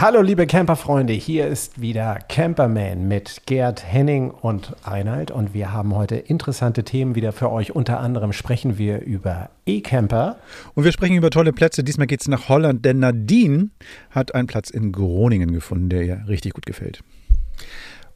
Hallo 0.00 0.22
liebe 0.22 0.46
Camperfreunde, 0.46 1.12
hier 1.12 1.48
ist 1.48 1.80
wieder 1.80 2.20
Camperman 2.28 3.08
mit 3.08 3.42
Gerd 3.46 3.84
Henning 3.84 4.30
und 4.30 4.76
Reinhard 4.84 5.32
und 5.32 5.54
wir 5.54 5.72
haben 5.72 5.92
heute 5.92 6.14
interessante 6.14 6.84
Themen 6.84 7.16
wieder 7.16 7.32
für 7.32 7.50
euch. 7.50 7.74
Unter 7.74 7.98
anderem 7.98 8.32
sprechen 8.32 8.78
wir 8.78 9.00
über 9.00 9.50
E-Camper. 9.66 10.36
Und 10.76 10.84
wir 10.84 10.92
sprechen 10.92 11.16
über 11.16 11.30
tolle 11.30 11.52
Plätze. 11.52 11.82
Diesmal 11.82 12.06
geht 12.06 12.20
es 12.20 12.28
nach 12.28 12.48
Holland, 12.48 12.84
denn 12.84 13.00
Nadine 13.00 13.70
hat 14.10 14.36
einen 14.36 14.46
Platz 14.46 14.70
in 14.70 14.92
Groningen 14.92 15.50
gefunden, 15.50 15.88
der 15.88 16.04
ihr 16.04 16.24
richtig 16.28 16.52
gut 16.52 16.64
gefällt. 16.64 17.02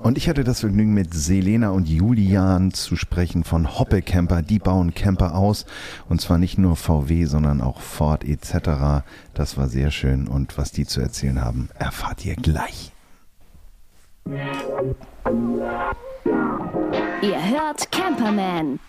Und 0.03 0.19
ich 0.19 0.29
hatte 0.29 0.43
das 0.43 0.61
Vergnügen, 0.61 0.95
mit 0.95 1.15
Selena 1.15 1.71
und 1.71 1.89
Julian 1.89 2.73
zu 2.73 2.97
sprechen 2.97 3.45
von 3.45 3.79
Hoppe 3.79 4.03
Camper. 4.03 4.43
Die 4.43 4.59
bauen 4.59 4.95
Camper 4.95 5.37
aus. 5.37 5.65
Und 6.09 6.21
zwar 6.21 6.39
nicht 6.39 6.59
nur 6.59 6.75
VW, 6.75 7.25
sondern 7.27 7.61
auch 7.61 7.81
Ford 7.81 8.25
etc. 8.25 9.05
Das 9.33 9.57
war 9.57 9.69
sehr 9.69 9.93
schön. 9.93 10.27
Und 10.27 10.59
was 10.59 10.73
die 10.73 10.87
zu 10.87 11.01
erzählen 11.01 11.41
haben, 11.41 11.69
erfahrt 11.79 12.25
ihr 12.25 12.35
gleich. 12.35 12.91
Ihr 17.23 17.51
hört 17.51 17.93
Camperman. 17.93 18.81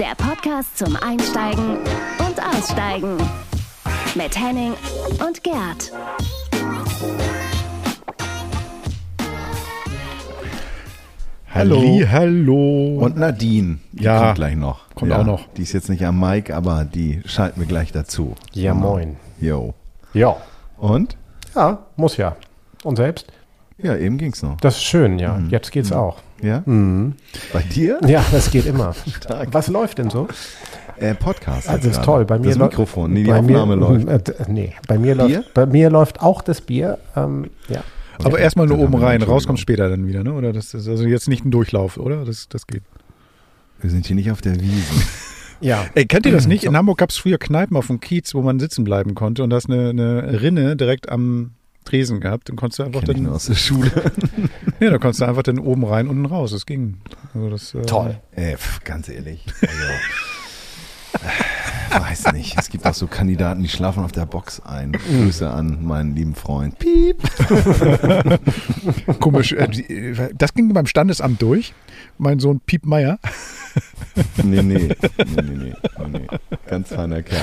Der 0.00 0.16
Podcast 0.16 0.76
zum 0.76 0.96
Einsteigen 0.96 1.76
und 2.18 2.42
Aussteigen. 2.44 3.16
Mit 4.16 4.36
Henning 4.36 4.74
und 5.24 5.44
Gerd. 5.44 5.92
Hallo. 11.54 11.76
Halli, 11.80 12.06
hallo. 12.10 12.98
Und 13.00 13.16
Nadine, 13.18 13.78
die 13.92 14.04
Ja. 14.04 14.20
kommt 14.20 14.34
gleich 14.36 14.56
noch. 14.56 14.88
Kommt 14.94 15.12
auch 15.12 15.24
noch. 15.24 15.48
Die 15.56 15.62
ist 15.62 15.72
jetzt 15.72 15.90
nicht 15.90 16.04
am 16.04 16.18
Mic, 16.18 16.50
aber 16.52 16.84
die 16.84 17.20
schalten 17.26 17.60
wir 17.60 17.66
gleich 17.66 17.92
dazu. 17.92 18.34
Ja, 18.52 18.72
moin. 18.74 19.16
Jo. 19.40 19.74
Ja, 20.14 20.36
Und? 20.78 21.16
ja, 21.54 21.78
muss 21.96 22.16
ja. 22.16 22.36
Und 22.84 22.96
selbst? 22.96 23.26
Ja, 23.78 23.96
eben 23.96 24.16
ging's 24.16 24.42
noch. 24.42 24.56
Das 24.60 24.76
ist 24.76 24.84
schön, 24.84 25.18
ja. 25.18 25.40
Jetzt 25.50 25.72
geht's 25.72 25.92
auch. 25.92 26.18
Ja? 26.40 26.62
Bei 26.66 27.62
dir? 27.74 28.00
Ja, 28.06 28.24
das 28.32 28.50
geht 28.50 28.66
immer. 28.66 28.94
Was 29.52 29.68
läuft 29.68 29.98
denn 29.98 30.10
so? 30.10 30.28
Äh, 30.98 31.14
Podcast. 31.14 31.68
Also 31.68 31.88
ist 31.88 32.02
toll. 32.02 32.24
Bei 32.24 32.38
mir 32.38 32.48
Das 32.50 32.58
Mikrofon. 32.58 33.12
Nee, 33.12 33.24
die 33.24 33.30
bei 33.30 33.38
Aufnahme 33.38 33.76
mir, 33.76 33.98
läuft. 34.04 34.28
Äh, 34.40 34.44
nee, 34.48 34.72
bei 34.88 34.98
mir, 34.98 35.14
Bier? 35.16 35.36
läuft, 35.38 35.54
bei 35.54 35.66
mir 35.66 35.90
läuft 35.90 36.22
auch 36.22 36.42
das 36.42 36.60
Bier. 36.60 36.98
Ähm, 37.16 37.50
ja. 37.68 37.80
Aber 38.22 38.38
erstmal 38.38 38.66
nur 38.66 38.78
oben 38.78 38.94
rein, 38.94 39.22
raus 39.22 39.46
kommt 39.46 39.60
später 39.60 39.88
dann 39.88 40.06
wieder, 40.06 40.22
ne? 40.22 40.32
Oder 40.32 40.52
das 40.52 40.74
ist 40.74 40.88
also 40.88 41.04
jetzt 41.04 41.28
nicht 41.28 41.44
ein 41.44 41.50
Durchlauf, 41.50 41.96
oder? 41.96 42.24
Das, 42.24 42.48
das 42.48 42.66
geht. 42.66 42.82
Wir 43.80 43.90
sind 43.90 44.06
hier 44.06 44.16
nicht 44.16 44.30
auf 44.30 44.40
der 44.40 44.60
Wiese. 44.60 44.94
Ja. 45.62 45.86
Ey, 45.94 46.06
kennt 46.06 46.26
ihr 46.26 46.32
das 46.32 46.48
nicht? 46.48 46.64
In 46.64 46.76
Hamburg 46.76 46.98
gab 46.98 47.10
es 47.10 47.18
früher 47.18 47.38
Kneipen 47.38 47.76
auf 47.76 47.86
dem 47.86 48.00
Kiez, 48.00 48.34
wo 48.34 48.42
man 48.42 48.58
sitzen 48.58 48.82
bleiben 48.82 49.14
konnte 49.14 49.44
und 49.44 49.50
da 49.50 49.58
ist 49.58 49.70
eine, 49.70 49.90
eine 49.90 50.42
Rinne 50.42 50.74
direkt 50.74 51.08
am 51.08 51.52
Tresen 51.84 52.20
gehabt. 52.20 52.48
Dann 52.48 52.56
konntest 52.56 52.80
du 52.80 52.82
einfach 52.82 53.00
Kenn 53.02 53.10
ich 53.10 53.16
dann, 53.16 53.24
nur 53.24 53.34
aus 53.34 53.46
der 53.46 53.54
Schule. 53.54 53.90
ja, 54.80 54.90
da 54.90 54.98
konntest 54.98 55.20
du 55.20 55.24
einfach 55.24 55.44
dann 55.44 55.60
oben 55.60 55.84
rein, 55.84 56.08
unten 56.08 56.26
raus. 56.26 56.50
Das 56.50 56.66
ging. 56.66 56.98
Also 57.32 57.48
das, 57.48 57.74
äh, 57.74 57.82
Toll. 57.82 58.20
Ey, 58.32 58.56
pf, 58.56 58.82
ganz 58.82 59.08
ehrlich. 59.08 59.44
Also, 59.60 59.82
äh, 61.14 61.28
weiß 62.00 62.32
nicht. 62.32 62.56
Es 62.58 62.68
gibt 62.68 62.86
auch 62.86 62.94
so 62.94 63.06
Kandidaten, 63.06 63.62
die 63.62 63.68
schlafen 63.68 64.02
auf 64.04 64.12
der 64.12 64.26
Box 64.26 64.60
ein. 64.60 64.92
Grüße 64.92 65.50
an 65.50 65.84
meinen 65.84 66.14
lieben 66.14 66.34
Freund. 66.34 66.78
Piep. 66.78 67.22
Komisch. 69.20 69.52
Äh, 69.52 69.64
äh, 69.64 70.30
das 70.34 70.54
ging 70.54 70.72
beim 70.72 70.86
Standesamt 70.86 71.40
durch. 71.42 71.74
Mein 72.18 72.38
Sohn 72.38 72.60
Piep 72.60 72.86
Meier. 72.86 73.18
Nee, 74.42 74.62
nee. 74.62 74.88
Nee, 75.18 75.42
nee, 75.42 75.72
nee. 76.08 76.26
Ganz 76.68 76.88
feiner 76.88 77.22
Kerl. 77.22 77.40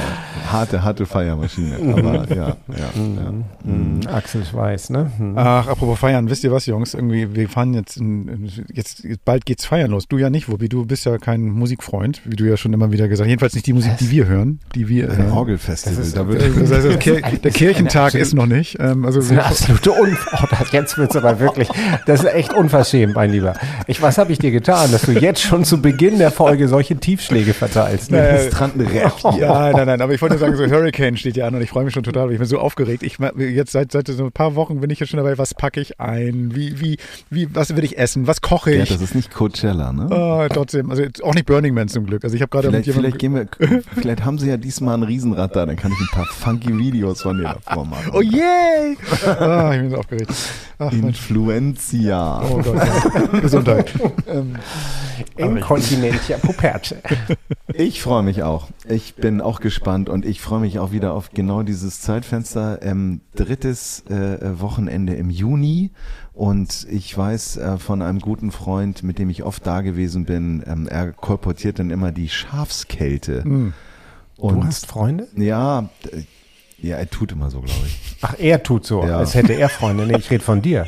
Harte, 0.51 0.83
harte 0.83 1.05
Feiermaschine. 1.05 1.77
Aber 1.93 2.27
ja, 2.29 2.35
ja, 2.35 2.55
ja. 2.77 3.33
Mhm. 3.63 3.99
Axel 4.07 4.43
Schweiß, 4.45 4.89
ne? 4.89 5.11
Mhm. 5.17 5.33
Ach, 5.37 5.67
apropos 5.67 5.99
feiern, 5.99 6.29
wisst 6.29 6.43
ihr 6.43 6.51
was, 6.51 6.65
Jungs? 6.65 6.93
Irgendwie, 6.93 7.35
wir 7.35 7.47
fahren 7.49 7.73
jetzt, 7.73 7.97
in, 7.97 8.49
jetzt, 8.73 9.03
bald 9.25 9.45
geht's 9.45 9.65
feiern 9.65 9.91
los. 9.91 10.07
Du 10.07 10.17
ja 10.17 10.29
nicht, 10.29 10.49
Wuppi, 10.49 10.67
du 10.69 10.85
bist 10.85 11.05
ja 11.05 11.17
kein 11.17 11.41
Musikfreund, 11.49 12.21
wie 12.25 12.35
du 12.35 12.45
ja 12.45 12.57
schon 12.57 12.73
immer 12.73 12.91
wieder 12.91 13.07
gesagt 13.07 13.25
hast. 13.25 13.29
Jedenfalls 13.29 13.53
nicht 13.53 13.67
die 13.67 13.73
Musik, 13.73 13.97
die 13.99 14.09
wir 14.11 14.25
hören, 14.27 14.59
die 14.75 14.87
wir 14.89 15.11
Ein 15.11 15.17
hören. 15.17 15.31
Orgelfestival. 15.31 15.95
Das 15.97 16.07
ist- 16.07 16.17
da 16.17 16.27
wird 16.27 16.41
Das 16.41 16.71
heißt, 16.71 16.85
das 16.87 16.99
Kir 16.99 17.21
der 17.43 17.51
Kirchentag 17.51 18.15
ist 18.15 18.33
noch 18.33 18.47
nicht. 18.47 18.77
Ähm, 18.79 19.05
also 19.05 19.19
Das 19.19 19.25
ist 19.27 19.31
eine 19.31 19.45
absolute 19.45 19.91
Un 19.91 20.17
oh, 20.33 20.45
das, 20.49 20.71
Jetzt 20.71 20.97
wird's 20.97 21.15
aber 21.15 21.39
wirklich, 21.39 21.67
das 22.05 22.21
ist 22.23 22.33
echt 22.33 22.53
unverschämt, 22.53 23.15
mein 23.15 23.31
Lieber. 23.31 23.53
Ich, 23.87 24.01
was 24.01 24.17
habe 24.17 24.31
ich 24.31 24.39
dir 24.39 24.51
getan, 24.51 24.91
dass 24.91 25.03
du 25.03 25.11
jetzt 25.11 25.41
schon 25.41 25.63
zu 25.65 25.81
Beginn 25.81 26.17
der 26.19 26.31
Folge 26.31 26.48
solche 26.67 26.95
Tiefschläge 26.97 27.53
verteilst? 27.53 28.11
Ne? 28.11 28.21
Ministranten 28.21 28.81
reagieren. 28.81 29.39
Ja, 29.39 29.71
nein, 29.71 29.85
nein, 29.87 30.01
aber 30.01 30.13
ich 30.13 30.21
wollte 30.21 30.35
nur 30.35 30.39
sagen, 30.39 30.55
so 30.55 30.65
Hurricane 30.65 31.17
steht 31.17 31.37
ja 31.37 31.47
an 31.47 31.55
und 31.55 31.61
ich 31.61 31.69
freue 31.69 31.85
mich 31.85 31.93
schon 31.93 32.03
total. 32.03 32.31
Ich 32.31 32.37
bin 32.39 32.47
so 32.47 32.59
aufgeregt. 32.59 33.03
Ich 33.03 33.17
jetzt 33.37 33.71
seit, 33.71 33.91
seit 33.91 34.07
so 34.07 34.25
ein 34.25 34.31
paar 34.31 34.55
Wochen 34.55 34.81
bin 34.81 34.89
ich 34.89 34.99
jetzt 34.99 35.09
schon 35.09 35.17
dabei, 35.17 35.37
was 35.37 35.53
packe 35.53 35.79
ich 35.81 35.99
ein? 35.99 36.55
Wie, 36.55 36.79
wie, 36.79 36.97
wie, 37.29 37.53
was 37.53 37.75
will 37.75 37.83
ich 37.83 37.97
essen? 37.97 38.27
Was 38.27 38.41
koche 38.41 38.75
Ja, 38.75 38.83
ich? 38.83 38.89
das 38.89 39.01
ist 39.01 39.15
nicht 39.15 39.33
Coachella, 39.33 39.91
ne? 39.93 40.07
oh, 40.11 40.47
trotzdem, 40.53 40.89
also 40.89 41.03
auch 41.23 41.33
nicht 41.33 41.45
Burning 41.45 41.73
Man 41.73 41.87
zum 41.87 42.05
Glück. 42.05 42.23
Also 42.23 42.35
ich 42.35 42.41
habe 42.41 42.49
gerade 42.49 42.71
mit 42.71 42.85
Vielleicht, 42.85 42.99
vielleicht, 42.99 43.19
gehen 43.19 43.35
wir, 43.35 43.81
vielleicht 43.95 44.25
haben 44.25 44.37
sie 44.37 44.49
ja 44.49 44.57
diesmal 44.57 44.95
ein 44.97 45.03
Riesenrad 45.03 45.55
da, 45.55 45.65
dann 45.65 45.75
kann 45.75 45.91
ich 45.91 45.99
ein 45.99 46.07
paar 46.11 46.25
funky 46.25 46.77
Videos 46.77 47.21
von 47.21 47.37
dir 47.37 47.55
davor 47.65 47.85
machen. 47.85 48.11
Oh 48.13 48.21
yay! 48.21 48.97
ah, 49.25 49.71
ich 49.73 49.81
bin 49.81 49.89
so 49.91 49.97
aufgeregt. 49.97 50.31
Ach. 50.79 50.91
Influencia. 50.93 52.41
Oh 52.41 52.61
Gott, 52.61 52.75
ja. 52.75 53.39
Gesundheit. 53.39 53.91
ähm, 54.27 54.55
Inkontinentia 56.29 56.37
puperce. 56.37 56.95
Ich 57.73 58.01
freue 58.01 58.23
mich 58.23 58.43
auch. 58.43 58.67
Ich 58.87 59.15
bin 59.15 59.41
auch 59.41 59.59
gespannt 59.61 60.09
und 60.09 60.25
ich 60.25 60.41
freue 60.41 60.59
mich 60.59 60.79
auch 60.79 60.91
wieder 60.91 61.13
auf 61.13 61.31
genau 61.31 61.61
dieses 61.63 62.01
Zeitfenster. 62.01 62.79
Ähm, 62.81 63.21
drittes 63.35 64.03
äh, 64.09 64.59
Wochenende 64.59 65.13
im 65.13 65.29
Juni 65.29 65.91
und 66.33 66.87
ich 66.89 67.15
weiß 67.15 67.57
äh, 67.57 67.77
von 67.77 68.01
einem 68.01 68.19
guten 68.19 68.51
Freund, 68.51 69.03
mit 69.03 69.19
dem 69.19 69.29
ich 69.29 69.43
oft 69.43 69.65
da 69.65 69.81
gewesen 69.81 70.25
bin, 70.25 70.63
ähm, 70.65 70.87
er 70.87 71.11
kolportiert 71.11 71.79
dann 71.79 71.91
immer 71.91 72.11
die 72.11 72.27
Schafskälte. 72.29 73.43
Und 74.37 74.55
Du 74.55 74.63
hast 74.63 74.87
Freunde? 74.87 75.27
ja, 75.35 75.89
ja, 76.81 76.97
er 76.97 77.09
tut 77.09 77.31
immer 77.31 77.49
so, 77.49 77.59
glaube 77.61 77.81
ich. 77.85 77.97
Ach, 78.21 78.35
er 78.37 78.61
tut 78.63 78.85
so, 78.85 79.03
Ja. 79.05 79.17
als 79.17 79.33
hätte 79.35 79.53
er 79.53 79.69
Freunde. 79.69 80.05
Nee, 80.05 80.17
ich 80.17 80.29
rede 80.29 80.43
von 80.43 80.61
dir. 80.61 80.85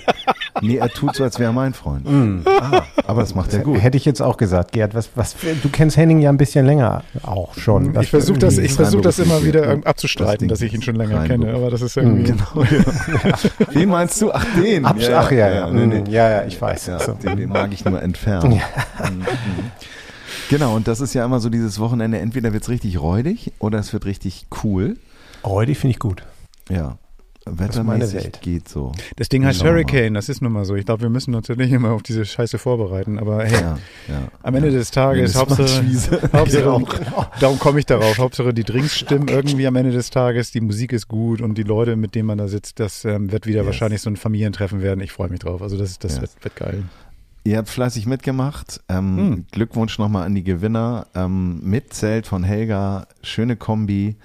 Nee, 0.62 0.75
er 0.78 0.90
tut 0.90 1.16
so, 1.16 1.24
als 1.24 1.40
wäre 1.40 1.50
er 1.52 1.53
mein 1.53 1.74
Freund. 1.74 2.06
Ah, 2.46 2.84
Aber 3.07 3.22
das 3.22 3.34
macht 3.35 3.53
er 3.53 3.59
gut. 3.59 3.81
Hätte 3.81 3.96
ich 3.97 4.03
jetzt 4.06 4.22
auch 4.22 4.35
gesagt, 4.38 4.74
Gerd. 4.74 4.94
Was, 4.94 5.09
was, 5.16 5.35
du 5.63 5.69
kennst 5.69 5.96
Henning 5.96 6.19
ja 6.19 6.29
ein 6.29 6.38
bisschen 6.38 6.66
länger 6.66 7.03
auch 7.24 7.56
schon. 7.57 7.97
Ich 8.02 8.09
versuche 8.09 8.38
das, 8.40 8.57
ich 8.57 8.74
versuch 8.74 9.02
das 9.02 9.18
immer 9.19 9.44
wieder 9.46 9.66
ja. 9.66 9.72
irg- 9.75 9.85
abzustreiten, 9.85 10.47
Das 10.50 10.59
dass 10.59 10.68
ich 10.68 10.74
ihn 10.74 10.81
schon 10.81 10.96
länger 10.96 11.25
kenne, 11.25 11.53
aber 11.53 11.69
das 11.72 11.81
ist 11.81 11.96
irgendwie. 11.97 12.31
Genau, 12.31 12.63
ja. 12.63 13.34
Wen 13.72 13.90
meinst 13.90 14.22
du? 14.22 14.31
Ach, 14.31 14.46
den. 14.62 14.85
Abs 14.85 15.09
ach 15.09 15.31
ja, 15.31 15.50
ja. 15.50 15.69
nee, 15.69 15.85
nee. 15.85 16.02
Mm, 16.02 16.06
ja, 16.08 16.29
ja, 16.29 16.44
ich 16.46 16.62
weiß. 16.62 16.88
Ja, 16.88 17.00
So. 17.00 17.13
den, 17.13 17.38
den 17.38 17.50
mag 17.50 17.72
ich 17.73 17.85
nur 17.85 18.02
entfernen. 18.02 18.52
Mhm, 18.52 19.18
mhm. 19.18 19.25
Genau, 20.50 20.75
und 20.75 20.88
das 20.88 21.00
ist 21.00 21.13
ja 21.13 21.23
immer 21.25 21.40
so 21.40 21.50
dieses 21.50 21.79
Wochenende, 21.79 22.19
entweder 22.19 22.52
wird 22.52 22.63
es 22.63 22.69
richtig 22.69 23.00
räudig 23.02 23.53
oder 23.59 23.79
es 23.79 23.94
wird 23.94 24.06
richtig 24.06 24.47
cool. 24.63 24.97
Heute 25.44 25.75
finde 25.75 25.91
ich 25.91 26.00
gut. 26.00 26.24
Ja. 26.69 26.97
meine 27.46 27.59
Wettermäßig 27.59 28.24
Welt. 28.24 28.41
geht 28.41 28.69
so. 28.69 28.91
Das 29.16 29.28
Ding 29.29 29.44
heißt 29.46 29.59
Sommer. 29.59 29.72
Hurricane, 29.72 30.13
das 30.13 30.29
ist 30.29 30.41
nun 30.41 30.52
mal 30.52 30.63
so. 30.63 30.75
Ich 30.75 30.85
glaube, 30.85 31.02
wir 31.02 31.09
müssen 31.09 31.34
uns 31.34 31.47
ja 31.47 31.56
nicht 31.56 31.72
immer 31.72 31.91
auf 31.91 32.03
diese 32.03 32.24
Scheiße 32.24 32.59
vorbereiten, 32.59 33.18
aber 33.18 33.44
hey, 33.44 33.53
Ja, 33.62 33.78
ja. 34.07 34.28
am 34.44 34.56
Ende 34.56 34.69
des 34.72 34.91
Tages, 34.91 35.35
Hauptsache. 35.35 35.63
Hauptsache 36.34 36.62
Genau. 36.63 36.85
darum 37.40 37.57
komme 37.57 37.79
ich 37.79 37.88
darauf, 37.88 38.18
Hauptsache 38.19 38.53
die 38.53 38.63
Drinks 38.63 38.96
stimmen 38.96 39.28
irgendwie 39.28 39.66
am 39.66 39.75
Ende 39.75 39.91
des 39.91 40.12
Tages, 40.12 40.52
die 40.52 40.62
Musik 40.62 40.94
ist 40.94 41.07
gut 41.07 41.41
und 41.41 41.58
die 41.58 41.63
Leute, 41.63 41.96
mit 41.96 42.13
denen 42.13 42.28
man 42.28 42.38
da 42.38 42.47
sitzt, 42.47 42.79
das 42.79 43.06
ähm, 43.06 43.31
wird 43.31 43.47
wieder 43.47 43.62
Yes. 43.62 43.66
wahrscheinlich 43.66 44.02
so 44.02 44.09
ein 44.12 44.18
Familientreffen 44.18 44.81
werden. 44.84 45.02
Ich 45.02 45.12
freue 45.12 45.29
mich 45.29 45.40
drauf. 45.40 45.62
Also 45.63 45.78
das, 45.78 45.97
das 45.97 46.13
Yes. 46.13 46.22
wird, 46.22 46.44
wird 46.44 46.56
geil. 46.56 46.84
Ihr 47.44 47.57
habt 47.57 47.69
fleißig 47.69 48.06
mitgemacht. 48.06 48.81
Ähm, 48.88 49.18
Hm. 49.18 49.46
Glückwunsch 49.52 49.97
nochmal 49.97 50.25
an 50.28 50.35
die 50.35 50.44
Gewinner. 50.44 51.07
Ähm, 51.16 51.59
mit 51.63 51.91
Zelt 51.91 52.28
von 52.28 52.44
Helga, 52.44 53.07
schöne 53.24 53.56
Kombi. 53.56 54.16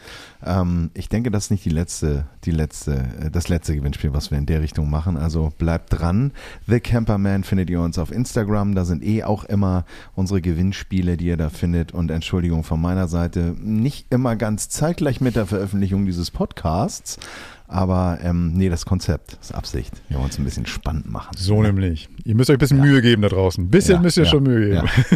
Ähm, 0.44 0.90
ich 0.92 1.08
denke, 1.08 1.30
das 1.30 1.44
ist 1.44 1.50
nicht 1.50 1.64
die 1.64 1.70
letzte, 1.70 2.26
die 2.44 2.50
letzte, 2.50 3.06
äh, 3.20 3.30
das 3.30 3.48
letzte 3.48 3.74
Gewinnspiel, 3.74 4.12
was 4.12 4.30
wir 4.30 4.36
in 4.36 4.44
der 4.44 4.60
Richtung 4.60 4.90
machen. 4.90 5.16
Also 5.16 5.50
bleibt 5.56 5.98
dran. 5.98 6.32
The 6.66 6.78
Camperman 6.78 7.42
findet 7.42 7.70
ihr 7.70 7.80
uns 7.80 7.98
auf 7.98 8.12
Instagram. 8.12 8.74
Da 8.74 8.84
sind 8.84 9.02
eh 9.02 9.24
auch 9.24 9.44
immer 9.44 9.86
unsere 10.14 10.42
Gewinnspiele, 10.42 11.16
die 11.16 11.28
ihr 11.28 11.38
da 11.38 11.48
findet. 11.48 11.92
Und 11.92 12.10
Entschuldigung 12.10 12.64
von 12.64 12.82
meiner 12.82 13.08
Seite, 13.08 13.54
nicht 13.58 14.08
immer 14.10 14.36
ganz 14.36 14.68
zeitgleich 14.68 15.22
mit 15.22 15.36
der 15.36 15.46
Veröffentlichung 15.46 16.04
dieses 16.04 16.30
Podcasts. 16.30 17.18
Aber 17.68 18.18
ähm, 18.22 18.52
nee, 18.54 18.68
das 18.68 18.86
Konzept, 18.86 19.32
das 19.38 19.50
ist 19.50 19.54
Absicht. 19.54 19.92
Wir 20.08 20.18
wollen 20.18 20.30
es 20.30 20.38
ein 20.38 20.44
bisschen 20.44 20.66
spannend 20.66 21.10
machen. 21.10 21.30
So 21.36 21.62
nämlich. 21.62 22.08
Ihr 22.24 22.34
müsst 22.36 22.48
euch 22.50 22.56
ein 22.56 22.60
bisschen 22.60 22.80
Mühe 22.80 23.02
geben 23.02 23.22
da 23.22 23.28
draußen. 23.28 23.64
Ein 23.64 23.70
bisschen 23.70 23.96
Ja, 23.96 24.00
müsst 24.00 24.16
ihr 24.16 24.24
ja, 24.24 24.30
schon 24.30 24.42
Mühe 24.44 24.60
geben. 24.70 24.86
ja. 24.86 24.92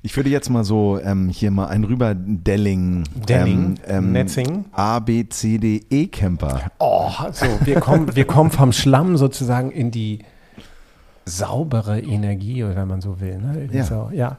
Ich 0.00 0.16
würde 0.16 0.30
jetzt 0.30 0.48
mal 0.48 0.64
so 0.64 0.98
ähm, 1.02 1.28
hier 1.28 1.50
mal 1.50 1.66
ein 1.66 1.82
rüber 1.84 2.14
Delling. 2.14 3.04
Delling? 3.28 3.78
Ähm, 3.86 4.12
Netzing? 4.12 4.64
A, 4.72 5.00
B, 5.00 5.28
C, 5.28 5.58
D, 5.58 5.82
E 5.90 6.06
Camper. 6.06 6.70
Oh, 6.78 7.10
so, 7.32 7.44
wir 7.64 7.80
kommen, 7.80 8.14
wir 8.14 8.24
kommen 8.24 8.50
vom 8.50 8.72
Schlamm 8.72 9.16
sozusagen 9.18 9.70
in 9.70 9.90
die 9.90 10.20
saubere 11.26 12.00
Energie, 12.00 12.64
oder 12.64 12.76
wenn 12.76 12.88
man 12.88 13.00
so 13.00 13.20
will. 13.20 13.38
Ne? 13.38 13.68
Ja. 13.72 13.84
So, 13.84 14.10
ja. 14.12 14.38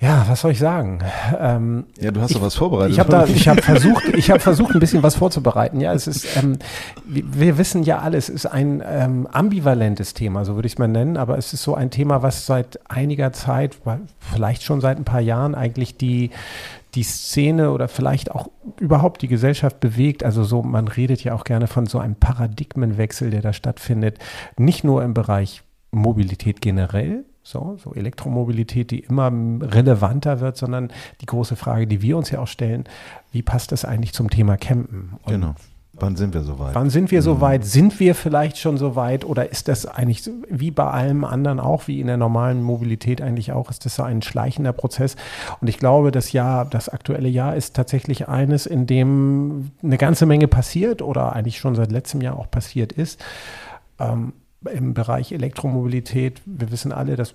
was 0.00 0.40
soll 0.40 0.50
ich 0.50 0.58
sagen? 0.58 0.98
Ähm, 1.38 1.86
ja, 2.00 2.10
du 2.10 2.20
hast 2.20 2.34
doch 2.34 2.42
was 2.42 2.54
vorbereitet. 2.54 2.92
Ich 2.92 2.98
habe 2.98 3.10
da, 3.10 3.26
ich 3.26 3.48
habe 3.48 3.62
versucht, 3.62 4.04
ich 4.14 4.30
habe 4.30 4.40
versucht, 4.40 4.74
ein 4.74 4.80
bisschen 4.80 5.02
was 5.02 5.14
vorzubereiten. 5.14 5.80
Ja, 5.80 5.92
es 5.92 6.06
ist, 6.06 6.36
ähm, 6.36 6.58
wir 7.06 7.58
wissen 7.58 7.84
ja 7.84 8.00
alle, 8.00 8.18
es 8.18 8.28
ist 8.28 8.46
ein 8.46 8.82
ähm, 8.86 9.26
ambivalentes 9.30 10.14
Thema, 10.14 10.44
so 10.44 10.56
würde 10.56 10.66
ich 10.66 10.74
es 10.74 10.78
mal 10.78 10.88
nennen, 10.88 11.16
aber 11.16 11.38
es 11.38 11.52
ist 11.52 11.62
so 11.62 11.74
ein 11.74 11.90
Thema, 11.90 12.22
was 12.22 12.46
seit 12.46 12.78
einiger 12.90 13.32
Zeit, 13.32 13.78
vielleicht 14.18 14.62
schon 14.62 14.80
seit 14.80 14.98
ein 14.98 15.04
paar 15.04 15.20
Jahren 15.20 15.54
eigentlich 15.54 15.96
die 15.96 16.30
die 16.94 17.02
Szene 17.02 17.72
oder 17.72 17.88
vielleicht 17.88 18.30
auch 18.30 18.48
überhaupt 18.78 19.22
die 19.22 19.28
Gesellschaft 19.28 19.80
bewegt. 19.80 20.22
Also 20.22 20.44
so, 20.44 20.62
man 20.62 20.86
redet 20.88 21.24
ja 21.24 21.34
auch 21.34 21.42
gerne 21.44 21.66
von 21.66 21.86
so 21.86 21.98
einem 21.98 22.14
Paradigmenwechsel, 22.14 23.30
der 23.30 23.42
da 23.42 23.52
stattfindet, 23.52 24.18
nicht 24.56 24.84
nur 24.84 25.02
im 25.02 25.12
Bereich 25.12 25.62
Mobilität 25.90 26.60
generell, 26.60 27.24
so, 27.44 27.76
so 27.78 27.94
Elektromobilität, 27.94 28.90
die 28.90 29.00
immer 29.00 29.30
relevanter 29.30 30.40
wird, 30.40 30.56
sondern 30.56 30.90
die 31.20 31.26
große 31.26 31.56
Frage, 31.56 31.86
die 31.86 32.02
wir 32.02 32.16
uns 32.16 32.30
ja 32.30 32.40
auch 32.40 32.48
stellen, 32.48 32.84
wie 33.30 33.42
passt 33.42 33.70
das 33.70 33.84
eigentlich 33.84 34.14
zum 34.14 34.30
Thema 34.30 34.56
Campen? 34.56 35.12
Und 35.22 35.32
genau. 35.32 35.54
Wann 35.96 36.16
sind 36.16 36.34
wir 36.34 36.42
soweit? 36.42 36.74
Wann 36.74 36.90
sind 36.90 37.10
wir 37.10 37.20
mhm. 37.20 37.24
soweit? 37.24 37.64
Sind 37.64 38.00
wir 38.00 38.14
vielleicht 38.14 38.58
schon 38.58 38.78
soweit 38.78 39.24
oder 39.24 39.50
ist 39.50 39.68
das 39.68 39.86
eigentlich 39.86 40.28
wie 40.48 40.70
bei 40.70 40.90
allem 40.90 41.24
anderen 41.24 41.60
auch, 41.60 41.86
wie 41.86 42.00
in 42.00 42.08
der 42.08 42.16
normalen 42.16 42.62
Mobilität 42.62 43.22
eigentlich 43.22 43.52
auch, 43.52 43.70
ist 43.70 43.84
das 43.84 43.96
so 43.96 44.02
ein 44.02 44.22
schleichender 44.22 44.72
Prozess? 44.72 45.14
Und 45.60 45.68
ich 45.68 45.78
glaube, 45.78 46.10
das 46.10 46.32
Jahr, 46.32 46.64
das 46.64 46.88
aktuelle 46.88 47.28
Jahr 47.28 47.54
ist 47.54 47.76
tatsächlich 47.76 48.28
eines, 48.28 48.66
in 48.66 48.86
dem 48.86 49.70
eine 49.82 49.98
ganze 49.98 50.26
Menge 50.26 50.48
passiert 50.48 51.00
oder 51.00 51.32
eigentlich 51.32 51.58
schon 51.58 51.76
seit 51.76 51.92
letztem 51.92 52.22
Jahr 52.22 52.38
auch 52.38 52.50
passiert 52.50 52.92
ist. 52.92 53.22
Ähm, 54.00 54.32
im 54.72 54.94
Bereich 54.94 55.32
Elektromobilität, 55.32 56.40
wir 56.46 56.70
wissen 56.70 56.92
alle, 56.92 57.16
das 57.16 57.34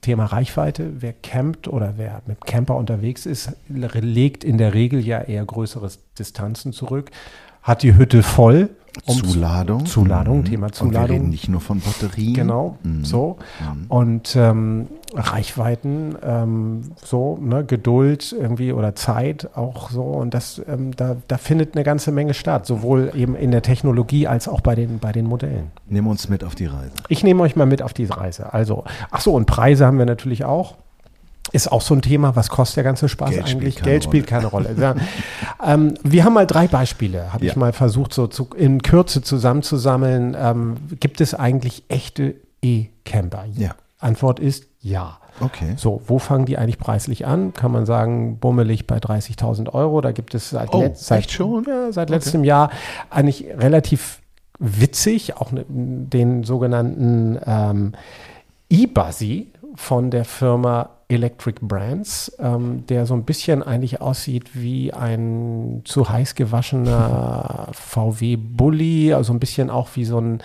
Thema 0.00 0.26
Reichweite, 0.26 1.00
wer 1.00 1.12
campt 1.12 1.68
oder 1.68 1.94
wer 1.96 2.22
mit 2.26 2.44
Camper 2.44 2.76
unterwegs 2.76 3.26
ist, 3.26 3.52
legt 3.68 4.44
in 4.44 4.58
der 4.58 4.74
Regel 4.74 5.00
ja 5.00 5.20
eher 5.20 5.44
größere 5.44 5.90
Distanzen 6.18 6.72
zurück, 6.72 7.10
hat 7.62 7.82
die 7.82 7.96
Hütte 7.96 8.22
voll, 8.22 8.70
um 9.04 9.22
Zuladung. 9.22 9.86
Zuladung, 9.86 10.38
mhm. 10.38 10.44
Thema 10.44 10.72
Zuladung. 10.72 11.02
Und 11.02 11.08
wir 11.08 11.14
reden 11.14 11.28
nicht 11.30 11.48
nur 11.48 11.60
von 11.60 11.80
Batterien. 11.80 12.34
Genau, 12.34 12.78
mhm. 12.82 13.04
so. 13.04 13.36
Mhm. 13.60 13.86
Und 13.88 14.36
ähm, 14.36 14.86
Reichweiten, 15.14 16.16
ähm, 16.22 16.92
so, 17.02 17.38
ne, 17.40 17.64
Geduld 17.64 18.34
irgendwie 18.38 18.72
oder 18.72 18.94
Zeit 18.94 19.50
auch 19.54 19.90
so. 19.90 20.02
Und 20.02 20.34
das, 20.34 20.60
ähm, 20.68 20.94
da, 20.96 21.16
da 21.28 21.38
findet 21.38 21.74
eine 21.74 21.84
ganze 21.84 22.12
Menge 22.12 22.34
statt, 22.34 22.66
sowohl 22.66 23.12
eben 23.14 23.36
in 23.36 23.50
der 23.50 23.62
Technologie 23.62 24.26
als 24.26 24.48
auch 24.48 24.60
bei 24.60 24.74
den, 24.74 24.98
bei 24.98 25.12
den 25.12 25.26
Modellen. 25.26 25.70
Nehmen 25.88 26.08
uns 26.08 26.28
mit 26.28 26.42
auf 26.44 26.54
die 26.54 26.66
Reise. 26.66 26.92
Ich 27.08 27.22
nehme 27.22 27.42
euch 27.42 27.56
mal 27.56 27.66
mit 27.66 27.82
auf 27.82 27.92
die 27.92 28.04
Reise. 28.04 28.52
Also, 28.52 28.84
ach 29.10 29.20
so, 29.20 29.32
und 29.32 29.46
Preise 29.46 29.86
haben 29.86 29.98
wir 29.98 30.06
natürlich 30.06 30.44
auch. 30.44 30.76
Ist 31.52 31.70
auch 31.70 31.80
so 31.80 31.94
ein 31.94 32.02
Thema, 32.02 32.34
was 32.34 32.48
kostet 32.48 32.78
der 32.78 32.84
ganze 32.84 33.08
Spaß 33.08 33.30
Geld 33.30 33.46
eigentlich? 33.46 33.74
Spielt 33.74 33.84
Geld 33.84 34.04
spielt 34.04 34.26
keine 34.26 34.46
Rolle. 34.46 34.74
ja. 34.80 34.94
ähm, 35.64 35.94
wir 36.02 36.24
haben 36.24 36.34
mal 36.34 36.46
drei 36.46 36.66
Beispiele, 36.66 37.32
habe 37.32 37.44
ja. 37.44 37.52
ich 37.52 37.56
mal 37.56 37.72
versucht, 37.72 38.12
so 38.12 38.26
zu, 38.26 38.48
in 38.56 38.82
Kürze 38.82 39.22
zusammenzusammeln. 39.22 40.36
Ähm, 40.38 40.76
gibt 40.98 41.20
es 41.20 41.34
eigentlich 41.34 41.84
echte 41.88 42.34
E-Camper? 42.62 43.44
Ja. 43.54 43.76
Antwort 43.98 44.40
ist 44.40 44.66
ja. 44.80 45.18
Okay. 45.40 45.74
So, 45.76 46.00
wo 46.06 46.18
fangen 46.18 46.46
die 46.46 46.56
eigentlich 46.56 46.78
preislich 46.78 47.26
an? 47.26 47.52
Kann 47.52 47.70
man 47.70 47.86
sagen, 47.86 48.38
bummelig 48.38 48.86
bei 48.86 48.96
30.000 48.96 49.72
Euro. 49.72 50.00
Da 50.00 50.12
gibt 50.12 50.34
es 50.34 50.50
seit, 50.50 50.72
oh, 50.72 50.80
let 50.80 50.96
seit? 50.96 51.30
Ja, 51.30 51.92
seit 51.92 52.08
okay. 52.08 52.16
letztem 52.16 52.44
Jahr 52.44 52.70
eigentlich 53.10 53.46
relativ 53.56 54.20
witzig, 54.58 55.36
auch 55.36 55.52
ne, 55.52 55.64
den 55.68 56.44
sogenannten 56.44 57.38
ähm, 57.44 57.92
E-Buzzy 58.70 59.52
von 59.74 60.10
der 60.10 60.24
Firma 60.24 60.90
Electric 61.08 61.60
Brands, 61.62 62.32
ähm, 62.40 62.84
der 62.86 63.06
so 63.06 63.14
ein 63.14 63.24
bisschen 63.24 63.62
eigentlich 63.62 64.00
aussieht 64.00 64.50
wie 64.54 64.92
ein 64.92 65.82
zu 65.84 66.08
heiß 66.08 66.34
gewaschener 66.34 67.68
VW 67.72 68.36
Bully, 68.36 69.14
also 69.14 69.32
ein 69.32 69.38
bisschen 69.38 69.70
auch 69.70 69.88
wie 69.94 70.04
so 70.04 70.20
ein 70.20 70.42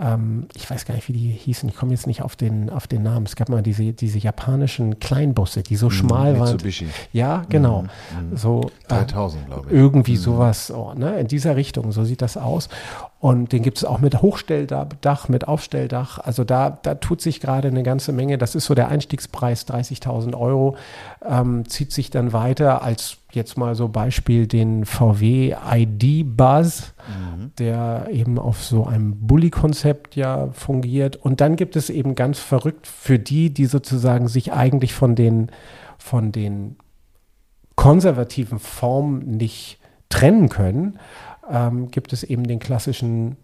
ähm, 0.00 0.46
ich 0.54 0.70
weiß 0.70 0.84
gar 0.84 0.94
nicht, 0.94 1.08
wie 1.08 1.12
die 1.12 1.30
hießen, 1.30 1.68
ich 1.68 1.76
komme 1.76 1.92
jetzt 1.92 2.06
nicht 2.06 2.22
auf 2.22 2.36
den, 2.36 2.70
auf 2.70 2.86
den 2.86 3.02
Namen. 3.02 3.26
Es 3.26 3.36
gab 3.36 3.48
mal 3.48 3.62
diese, 3.62 3.92
diese 3.92 4.18
japanischen 4.18 5.00
Kleinbusse, 5.00 5.62
die 5.62 5.76
so 5.76 5.86
mhm, 5.86 5.90
schmal 5.90 6.32
Mitsubishi. 6.34 6.86
waren. 6.86 6.94
Ja, 7.12 7.44
genau. 7.48 7.82
Mhm. 7.82 8.36
So, 8.36 8.70
3000, 8.88 9.42
äh, 9.42 9.46
glaube 9.46 9.66
ich. 9.68 9.74
Irgendwie 9.74 10.12
mhm. 10.12 10.16
sowas, 10.16 10.70
oh, 10.70 10.94
ne? 10.94 11.18
in 11.18 11.26
dieser 11.26 11.56
Richtung, 11.56 11.90
so 11.92 12.04
sieht 12.04 12.22
das 12.22 12.36
aus. 12.36 12.68
Und 13.20 13.50
den 13.50 13.62
gibt 13.62 13.78
es 13.78 13.84
auch 13.84 13.98
mit 13.98 14.22
Hochstelldach, 14.22 15.28
mit 15.28 15.48
Aufstelldach. 15.48 16.20
Also 16.20 16.44
da, 16.44 16.70
da 16.70 16.94
tut 16.94 17.20
sich 17.20 17.40
gerade 17.40 17.66
eine 17.66 17.82
ganze 17.82 18.12
Menge. 18.12 18.38
Das 18.38 18.54
ist 18.54 18.66
so 18.66 18.76
der 18.76 18.88
Einstiegspreis, 18.88 19.66
30.000 19.66 20.38
Euro. 20.38 20.76
Ähm, 21.28 21.68
zieht 21.68 21.90
sich 21.90 22.10
dann 22.10 22.32
weiter 22.32 22.82
als 22.82 23.16
jetzt 23.32 23.58
mal 23.58 23.74
so 23.74 23.88
Beispiel 23.88 24.46
den 24.46 24.84
VW 24.84 25.56
ID 25.68 26.36
Buzz, 26.36 26.94
mhm. 27.08 27.50
der 27.58 28.06
eben 28.12 28.38
auf 28.38 28.62
so 28.62 28.86
einem 28.86 29.26
Bully-Konzept 29.26 30.14
ja 30.14 30.50
fungiert. 30.52 31.16
Und 31.16 31.40
dann 31.40 31.56
gibt 31.56 31.74
es 31.74 31.90
eben 31.90 32.14
ganz 32.14 32.38
verrückt 32.38 32.86
für 32.86 33.18
die, 33.18 33.52
die 33.52 33.66
sozusagen 33.66 34.28
sich 34.28 34.52
eigentlich 34.52 34.94
von 34.94 35.16
den, 35.16 35.50
von 35.98 36.30
den 36.30 36.76
konservativen 37.74 38.60
Formen 38.60 39.36
nicht 39.36 39.80
trennen 40.08 40.48
können, 40.48 40.98
ähm, 41.50 41.90
gibt 41.90 42.12
es 42.12 42.22
eben 42.22 42.44
den 42.44 42.58
klassischen 42.58 43.36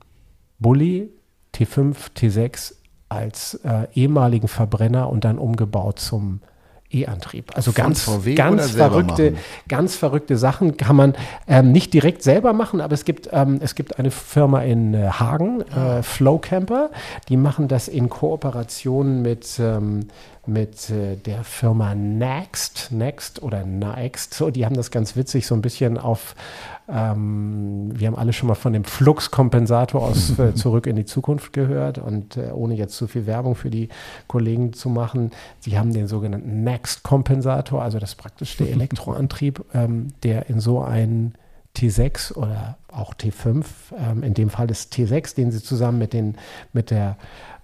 Bully 0.58 1.10
T5, 1.54 1.96
T6 2.16 2.74
als 3.08 3.54
äh, 3.64 3.86
ehemaligen 3.94 4.48
Verbrenner 4.48 5.08
und 5.08 5.24
dann 5.24 5.38
umgebaut 5.38 5.98
zum 5.98 6.40
E-Antrieb. 6.94 7.56
Also 7.56 7.72
Von 7.72 7.82
ganz, 7.82 8.06
ganz 8.36 8.70
verrückte, 8.70 9.34
ganz 9.68 9.96
verrückte 9.96 10.36
Sachen 10.36 10.76
kann 10.76 10.96
man 10.96 11.14
ähm, 11.48 11.72
nicht 11.72 11.92
direkt 11.92 12.22
selber 12.22 12.52
machen, 12.52 12.80
aber 12.80 12.94
es 12.94 13.04
gibt, 13.04 13.28
ähm, 13.32 13.58
es 13.60 13.74
gibt 13.74 13.98
eine 13.98 14.10
Firma 14.10 14.62
in 14.62 14.94
äh, 14.94 15.08
Hagen, 15.08 15.62
äh, 15.62 16.02
Flow 16.02 16.38
Camper, 16.38 16.90
die 17.28 17.36
machen 17.36 17.68
das 17.68 17.88
in 17.88 18.08
Kooperation 18.08 19.22
mit, 19.22 19.58
ähm, 19.58 20.08
mit 20.46 20.90
äh, 20.90 21.16
der 21.16 21.42
Firma 21.42 21.94
Next, 21.94 22.92
Next 22.92 23.42
oder 23.42 23.64
Next. 23.64 24.34
So, 24.34 24.50
die 24.50 24.64
haben 24.64 24.76
das 24.76 24.90
ganz 24.90 25.16
witzig 25.16 25.46
so 25.46 25.54
ein 25.54 25.62
bisschen 25.62 25.98
auf, 25.98 26.34
ähm, 26.88 27.90
wir 27.94 28.06
haben 28.06 28.16
alle 28.16 28.32
schon 28.32 28.48
mal 28.48 28.54
von 28.54 28.72
dem 28.72 28.84
Fluxkompensator 28.84 30.02
aus 30.02 30.38
äh, 30.38 30.54
Zurück 30.54 30.86
in 30.86 30.96
die 30.96 31.04
Zukunft 31.04 31.52
gehört 31.52 31.98
und 31.98 32.36
äh, 32.36 32.50
ohne 32.52 32.74
jetzt 32.74 32.96
zu 32.96 33.06
viel 33.06 33.26
Werbung 33.26 33.54
für 33.54 33.70
die 33.70 33.88
Kollegen 34.26 34.72
zu 34.72 34.88
machen, 34.88 35.30
sie 35.60 35.78
haben 35.78 35.92
den 35.92 36.08
sogenannten 36.08 36.62
Next-Kompensator, 36.62 37.82
also 37.82 37.98
das 37.98 38.10
ist 38.10 38.16
praktisch 38.16 38.56
der 38.56 38.70
Elektroantrieb, 38.72 39.64
ähm, 39.72 40.08
der 40.22 40.48
in 40.48 40.60
so 40.60 40.82
einen 40.82 41.34
T6 41.76 42.34
oder 42.34 42.76
auch 42.92 43.14
T5, 43.14 43.64
ähm, 43.98 44.22
in 44.22 44.34
dem 44.34 44.50
Fall 44.50 44.70
ist 44.70 44.92
T6, 44.92 45.34
den 45.34 45.50
sie 45.50 45.62
zusammen 45.62 45.98
mit, 45.98 46.12
den, 46.12 46.36
mit 46.72 46.90
der 46.90 47.16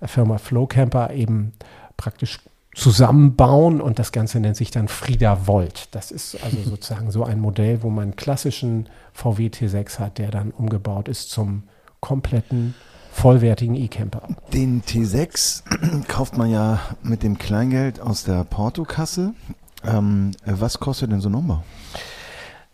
Firma 0.02 0.38
Flowcamper 0.38 1.12
eben 1.12 1.52
praktisch 1.96 2.40
zusammenbauen 2.74 3.80
und 3.80 3.98
das 3.98 4.12
Ganze 4.12 4.40
nennt 4.40 4.56
sich 4.56 4.70
dann 4.70 4.88
Frieda 4.88 5.46
Volt. 5.46 5.88
Das 5.92 6.10
ist 6.10 6.42
also 6.42 6.58
sozusagen 6.64 7.10
so 7.10 7.24
ein 7.24 7.40
Modell, 7.40 7.82
wo 7.82 7.90
man 7.90 8.04
einen 8.04 8.16
klassischen 8.16 8.88
VW 9.12 9.48
T6 9.48 9.98
hat, 9.98 10.18
der 10.18 10.30
dann 10.30 10.50
umgebaut 10.50 11.08
ist 11.08 11.30
zum 11.30 11.64
kompletten 12.00 12.74
vollwertigen 13.12 13.74
E-Camper. 13.74 14.22
Den 14.52 14.82
T6 14.82 16.06
kauft 16.08 16.38
man 16.38 16.50
ja 16.50 16.80
mit 17.02 17.22
dem 17.22 17.38
Kleingeld 17.38 18.00
aus 18.00 18.24
der 18.24 18.44
Portokasse. 18.44 19.34
Ähm, 19.84 20.32
was 20.44 20.78
kostet 20.78 21.10
denn 21.10 21.20
so 21.20 21.28
ein 21.28 21.34
Umbau? 21.34 21.62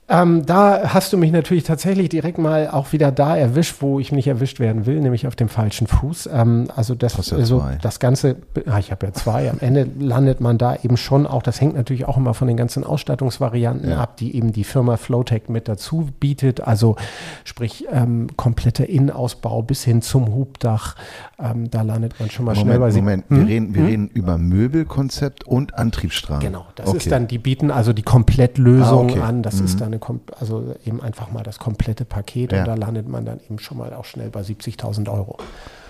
Ähm, 0.08 0.46
da 0.46 0.94
hast 0.94 1.12
du 1.12 1.18
mich 1.18 1.32
natürlich 1.32 1.64
tatsächlich 1.64 2.08
direkt 2.08 2.38
mal 2.38 2.68
auch 2.68 2.92
wieder 2.92 3.10
da 3.10 3.36
erwischt, 3.36 3.76
wo 3.80 3.98
ich 3.98 4.12
nicht 4.12 4.28
erwischt 4.28 4.60
werden 4.60 4.86
will, 4.86 5.00
nämlich 5.00 5.26
auf 5.26 5.34
dem 5.34 5.48
falschen 5.48 5.88
Fuß. 5.88 6.28
Ähm, 6.32 6.68
also 6.76 6.94
das, 6.94 7.30
ja 7.30 7.36
also 7.36 7.64
das 7.82 7.98
Ganze, 7.98 8.36
ah, 8.66 8.78
ich 8.78 8.92
habe 8.92 9.06
ja 9.06 9.12
zwei, 9.12 9.50
am 9.50 9.58
Ende 9.58 9.88
landet 9.98 10.40
man 10.40 10.58
da 10.58 10.76
eben 10.76 10.96
schon 10.96 11.26
auch, 11.26 11.42
das 11.42 11.60
hängt 11.60 11.74
natürlich 11.74 12.04
auch 12.04 12.16
immer 12.16 12.34
von 12.34 12.46
den 12.46 12.56
ganzen 12.56 12.84
Ausstattungsvarianten 12.84 13.90
ja. 13.90 13.98
ab, 13.98 14.16
die 14.16 14.36
eben 14.36 14.52
die 14.52 14.62
Firma 14.62 14.96
Flowtech 14.96 15.48
mit 15.48 15.66
dazu 15.66 16.08
bietet. 16.20 16.60
Also 16.60 16.94
sprich 17.42 17.86
ähm, 17.90 18.28
kompletter 18.36 18.88
Innenausbau 18.88 19.62
bis 19.62 19.82
hin 19.82 20.02
zum 20.02 20.32
Hubdach. 20.32 20.94
Ähm, 21.40 21.68
da 21.68 21.82
landet 21.82 22.14
man 22.20 22.30
schon 22.30 22.44
mal 22.44 22.52
Moment, 22.52 22.68
schnell 22.68 22.78
bei 22.78 22.90
sie. 22.92 23.00
Moment, 23.00 23.24
hm? 23.28 23.38
wir, 23.38 23.46
reden, 23.48 23.74
wir 23.74 23.82
hm? 23.82 23.88
reden 23.88 24.08
über 24.14 24.38
Möbelkonzept 24.38 25.44
und 25.44 25.74
Antriebsstrang. 25.74 26.38
Genau, 26.38 26.66
das 26.76 26.86
okay. 26.86 26.98
ist 26.98 27.10
dann, 27.10 27.26
die 27.26 27.38
bieten 27.38 27.72
also 27.72 27.92
die 27.92 28.04
Komplettlösung 28.04 29.10
ah, 29.10 29.12
okay. 29.12 29.20
an. 29.20 29.42
Das 29.42 29.58
mhm. 29.58 29.64
ist 29.64 29.80
dann 29.80 29.95
eine, 29.98 30.20
also 30.38 30.74
eben 30.84 31.00
einfach 31.02 31.30
mal 31.30 31.42
das 31.42 31.58
komplette 31.58 32.04
Paket 32.04 32.52
ja. 32.52 32.60
und 32.60 32.66
da 32.66 32.74
landet 32.74 33.08
man 33.08 33.24
dann 33.24 33.40
eben 33.40 33.58
schon 33.58 33.78
mal 33.78 33.92
auch 33.94 34.04
schnell 34.04 34.30
bei 34.30 34.40
70.000 34.40 35.10
Euro. 35.12 35.38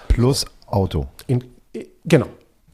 Plus 0.09 0.47
Auto. 0.67 1.07
In, 1.27 1.45
genau, 2.05 2.27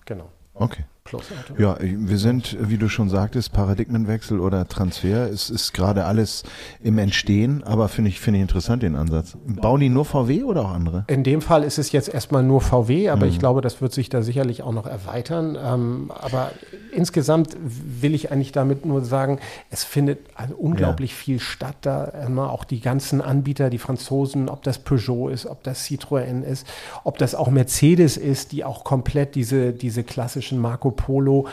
genau. 0.04 0.28
Okay. 0.54 0.84
Plus 1.12 1.26
Auto. 1.30 1.62
Ja, 1.62 1.76
wir 1.78 2.16
sind, 2.16 2.56
wie 2.58 2.78
du 2.78 2.88
schon 2.88 3.10
sagtest, 3.10 3.52
Paradigmenwechsel 3.52 4.40
oder 4.40 4.66
Transfer. 4.66 5.28
Es 5.28 5.50
ist 5.50 5.74
gerade 5.74 6.06
alles 6.06 6.42
im 6.82 6.96
Entstehen, 6.96 7.62
aber 7.64 7.88
finde 7.88 8.08
ich, 8.08 8.18
finde 8.18 8.38
ich 8.38 8.42
interessant 8.42 8.82
den 8.82 8.96
Ansatz. 8.96 9.36
Bauen 9.44 9.80
die 9.80 9.90
nur 9.90 10.06
VW 10.06 10.44
oder 10.44 10.62
auch 10.62 10.70
andere? 10.70 11.04
In 11.08 11.22
dem 11.22 11.42
Fall 11.42 11.64
ist 11.64 11.78
es 11.78 11.92
jetzt 11.92 12.08
erstmal 12.08 12.42
nur 12.42 12.62
VW, 12.62 13.10
aber 13.10 13.26
mhm. 13.26 13.32
ich 13.32 13.38
glaube, 13.38 13.60
das 13.60 13.82
wird 13.82 13.92
sich 13.92 14.08
da 14.08 14.22
sicherlich 14.22 14.62
auch 14.62 14.72
noch 14.72 14.86
erweitern. 14.86 15.58
Ähm, 15.62 16.10
aber 16.18 16.52
insgesamt 16.92 17.56
will 17.60 18.14
ich 18.14 18.32
eigentlich 18.32 18.52
damit 18.52 18.86
nur 18.86 19.04
sagen, 19.04 19.38
es 19.70 19.84
findet 19.84 20.20
also 20.34 20.54
unglaublich 20.54 21.10
ja. 21.10 21.16
viel 21.16 21.40
statt. 21.40 21.76
Da 21.82 22.04
immer 22.26 22.50
auch 22.50 22.64
die 22.64 22.80
ganzen 22.80 23.20
Anbieter, 23.20 23.68
die 23.68 23.78
Franzosen, 23.78 24.48
ob 24.48 24.62
das 24.62 24.78
Peugeot 24.78 25.28
ist, 25.28 25.44
ob 25.44 25.62
das 25.62 25.84
Citroën 25.84 26.42
ist, 26.42 26.66
ob 27.04 27.18
das 27.18 27.34
auch 27.34 27.50
Mercedes 27.50 28.16
ist, 28.16 28.52
die 28.52 28.64
auch 28.64 28.84
komplett 28.84 29.34
diese, 29.34 29.72
diese 29.72 30.04
klassischen 30.04 30.58
Marco 30.58 30.90
Polo 31.04 31.46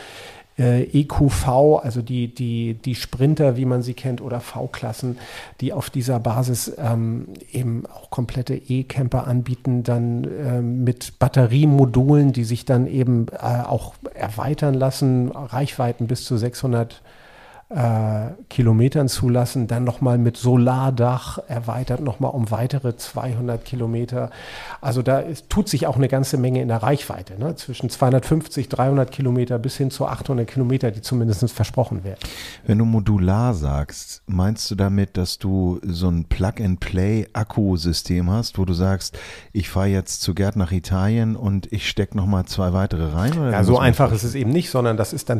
äh, 0.60 0.82
EQV, 0.82 1.80
also 1.82 2.02
die, 2.02 2.32
die, 2.34 2.74
die 2.74 2.94
Sprinter, 2.94 3.56
wie 3.56 3.64
man 3.64 3.82
sie 3.82 3.94
kennt, 3.94 4.20
oder 4.20 4.40
V-Klassen, 4.40 5.18
die 5.60 5.72
auf 5.72 5.90
dieser 5.90 6.20
Basis 6.20 6.72
ähm, 6.78 7.28
eben 7.50 7.84
auch 7.86 8.10
komplette 8.10 8.54
E-Camper 8.54 9.26
anbieten, 9.26 9.82
dann 9.82 10.24
ähm, 10.24 10.84
mit 10.84 11.18
Batteriemodulen, 11.18 12.32
die 12.32 12.44
sich 12.44 12.64
dann 12.64 12.86
eben 12.86 13.26
äh, 13.32 13.62
auch 13.64 13.94
erweitern 14.14 14.74
lassen, 14.74 15.30
Reichweiten 15.30 16.06
bis 16.06 16.24
zu 16.24 16.36
600 16.36 17.00
äh, 17.70 18.32
Kilometern 18.48 19.08
zulassen, 19.08 19.68
dann 19.68 19.84
nochmal 19.84 20.18
mit 20.18 20.36
Solardach 20.36 21.38
erweitert 21.46 22.00
nochmal 22.00 22.32
um 22.32 22.50
weitere 22.50 22.96
200 22.96 23.64
Kilometer. 23.64 24.30
Also 24.80 25.02
da 25.02 25.20
ist, 25.20 25.48
tut 25.50 25.68
sich 25.68 25.86
auch 25.86 25.94
eine 25.94 26.08
ganze 26.08 26.36
Menge 26.36 26.62
in 26.62 26.68
der 26.68 26.82
Reichweite, 26.82 27.38
ne? 27.38 27.54
zwischen 27.54 27.88
250, 27.88 28.68
300 28.68 29.12
Kilometer 29.12 29.60
bis 29.60 29.76
hin 29.76 29.92
zu 29.92 30.06
800 30.06 30.48
Kilometer, 30.48 30.90
die 30.90 31.00
zumindest 31.00 31.48
versprochen 31.52 32.02
werden. 32.02 32.18
Wenn 32.66 32.78
du 32.78 32.84
modular 32.84 33.54
sagst, 33.54 34.24
meinst 34.26 34.68
du 34.72 34.74
damit, 34.74 35.16
dass 35.16 35.38
du 35.38 35.78
so 35.84 36.08
ein 36.08 36.24
Plug-and-Play-Akkusystem 36.24 38.28
hast, 38.30 38.58
wo 38.58 38.64
du 38.64 38.72
sagst, 38.72 39.16
ich 39.52 39.68
fahre 39.68 39.86
jetzt 39.86 40.22
zu 40.22 40.34
Gerd 40.34 40.56
nach 40.56 40.72
Italien 40.72 41.36
und 41.36 41.72
ich 41.72 41.88
stecke 41.88 42.16
nochmal 42.16 42.46
zwei 42.46 42.72
weitere 42.72 43.12
rein? 43.12 43.32
ja, 43.52 43.62
so 43.62 43.78
einfach 43.78 44.10
ist 44.10 44.24
es 44.24 44.34
eben 44.34 44.50
nicht, 44.50 44.70
sondern 44.70 44.96
das 44.96 45.12
ist 45.12 45.30
dann 45.30 45.38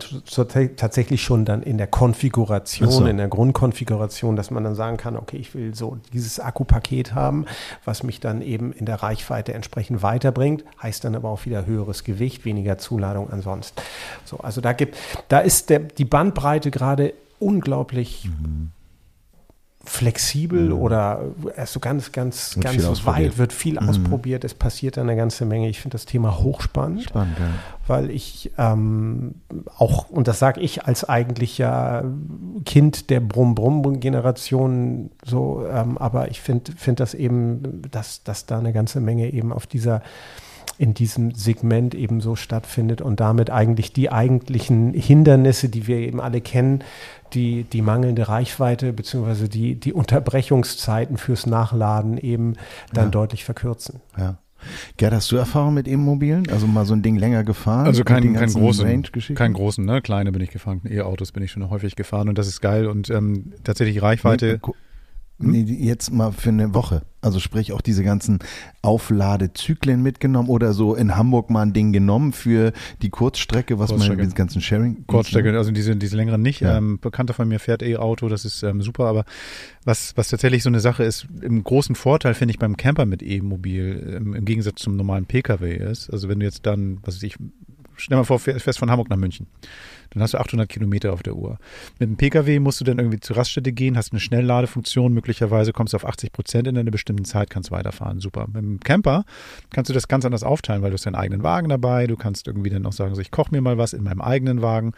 tatsächlich 0.77 1.25
schon 1.25 1.45
dann 1.45 1.65
in 1.65 1.77
der 1.77 1.89
Konfiguration 1.89 2.20
Konfiguration, 2.21 2.91
so. 2.91 3.07
in 3.07 3.17
der 3.17 3.29
Grundkonfiguration, 3.29 4.37
dass 4.37 4.51
man 4.51 4.63
dann 4.63 4.75
sagen 4.75 4.99
kann, 4.99 5.17
okay, 5.17 5.39
ich 5.39 5.55
will 5.55 5.75
so 5.75 5.97
dieses 6.13 6.39
Akkupaket 6.39 7.15
haben, 7.15 7.47
was 7.85 8.03
mich 8.03 8.21
dann 8.21 8.43
eben 8.43 8.73
in 8.73 8.85
der 8.85 8.97
Reichweite 8.97 9.55
entsprechend 9.55 10.03
weiterbringt, 10.03 10.65
heißt 10.83 11.03
dann 11.05 11.15
aber 11.15 11.31
auch 11.31 11.47
wieder 11.47 11.65
höheres 11.65 12.05
Gewicht, 12.05 12.45
weniger 12.45 12.77
Zuladung 12.77 13.31
ansonsten. 13.31 13.81
So, 14.27 14.37
also 14.39 14.61
da 14.61 14.75
gibt, 14.75 14.99
da 15.29 15.39
ist 15.39 15.71
der, 15.71 15.79
die 15.81 16.05
Bandbreite 16.05 16.71
gerade 16.71 17.15
unglaublich 17.39 18.29
mhm 18.29 18.73
flexibel 19.83 20.69
mhm. 20.69 20.73
oder 20.75 21.23
erst 21.57 21.73
so 21.73 21.81
ganz, 21.81 22.13
ganz, 22.13 22.55
wird 22.57 22.65
ganz 22.65 23.07
weit, 23.07 23.39
wird 23.39 23.53
viel 23.53 23.81
mhm. 23.81 23.89
ausprobiert, 23.89 24.45
es 24.45 24.53
passiert 24.53 24.99
eine 24.99 25.17
ganze 25.17 25.47
Menge. 25.47 25.69
Ich 25.69 25.81
finde 25.81 25.95
das 25.95 26.05
Thema 26.05 26.39
hochspannend, 26.39 27.05
Spannend, 27.05 27.39
ja. 27.39 27.47
weil 27.87 28.11
ich 28.11 28.53
ähm, 28.59 29.37
auch, 29.79 30.11
und 30.11 30.29
das 30.29 30.39
sage 30.39 30.61
ich 30.61 30.85
als 30.85 31.09
eigentlicher 31.09 32.05
Kind 32.67 33.09
der 33.09 33.21
Brumm-Brumm-Generation 33.21 35.11
so, 35.25 35.67
ähm, 35.67 35.97
aber 35.97 36.31
ich 36.31 36.43
finde 36.43 36.73
find 36.73 37.01
das 37.01 37.15
eben, 37.15 37.83
dass, 37.91 38.23
dass 38.23 38.45
da 38.45 38.59
eine 38.59 38.75
ganze 38.75 39.01
Menge 39.01 39.33
eben 39.33 39.51
auf 39.51 39.67
dieser 39.67 40.03
in 40.79 40.95
diesem 40.95 41.33
Segment 41.33 41.95
eben 41.95 42.21
so 42.21 42.37
stattfindet 42.37 43.03
und 43.03 43.21
damit 43.21 43.51
eigentlich 43.51 43.93
die 43.93 44.11
eigentlichen 44.11 44.95
Hindernisse, 44.95 45.69
die 45.69 45.87
wir 45.87 45.99
eben 45.99 46.21
alle 46.21 46.41
kennen, 46.41 46.83
die, 47.35 47.65
die 47.65 47.83
mangelnde 47.83 48.29
Reichweite 48.29 48.93
beziehungsweise 48.93 49.49
die, 49.49 49.75
die 49.77 49.93
Unterbrechungszeiten 49.93 51.17
fürs 51.17 51.47
Nachladen 51.47 52.19
eben 52.19 52.55
dann 52.93 53.07
ja. 53.07 53.11
deutlich 53.11 53.45
verkürzen. 53.45 54.01
Ja. 54.19 54.39
Gerd, 54.97 55.15
hast 55.15 55.33
du 55.33 55.37
Erfahrung 55.37 55.75
mit 55.75 55.89
E-Mobilen? 55.89 56.49
Also 56.51 56.67
mal 56.67 56.85
so 56.85 56.93
ein 56.95 57.03
Ding 57.03 57.17
länger 57.17 57.45
gefahren? 57.45 57.87
Also 57.87 58.05
kein, 58.05 58.35
kein 58.35 58.53
großen, 58.53 59.03
kein 59.35 59.53
großen, 59.55 59.85
ne? 59.85 60.03
Kleine 60.03 60.33
bin 60.33 60.43
ich 60.43 60.51
gefahren. 60.51 60.83
E-Autos 60.85 61.33
bin 61.33 61.43
ich 61.43 61.51
schon 61.51 61.69
häufig 61.71 61.97
gefahren 61.97 62.29
und 62.29 62.37
das 62.37 62.47
ist 62.47 62.61
geil 62.61 62.87
und 62.87 63.09
ähm, 63.11 63.55
tatsächlich 63.65 64.03
Reichweite. 64.03 64.61
Nee, 64.63 64.73
hm? 65.41 65.51
Nee, 65.51 65.63
jetzt 65.63 66.13
mal 66.13 66.33
für 66.33 66.51
eine 66.51 66.75
Woche. 66.75 67.03
Also 67.23 67.39
sprich 67.39 67.73
auch 67.73 67.83
diese 67.83 68.03
ganzen 68.03 68.39
Aufladezyklen 68.81 70.03
mitgenommen 70.03 70.49
oder 70.49 70.73
so 70.73 70.95
in 70.95 71.17
Hamburg 71.17 71.51
mal 71.51 71.63
ein 71.63 71.73
Ding 71.75 71.93
genommen 71.93 72.33
für 72.33 72.73
die 73.03 73.11
Kurzstrecke, 73.11 73.79
was 73.79 73.91
Kurzstrecke. 73.91 74.17
man 74.17 74.27
mit 74.27 74.37
ganzen 74.37 74.63
Sharing. 74.63 75.07
Kurzstrecke, 75.07 75.57
also 75.57 75.71
diese, 75.71 75.97
diese 75.97 76.17
längeren 76.17 76.41
nicht. 76.41 76.61
Ja. 76.61 76.79
Ähm, 76.79 76.99
Bekannter 76.99 77.35
von 77.35 77.47
mir 77.47 77.59
fährt 77.59 77.83
E-Auto, 77.83 78.29
das 78.29 78.47
ist 78.47 78.63
ähm, 78.63 78.81
super, 78.81 79.05
aber 79.05 79.25
was, 79.85 80.17
was 80.17 80.29
tatsächlich 80.29 80.63
so 80.63 80.71
eine 80.71 80.81
Sache 80.81 81.05
ist, 81.05 81.27
im 81.43 81.63
großen 81.63 81.95
Vorteil 81.95 82.33
finde 82.33 82.53
ich 82.53 82.59
beim 82.59 82.79
Camper 82.79 83.05
mit 83.05 83.23
E-Mobil 83.23 84.17
ähm, 84.17 84.35
im 84.35 84.45
Gegensatz 84.47 84.81
zum 84.81 84.97
normalen 84.97 85.27
Pkw 85.27 85.75
ist. 85.75 86.11
Also 86.11 86.29
wenn 86.29 86.41
du 86.41 86.47
jetzt 86.47 86.65
dann, 86.65 87.01
was 87.03 87.17
weiß 87.17 87.23
ich, 87.25 87.37
stell 87.97 88.17
mal 88.17 88.25
vor, 88.25 88.39
fährst 88.39 88.79
von 88.79 88.91
Hamburg 88.91 89.11
nach 89.11 89.19
München 89.19 89.47
dann 90.11 90.23
hast 90.23 90.35
du 90.35 90.39
800 90.39 90.69
Kilometer 90.69 91.13
auf 91.13 91.23
der 91.23 91.37
Uhr. 91.37 91.59
Mit 91.99 92.09
dem 92.09 92.17
Pkw 92.17 92.59
musst 92.59 92.81
du 92.81 92.85
dann 92.85 92.99
irgendwie 92.99 93.21
zur 93.21 93.37
Raststätte 93.37 93.73
gehen, 93.73 93.97
hast 93.97 94.13
eine 94.13 94.21
Schnellladefunktion, 94.21 95.13
möglicherweise 95.13 95.73
kommst 95.73 95.93
du 95.93 95.97
auf 95.97 96.05
80 96.05 96.33
Prozent 96.33 96.69
in 96.69 96.77
einer 96.77 96.91
bestimmten 96.91 97.25
Zeit, 97.25 97.51
kannst 97.51 97.71
weiterfahren. 97.71 98.21
Super. 98.21 98.47
Mit 98.47 98.63
dem 98.63 98.81
Camper 98.81 99.25
kannst 99.71 99.89
du 99.89 99.95
das 99.95 100.09
ganz 100.09 100.25
anders 100.25 100.43
aufteilen, 100.43 100.83
weil 100.83 100.91
du 100.91 100.95
hast 100.95 101.07
deinen 101.07 101.15
eigenen 101.15 101.43
Wagen 101.43 101.69
dabei, 101.69 102.07
du 102.07 102.17
kannst 102.17 102.47
irgendwie 102.47 102.71
dann 102.71 102.85
auch 102.87 102.93
sagen, 102.93 103.15
so, 103.15 103.21
ich 103.21 103.31
koche 103.31 103.51
mir 103.53 103.61
mal 103.61 103.79
was 103.79 103.93
in 103.93 104.03
meinem 104.03 104.21
eigenen 104.21 104.63
Wagen. 104.63 104.93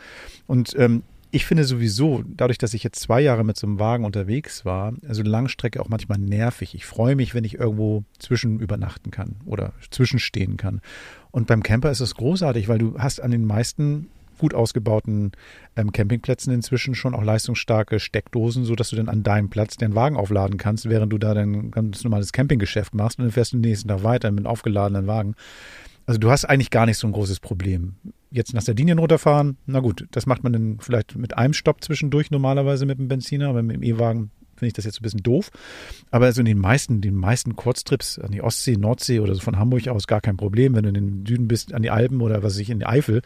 Und 0.47 0.75
ähm, 0.79 1.03
ich 1.35 1.47
finde 1.47 1.65
sowieso, 1.65 2.23
dadurch, 2.27 2.59
dass 2.59 2.75
ich 2.75 2.85
jetzt 2.85 3.01
zwei 3.01 3.23
Jahre 3.23 3.43
mit 3.43 3.57
so 3.57 3.67
einem 3.67 3.79
Wagen 3.79 4.05
unterwegs 4.05 4.67
war, 4.67 4.93
also 5.09 5.23
Langstrecke 5.23 5.81
auch 5.81 5.89
manchmal 5.89 6.19
nervig. 6.19 6.75
Ich 6.75 6.85
freue 6.85 7.17
mich, 7.17 7.35
wenn 7.35 7.45
ich 7.45 7.55
irgendwo 7.55 8.05
zwischen 8.19 8.61
übernachten 8.61 9.11
kann 9.11 9.37
oder 9.47 9.73
zwischenstehen 9.91 10.59
kann. 10.59 10.83
Und 11.31 11.47
beim 11.47 11.63
Camper 11.63 11.91
ist 11.91 12.01
es 12.01 12.15
großartig, 12.17 12.69
weil 12.69 12.79
du 12.79 12.99
hast 12.99 13.21
an 13.21 13.31
den 13.31 13.47
meisten 13.47 14.09
gut 14.43 14.55
ausgebauten 14.55 15.31
ähm, 15.77 15.93
Campingplätzen 15.93 16.53
inzwischen 16.53 16.97
schon 16.97 17.15
auch 17.15 17.23
leistungsstarke 17.23 18.01
Steckdosen, 18.01 18.65
sodass 18.65 18.91
du 18.91 18.97
dann 18.97 19.09
an 19.09 19.23
deinem 19.23 19.51
Platz 19.51 19.77
den 19.77 19.95
Wagen 19.95 20.17
aufladen 20.17 20.59
kannst, 20.59 20.89
während 20.89 21.13
du 21.13 21.19
da 21.19 21.33
dein 21.33 21.71
ganz 21.71 22.03
normales 22.03 22.33
Campinggeschäft 22.33 22.93
machst 22.93 23.21
und 23.21 23.27
dann 23.27 23.33
fährst 23.33 23.53
du 23.53 23.59
den 23.59 23.71
nächsten 23.71 23.87
Tag 23.87 24.03
weiter 24.03 24.33
mit 24.33 24.47
aufgeladenen 24.47 25.07
Wagen. 25.07 25.37
Also 26.07 26.19
du 26.19 26.29
hast 26.29 26.45
eigentlich 26.45 26.71
gar 26.71 26.87
nicht 26.87 26.99
so 26.99 27.07
ein 27.07 27.13
großes 27.13 27.39
Problem. 27.39 27.95
Jetzt 28.33 28.53
nach 28.53 28.63
Sardinien 28.63 28.99
runterfahren, 28.99 29.59
na 29.67 29.79
gut, 29.79 30.09
das 30.11 30.27
macht 30.27 30.43
man 30.43 30.53
dann 30.53 30.79
vielleicht 30.81 31.15
mit 31.15 31.39
einem 31.39 31.55
Stopp 31.55 31.85
zwischendurch 31.85 32.33
normalerweise 32.33 32.85
mit 32.85 32.99
dem 32.99 33.07
Benziner, 33.07 33.49
aber 33.49 33.63
mit 33.63 33.77
dem 33.77 33.85
E-Wagen 33.85 34.33
finde 34.63 34.69
ich 34.69 34.75
das 34.75 34.85
jetzt 34.85 35.01
ein 35.01 35.03
bisschen 35.03 35.23
doof. 35.23 35.51
Aber 36.13 36.27
also 36.27 36.41
in 36.41 36.47
den 36.47 36.59
meisten, 36.59 37.01
den 37.01 37.17
meisten 37.17 37.57
Kurztrips 37.57 38.19
an 38.19 38.31
die 38.31 38.43
Ostsee, 38.43 38.77
Nordsee 38.77 39.19
oder 39.19 39.35
so 39.35 39.41
von 39.41 39.59
Hamburg 39.59 39.89
aus 39.89 40.07
gar 40.07 40.21
kein 40.21 40.37
Problem. 40.37 40.77
Wenn 40.77 40.85
du 40.85 40.89
in 40.91 40.95
den 40.95 41.27
Süden 41.27 41.49
bist, 41.49 41.75
an 41.75 41.83
die 41.83 41.91
Alpen 41.91 42.21
oder 42.21 42.43
was 42.43 42.55
weiß 42.55 42.59
ich, 42.59 42.71
in 42.71 42.79
die 42.79 42.87
Eifel, 42.87 43.23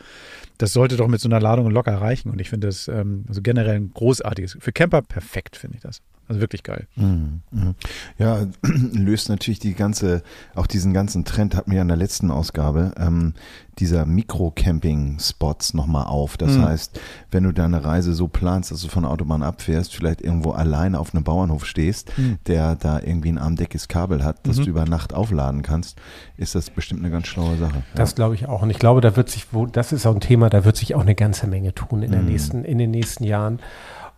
das 0.57 0.73
sollte 0.73 0.97
doch 0.97 1.09
mit 1.09 1.21
so 1.21 1.29
einer 1.29 1.41
Ladung 1.41 1.71
locker 1.71 1.95
reichen. 1.95 2.31
Und 2.31 2.41
ich 2.41 2.49
finde 2.49 2.69
das 2.69 2.89
ähm, 2.89 3.25
also 3.29 3.43
generell 3.43 3.77
ein 3.77 3.91
großartiges, 3.93 4.57
für 4.61 4.73
Camper 4.73 5.03
perfekt, 5.03 5.57
finde 5.57 5.77
ich 5.77 5.83
das. 5.83 6.01
Also 6.29 6.41
wirklich 6.41 6.63
geil. 6.63 6.87
Mhm, 6.97 7.41
mhm. 7.53 7.75
Ja, 8.19 8.47
löst 8.63 9.29
natürlich 9.29 9.61
die 9.61 9.75
ganze, 9.75 10.23
auch 10.55 10.67
diesen 10.67 10.93
ganzen 10.93 11.25
Trend 11.25 11.55
hatten 11.55 11.71
wir 11.71 11.77
ja 11.77 11.83
in 11.83 11.89
der 11.89 11.97
letzten 11.97 12.31
Ausgabe, 12.31 12.93
ähm, 12.99 13.35
dieser 13.79 14.07
Mikro-Camping-Spots 14.07 15.75
nochmal 15.75 16.07
auf. 16.07 16.37
Das 16.37 16.53
mhm. 16.53 16.65
heißt, 16.65 17.01
wenn 17.31 17.45
du 17.45 17.53
deine 17.53 17.85
Reise 17.85 18.15
so 18.15 18.27
planst, 18.27 18.71
dass 18.71 18.81
du 18.81 18.89
von 18.89 19.03
der 19.03 19.13
Autobahn 19.13 19.43
abfährst, 19.43 19.95
vielleicht 19.95 20.23
irgendwo 20.23 20.53
alleine 20.53 20.99
auf 20.99 21.15
einem 21.15 21.25
Bauernhof 21.25 21.67
stehst, 21.67 22.17
mhm. 22.17 22.39
der 22.47 22.75
da 22.75 23.01
irgendwie 23.01 23.29
ein 23.29 23.39
armdeckes 23.39 23.89
Kabel 23.89 24.25
hat, 24.25 24.47
das 24.47 24.57
mhm. 24.57 24.65
du 24.65 24.71
über 24.71 24.85
Nacht 24.87 25.13
aufladen 25.13 25.63
kannst, 25.63 25.99
ist 26.37 26.55
das 26.55 26.71
bestimmt 26.71 27.01
eine 27.01 27.11
ganz 27.11 27.27
schlaue 27.27 27.57
Sache. 27.59 27.83
Das 27.95 28.13
ja. 28.13 28.17
glaube 28.17 28.35
ich 28.35 28.47
auch. 28.47 28.63
Und 28.63 28.71
ich 28.71 28.79
glaube, 28.79 29.01
da 29.01 29.15
wird 29.15 29.29
sich, 29.29 29.53
wo, 29.53 29.67
das 29.67 29.93
ist 29.93 30.07
auch 30.07 30.15
ein 30.15 30.21
Thema, 30.21 30.49
da 30.49 30.65
wird 30.65 30.77
sich 30.77 30.95
auch 30.95 31.03
eine 31.03 31.15
ganze 31.15 31.47
Menge 31.47 31.75
tun 31.75 32.03
in, 32.03 32.13
der 32.13 32.23
mhm. 32.23 32.29
nächsten, 32.29 32.65
in 32.65 32.79
den 32.79 32.91
nächsten 32.91 33.25
Jahren. 33.25 33.61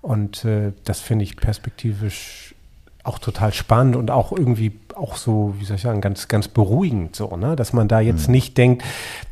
Und 0.01 0.45
äh, 0.45 0.73
das 0.85 1.01
finde 1.01 1.25
ich 1.25 1.37
perspektivisch 1.37 2.55
auch 3.05 3.19
total 3.19 3.53
spannend 3.53 3.97
und 3.97 4.11
auch 4.11 4.33
irgendwie 4.33 4.79
auch 4.95 5.17
so, 5.17 5.55
wie 5.59 5.65
soll 5.65 5.77
ich 5.77 5.83
sagen, 5.83 6.01
ganz, 6.01 6.29
ganz 6.29 6.49
beruhigend 6.49 7.17
so, 7.17 7.37
ne? 7.37 7.57
Dass 7.57 7.73
man 7.73 7.89
da 7.89 8.01
jetzt 8.01 8.29
mhm. 8.29 8.33
nicht 8.33 8.59
denkt, 8.59 8.85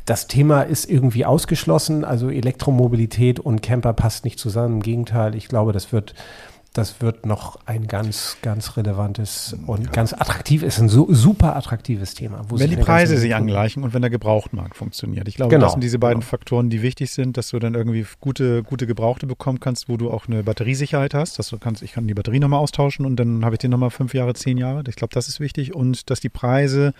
das 0.05 0.27
Thema 0.27 0.63
ist 0.63 0.89
irgendwie 0.89 1.25
ausgeschlossen, 1.25 2.03
also 2.03 2.29
Elektromobilität 2.29 3.39
und 3.39 3.61
Camper 3.61 3.93
passt 3.93 4.23
nicht 4.25 4.39
zusammen. 4.39 4.75
Im 4.75 4.83
Gegenteil, 4.83 5.35
ich 5.35 5.47
glaube, 5.47 5.73
das 5.73 5.91
wird 5.91 6.15
das 6.77 7.01
wird 7.01 7.25
noch 7.25 7.59
ein 7.65 7.87
ganz, 7.87 8.37
ganz 8.41 8.77
relevantes 8.77 9.55
und 9.65 9.85
ja. 9.85 9.91
ganz 9.91 10.13
attraktives, 10.13 10.79
ein 10.79 10.89
so, 10.89 11.07
super 11.09 11.55
attraktives 11.55 12.13
Thema. 12.13 12.45
wenn 12.49 12.69
die 12.69 12.75
Preise 12.75 13.17
sich 13.17 13.33
angleichen 13.33 13.83
und 13.83 13.93
wenn 13.93 14.01
der 14.01 14.11
Gebrauchtmarkt 14.11 14.75
funktioniert. 14.75 15.27
Ich 15.27 15.35
glaube, 15.35 15.49
genau. 15.49 15.65
das 15.65 15.73
sind 15.73 15.83
diese 15.83 15.97
beiden 15.97 16.19
genau. 16.19 16.29
Faktoren, 16.29 16.69
die 16.69 16.81
wichtig 16.81 17.11
sind, 17.11 17.37
dass 17.37 17.49
du 17.49 17.59
dann 17.59 17.73
irgendwie 17.73 18.05
gute, 18.19 18.63
gute 18.63 18.85
Gebrauchte 18.85 19.25
bekommen 19.25 19.59
kannst, 19.59 19.89
wo 19.89 19.97
du 19.97 20.11
auch 20.11 20.27
eine 20.27 20.43
Batteriesicherheit 20.43 21.13
hast, 21.13 21.39
dass 21.39 21.49
du 21.49 21.57
kannst, 21.57 21.81
ich 21.81 21.93
kann 21.93 22.07
die 22.07 22.13
Batterie 22.13 22.39
nochmal 22.39 22.59
austauschen 22.59 23.05
und 23.05 23.15
dann 23.15 23.43
habe 23.43 23.55
ich 23.55 23.59
den 23.59 23.71
nochmal 23.71 23.89
fünf 23.89 24.13
Jahre, 24.13 24.33
zehn 24.35 24.57
Jahre. 24.57 24.83
Ich 24.87 24.95
glaube, 24.95 25.13
das 25.13 25.27
ist 25.27 25.39
wichtig 25.39 25.73
und 25.73 26.09
dass 26.09 26.19
die 26.19 26.29
Preise 26.29 26.93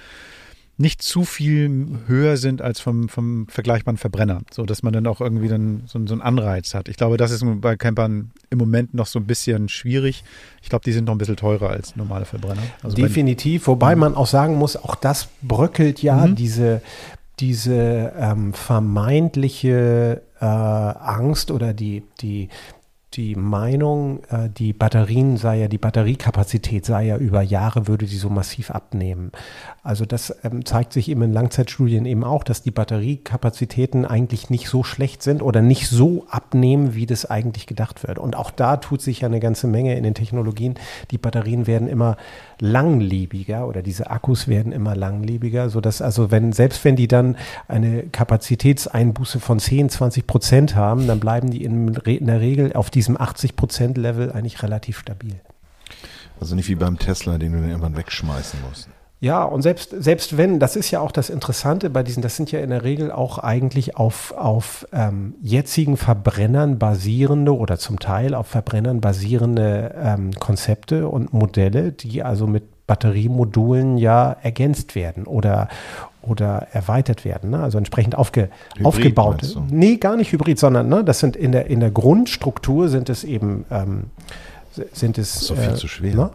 nicht 0.77 1.01
zu 1.01 1.25
viel 1.25 2.00
höher 2.05 2.38
sind 2.38 2.62
als 2.62 2.79
vom, 2.79 3.10
vom 3.10 3.48
vergleichbaren 3.48 3.98
Verbrenner, 3.98 4.41
so 4.51 4.63
dass 4.63 4.84
man 4.84 4.93
dann 4.93 5.07
auch 5.07 5.22
irgendwie 5.22 5.48
dann 5.48 5.84
so, 5.88 6.00
so 6.05 6.13
einen 6.13 6.22
Anreiz 6.22 6.75
hat. 6.75 6.88
Ich 6.88 6.98
glaube, 6.98 7.17
das 7.17 7.31
ist 7.31 7.43
bei 7.62 7.75
Campern 7.75 8.31
im 8.50 8.60
Moment 8.60 8.93
noch 8.93 9.07
so 9.07 9.17
ein 9.19 9.25
bisschen 9.25 9.69
schwierig. 9.69 10.24
Ich 10.62 10.69
glaube, 10.69 10.86
die 10.86 10.91
sind 10.91 11.05
noch 11.05 11.15
ein 11.15 11.17
bisschen 11.17 11.36
teurer 11.36 11.72
als 11.72 11.96
normale 11.96 12.25
Verbrenner. 12.25 12.62
Also 12.84 12.96
Definitiv, 12.96 13.67
wobei 13.67 13.96
man 13.96 14.15
auch 14.15 14.27
sagen 14.27 14.55
muss, 14.55 14.77
auch 14.77 14.96
das 14.96 15.29
bröckelt 15.41 16.01
ja, 16.03 16.27
mhm. 16.27 16.36
diese 16.36 16.81
diese 17.39 18.13
ähm, 18.17 18.53
vermeintliche 18.53 20.24
äh, 20.39 20.46
Angst 20.46 21.51
oder 21.51 21.74
die, 21.74 22.03
die, 22.19 22.50
die 23.14 23.36
Meinung, 23.36 24.24
äh, 24.26 24.50
die 24.50 24.74
Batterien 24.74 25.38
sei 25.38 25.60
ja, 25.60 25.68
die 25.68 25.78
Batteriekapazität 25.78 26.86
sei 26.86 27.06
ja 27.06 27.18
über 27.18 27.42
Jahre, 27.42 27.88
würde 27.88 28.06
die 28.06 28.18
so 28.18 28.30
massiv 28.30 28.70
abnehmen. 28.70 29.32
Also 29.82 30.06
das 30.06 30.36
ähm, 30.44 30.66
zeigt 30.66 30.92
sich 30.92 31.10
eben 31.10 31.22
in 31.22 31.32
Langzeitstudien 31.32 32.06
eben 32.06 32.26
auch, 32.26 32.44
dass 32.44 32.62
die 32.62 32.72
Batteriekapazitäten 32.72 34.06
eigentlich 34.06 34.50
nicht 34.50 34.68
so 34.68 34.84
schlecht 34.84 35.24
sind 35.24 35.42
oder 35.42 35.62
nicht 35.62 35.88
so 35.88 36.26
abnehmen, 36.30 36.96
wie 36.96 37.06
das 37.06 37.26
eigentlich 37.26 37.66
gedacht 37.66 38.06
wird. 38.06 38.20
Und 38.20 38.36
auch 38.36 38.52
da 38.52 38.78
tut 38.78 39.02
sich 39.02 39.22
ja 39.22 39.30
eine 39.30 39.40
ganze 39.40 39.68
Menge 39.68 39.96
in 39.96 40.04
den 40.04 40.14
Technologien. 40.14 40.76
Die 41.12 41.18
Batterien 41.18 41.66
werden 41.66 41.88
immer 41.88 42.18
langlebiger 42.60 43.68
oder 43.68 43.82
diese 43.82 44.10
Akkus 44.10 44.48
werden 44.48 44.72
immer 44.72 44.96
langlebiger, 44.96 45.70
sodass 45.70 46.02
also 46.02 46.32
wenn, 46.32 46.54
selbst 46.54 46.84
wenn 46.84 46.96
die 46.96 47.08
dann 47.08 47.38
eine 47.68 48.04
Kapazitätseinbuße 48.04 49.40
von 49.40 49.60
10, 49.60 49.90
20 49.90 50.28
Prozent 50.28 50.76
haben, 50.76 51.08
dann 51.08 51.20
bleiben 51.20 51.52
die 51.52 51.64
in, 51.64 51.94
in 51.96 52.26
der 52.26 52.42
Regel 52.42 52.74
auf 52.74 52.90
diesem 52.90 53.20
80 53.20 53.56
Prozent 53.56 53.98
Level 53.98 54.32
eigentlich 54.32 54.64
relativ 54.64 55.00
stabil. 55.00 55.40
Also 56.40 56.56
nicht 56.56 56.70
wie 56.70 56.76
beim 56.76 56.98
Tesla, 57.00 57.38
den 57.38 57.52
du 57.52 57.60
dann 57.60 57.70
irgendwann 57.70 57.98
wegschmeißen 57.98 58.60
musst. 58.68 58.90
Ja, 59.20 59.44
und 59.44 59.64
selbst, 59.64 59.96
selbst 59.98 60.38
wenn, 60.38 60.60
das 60.60 60.76
ist 60.76 60.92
ja 60.92 61.00
auch 61.00 61.12
das 61.12 61.32
Interessante 61.32 61.90
bei 61.90 62.04
diesen, 62.04 62.22
das 62.22 62.36
sind 62.36 62.52
ja 62.52 62.60
in 62.60 62.70
der 62.70 62.84
Regel 62.84 63.12
auch 63.12 63.40
eigentlich 63.40 63.98
auf, 63.98 64.32
auf 64.38 64.88
ähm, 64.94 65.34
jetzigen 65.42 65.98
Verbrennern 65.98 66.78
basierende 66.78 67.56
oder 67.56 67.80
zum 67.80 68.00
Teil 68.00 68.36
auf 68.36 68.46
Verbrennern 68.46 69.02
basierende 69.02 69.96
ähm, 69.98 70.34
Konzepte 70.34 71.08
und 71.08 71.34
Modelle, 71.34 71.92
die 71.92 72.22
also 72.22 72.46
mit 72.46 72.86
Batteriemodulen 72.86 73.98
ja 73.98 74.38
ergänzt 74.44 74.94
werden 74.94 75.26
oder, 75.26 75.68
oder 76.22 76.68
erweitert 76.72 77.26
werden. 77.26 77.50
Ne? 77.50 77.60
Also 77.60 77.80
entsprechend 77.80 78.16
aufge, 78.16 78.50
Hybrid, 78.76 78.86
aufgebaut. 78.86 79.58
Nee, 79.70 79.98
gar 79.98 80.16
nicht 80.16 80.32
Hybrid, 80.32 80.60
sondern 80.60 80.90
ne, 80.90 81.04
das 81.04 81.20
sind 81.20 81.36
in 81.36 81.52
der, 81.54 81.66
in 81.68 81.80
der 81.80 81.92
Grundstruktur 81.92 82.88
sind 82.88 83.10
es 83.10 83.24
eben 83.24 83.66
ähm, 83.72 84.06
sind 84.94 85.18
es. 85.18 85.48
Doch 85.48 85.58
viel 85.58 85.72
äh, 85.72 85.76
zu 85.76 85.88
schwer. 85.88 86.16
Ne? 86.16 86.30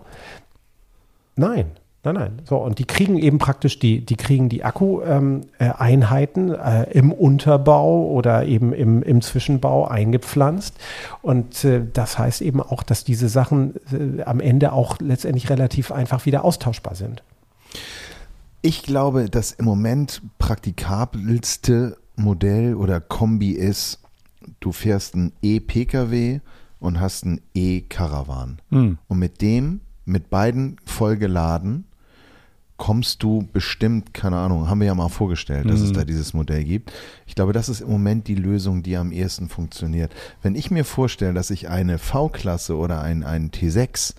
Nein, 1.37 1.67
Nein, 2.04 2.14
nein. 2.16 2.42
So, 2.49 2.56
und 2.56 2.80
die 2.80 2.85
kriegen 2.85 3.16
eben 3.16 3.38
praktisch 3.38 3.78
die, 3.78 4.04
die 4.04 4.16
kriegen 4.16 4.49
die 4.49 4.64
Akku-Einheiten 4.64 6.49
ähm, 6.49 6.54
äh, 6.54 6.82
äh, 6.82 6.99
im 6.99 7.12
Unterbau 7.12 8.09
oder 8.09 8.44
eben 8.44 8.73
im, 8.73 9.04
im 9.04 9.23
Zwischenbau 9.23 9.87
eingepflanzt. 9.87 10.78
Und 11.23 11.64
äh, 11.64 11.82
das 11.92 12.18
heißt 12.18 12.42
eben 12.42 12.61
auch, 12.61 12.82
dass 12.82 13.04
diese 13.04 13.28
Sachen 13.28 13.76
äh, 13.92 14.23
am 14.23 14.40
Ende 14.40 14.73
auch 14.73 14.99
letztendlich 14.99 15.49
relativ 15.49 15.92
einfach 15.92 16.26
wieder 16.26 16.44
austauschbar 16.44 16.97
sind. 16.97 17.23
Ich 18.62 18.82
glaube, 18.82 19.30
das 19.30 19.52
im 19.52 19.64
Moment 19.64 20.23
praktikabelste 20.38 21.97
Modell 22.16 22.75
oder 22.75 23.00
Kombi 23.00 23.52
ist, 23.52 24.00
du 24.59 24.73
fährst 24.73 25.14
ein 25.14 25.32
E-Pkw 25.40 26.40
und 26.80 27.00
hast 27.00 27.26
ein 27.26 27.40
E-Caravan. 27.54 28.61
Mhm. 28.71 28.99
Und 29.06 29.18
mit 29.21 29.40
dem, 29.40 29.82
mit 30.04 30.30
beiden 30.30 30.76
vollgeladen, 30.85 31.85
kommst 32.83 33.23
du 33.23 33.49
bestimmt, 33.53 34.12
keine 34.12 34.39
Ahnung, 34.39 34.69
haben 34.69 34.81
wir 34.81 34.89
ja 34.89 34.95
mal 34.97 35.09
vorgestellt, 35.09 35.71
dass 35.71 35.79
mhm. 35.79 35.87
es 35.87 35.93
da 35.93 36.05
dieses 36.05 36.35
Modell 36.35 36.65
gibt. 36.65 36.93
Ich 37.29 37.37
glaube, 37.37 37.53
das 37.53 37.69
ist 37.69 37.81
im 37.81 37.89
Moment 37.89 38.27
die 38.27 38.35
Lösung, 38.35 38.83
die 38.83 38.97
am 38.97 39.12
ehesten 39.12 39.49
funktioniert. 39.49 40.12
Wenn 40.43 40.57
ich 40.57 40.73
mir 40.73 40.85
vorstelle, 40.85 41.33
dass 41.33 41.51
ich 41.51 41.69
eine 41.69 41.99
V-Klasse 41.99 42.77
oder 42.77 43.01
ein, 43.01 43.23
ein 43.23 43.53
T6 43.53 44.15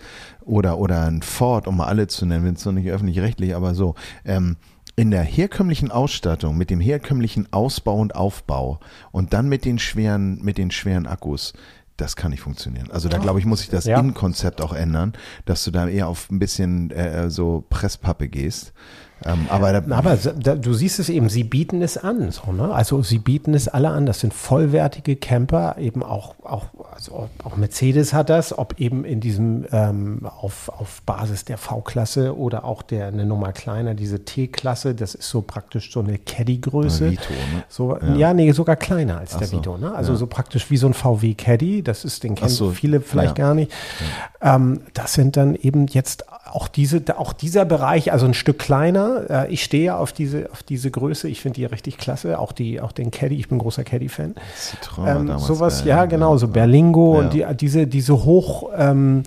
oder, 0.46 0.78
oder 0.78 1.08
ein 1.08 1.24
Ford, 1.24 1.68
um 1.68 1.76
mal 1.76 1.88
alle 1.88 2.08
zu 2.08 2.26
nennen, 2.26 2.46
wenn 2.46 2.54
es 2.54 2.64
noch 2.64 2.72
nicht 2.72 2.90
öffentlich-rechtlich, 2.90 3.54
aber 3.54 3.76
so, 3.76 3.96
ähm, 4.24 4.56
in 4.96 5.12
der 5.12 5.24
herkömmlichen 5.24 5.92
Ausstattung, 5.92 6.58
mit 6.58 6.70
dem 6.70 6.80
herkömmlichen 6.80 7.52
Ausbau 7.52 7.98
und 7.98 8.16
Aufbau 8.16 8.80
und 9.12 9.34
dann 9.34 9.50
mit 9.50 9.66
den 9.66 9.78
schweren, 9.78 10.42
mit 10.42 10.58
den 10.58 10.72
schweren 10.72 11.06
Akkus, 11.06 11.52
das 11.98 12.16
kann 12.16 12.32
nicht 12.32 12.42
funktionieren. 12.42 12.90
Also 12.92 13.10
da 13.10 13.18
glaube 13.18 13.40
ich, 13.40 13.46
muss 13.46 13.60
sich 13.60 13.70
das 13.70 13.86
ja. 13.86 14.00
Innenkonzept 14.00 14.62
auch 14.62 14.74
ändern, 14.74 15.14
dass 15.46 15.64
du 15.64 15.72
da 15.72 15.88
eher 15.88 16.08
auf 16.08 16.30
ein 16.32 16.40
bisschen 16.40 16.92
äh, 16.92 17.30
so 17.30 17.66
Presspappe 17.70 18.28
gehst. 18.28 18.74
Ähm, 19.26 19.48
aber, 19.50 19.82
da, 19.82 19.96
aber 19.96 20.18
da, 20.18 20.56
du 20.56 20.74
siehst 20.74 21.00
es 21.00 21.10
eben, 21.10 21.30
sie 21.30 21.44
bieten 21.44 21.82
es 21.82 21.98
an. 21.98 22.32
So, 22.32 22.52
ne? 22.52 22.74
Also 22.74 23.02
sie 23.02 23.20
bieten 23.20 23.54
es 23.54 23.68
alle 23.68 23.90
an. 23.90 24.06
Das 24.06 24.20
sind 24.20 24.34
vollwertige 24.34 25.16
Camper, 25.16 25.78
eben 25.78 26.04
auch, 26.04 26.36
auch, 26.44 26.66
also 26.94 27.30
auch 27.44 27.56
Mercedes 27.56 28.14
hat 28.14 28.30
das, 28.30 28.58
ob 28.58 28.80
eben 28.80 29.06
in 29.06 29.22
diesem 29.22 29.66
ähm, 29.72 30.26
auf, 30.26 30.70
auf 30.70 31.02
Basis 31.04 31.46
der 31.46 31.58
V-Klasse 31.58 32.38
oder 32.38 32.66
auch 32.66 32.82
der 32.82 33.08
eine 33.08 33.26
Nummer 33.26 33.54
kleiner, 33.54 33.94
diese 33.94 34.26
T-Klasse, 34.26 34.96
das 34.96 35.16
ist 35.16 35.30
so 35.30 35.42
praktisch 35.42 35.92
so 35.92 36.02
eine 36.02 36.18
Caddy-Größe. 36.18 37.06
Ne? 37.06 37.18
So, 37.70 37.98
ja. 37.98 38.16
ja. 38.16 38.34
nee, 38.34 38.52
sogar 38.52 38.76
kleiner 38.76 39.20
als 39.20 39.36
Ach 39.36 39.40
der 39.40 39.48
so. 39.48 39.58
Vito. 39.58 39.78
Ne? 39.78 39.94
Also 39.94 40.14
ja. 40.14 40.18
so 40.18 40.28
praktisch 40.28 40.70
wie 40.70 40.78
so 40.78 40.88
ein 40.88 40.94
VW 40.94 41.34
Caddy. 41.34 41.84
Das 41.84 42.06
ist, 42.06 42.24
den 42.24 42.36
kennen 42.36 42.50
so. 42.50 42.72
viele 42.72 43.02
vielleicht 43.02 43.38
ja. 43.38 43.46
gar 43.46 43.54
nicht. 43.54 43.72
Ähm, 44.42 44.82
das 44.94 45.14
sind 45.14 45.38
dann 45.38 45.56
eben 45.56 45.88
jetzt 45.88 46.26
auch 46.54 46.68
diese, 46.68 47.02
auch 47.18 47.34
dieser 47.34 47.66
Bereich, 47.66 48.12
also 48.12 48.28
ein 48.28 48.36
Stück 48.36 48.60
kleiner. 48.60 49.30
Äh, 49.30 49.54
ich 49.54 49.64
stehe 49.64 49.96
auf 49.96 50.14
diese, 50.14 50.52
auf 50.52 50.62
diese 50.62 50.92
Größe. 50.92 51.28
Ich 51.28 51.42
finde 51.42 51.56
die 51.56 51.66
richtig 51.66 51.98
klasse. 51.98 52.38
Auch 52.38 52.52
die, 52.52 52.80
auch 52.80 52.92
den 52.92 53.10
Caddy. 53.10 53.36
Ich 53.36 53.50
bin 53.50 53.58
großer 53.58 53.84
Caddy-Fan. 53.84 54.36
Ähm, 55.06 55.40
sowas, 55.40 55.84
ja, 55.84 56.06
genau, 56.06 56.38
so 56.38 56.48
Berlingo 56.48 57.16
ja. 57.16 57.20
und 57.22 57.34
die, 57.34 57.46
diese, 57.56 57.88
diese 57.88 58.24
hoch, 58.24 58.70
ähm, 58.78 59.24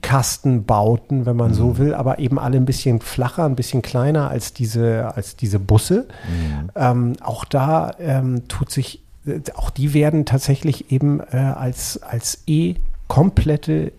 Kastenbauten, 0.00 1.26
wenn 1.26 1.36
man 1.36 1.50
mhm. 1.50 1.54
so 1.54 1.78
will, 1.78 1.92
aber 1.94 2.18
eben 2.18 2.38
alle 2.38 2.56
ein 2.56 2.64
bisschen 2.64 3.00
flacher, 3.00 3.44
ein 3.44 3.56
bisschen 3.56 3.82
kleiner 3.82 4.30
als 4.30 4.54
diese, 4.54 5.12
als 5.14 5.36
diese 5.36 5.58
Busse. 5.58 6.06
Mhm. 6.28 6.70
Ähm, 6.74 7.12
auch 7.20 7.44
da 7.44 7.90
ähm, 7.98 8.48
tut 8.48 8.70
sich, 8.70 9.02
äh, 9.26 9.40
auch 9.54 9.68
die 9.68 9.92
werden 9.92 10.24
tatsächlich 10.24 10.90
eben 10.90 11.20
äh, 11.20 11.36
als, 11.36 12.02
als 12.02 12.42
E 12.46 12.76
komplette 13.08 13.92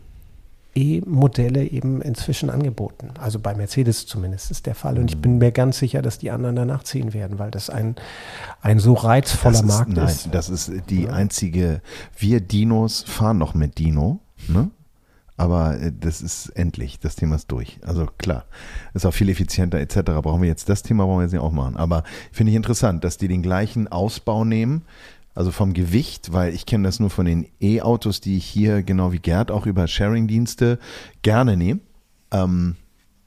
E-Modelle 0.76 1.66
eben 1.66 2.02
inzwischen 2.02 2.50
angeboten. 2.50 3.12
Also 3.20 3.40
bei 3.40 3.54
Mercedes 3.54 4.06
zumindest 4.08 4.52
ist 4.52 4.66
der 4.66 4.76
Fall. 4.76 4.98
Und 4.98 5.12
ich 5.12 5.18
bin 5.18 5.38
mir 5.38 5.52
ganz 5.52 5.78
sicher, 5.78 6.02
dass 6.02 6.18
die 6.18 6.32
anderen 6.32 6.56
danach 6.56 6.84
ziehen 6.84 7.14
werden, 7.14 7.40
weil 7.40 7.52
das 7.52 7.70
ein, 7.70 7.96
ein 8.62 8.80
so 8.80 8.94
reizvoller 8.94 9.60
ist, 9.60 9.66
Markt 9.66 9.92
nein, 9.92 10.08
ist. 10.08 10.30
Das 10.32 10.50
ist 10.50 10.72
die 10.90 11.04
ja. 11.04 11.12
einzige, 11.12 11.82
wir 12.18 12.42
Dinos 12.42 13.04
fahren 13.04 13.38
noch 13.38 13.54
mit 13.54 13.78
Dino, 13.78 14.20
ne? 14.48 14.72
Aber 15.36 15.80
äh, 15.80 15.92
das 15.92 16.22
ist 16.22 16.50
endlich, 16.50 17.00
das 17.00 17.16
Thema 17.16 17.36
ist 17.36 17.52
durch. 17.52 17.80
Also 17.84 18.08
klar, 18.18 18.46
ist 18.94 19.06
auch 19.06 19.14
viel 19.14 19.30
effizienter 19.30 19.80
etc. 19.80 20.00
Brauchen 20.22 20.42
wir 20.42 20.50
jetzt 20.50 20.70
das 20.70 20.84
Thema, 20.84 21.06
brauchen 21.06 21.20
wir 21.20 21.24
jetzt 21.24 21.34
nicht 21.34 21.42
auch 21.42 21.52
machen. 21.52 21.76
Aber 21.76 22.04
finde 22.32 22.52
ich 22.52 22.56
interessant, 22.56 23.04
dass 23.04 23.18
die 23.18 23.28
den 23.28 23.42
gleichen 23.42 23.88
Ausbau 23.88 24.46
nehmen, 24.46 24.84
also 25.36 25.52
vom 25.52 25.74
Gewicht, 25.74 26.32
weil 26.32 26.54
ich 26.54 26.66
kenne 26.66 26.88
das 26.88 27.00
nur 27.00 27.10
von 27.10 27.26
den 27.26 27.48
E-Autos, 27.60 28.22
die 28.22 28.38
ich 28.38 28.46
hier 28.46 28.84
genau 28.84 29.12
wie 29.12 29.20
Gerd 29.20 29.52
auch 29.52 29.66
über 29.66 29.88
Sharing-Dienste 29.88 30.80
gerne 31.22 31.58
nehme. 31.58 31.80
Ähm, 32.32 32.76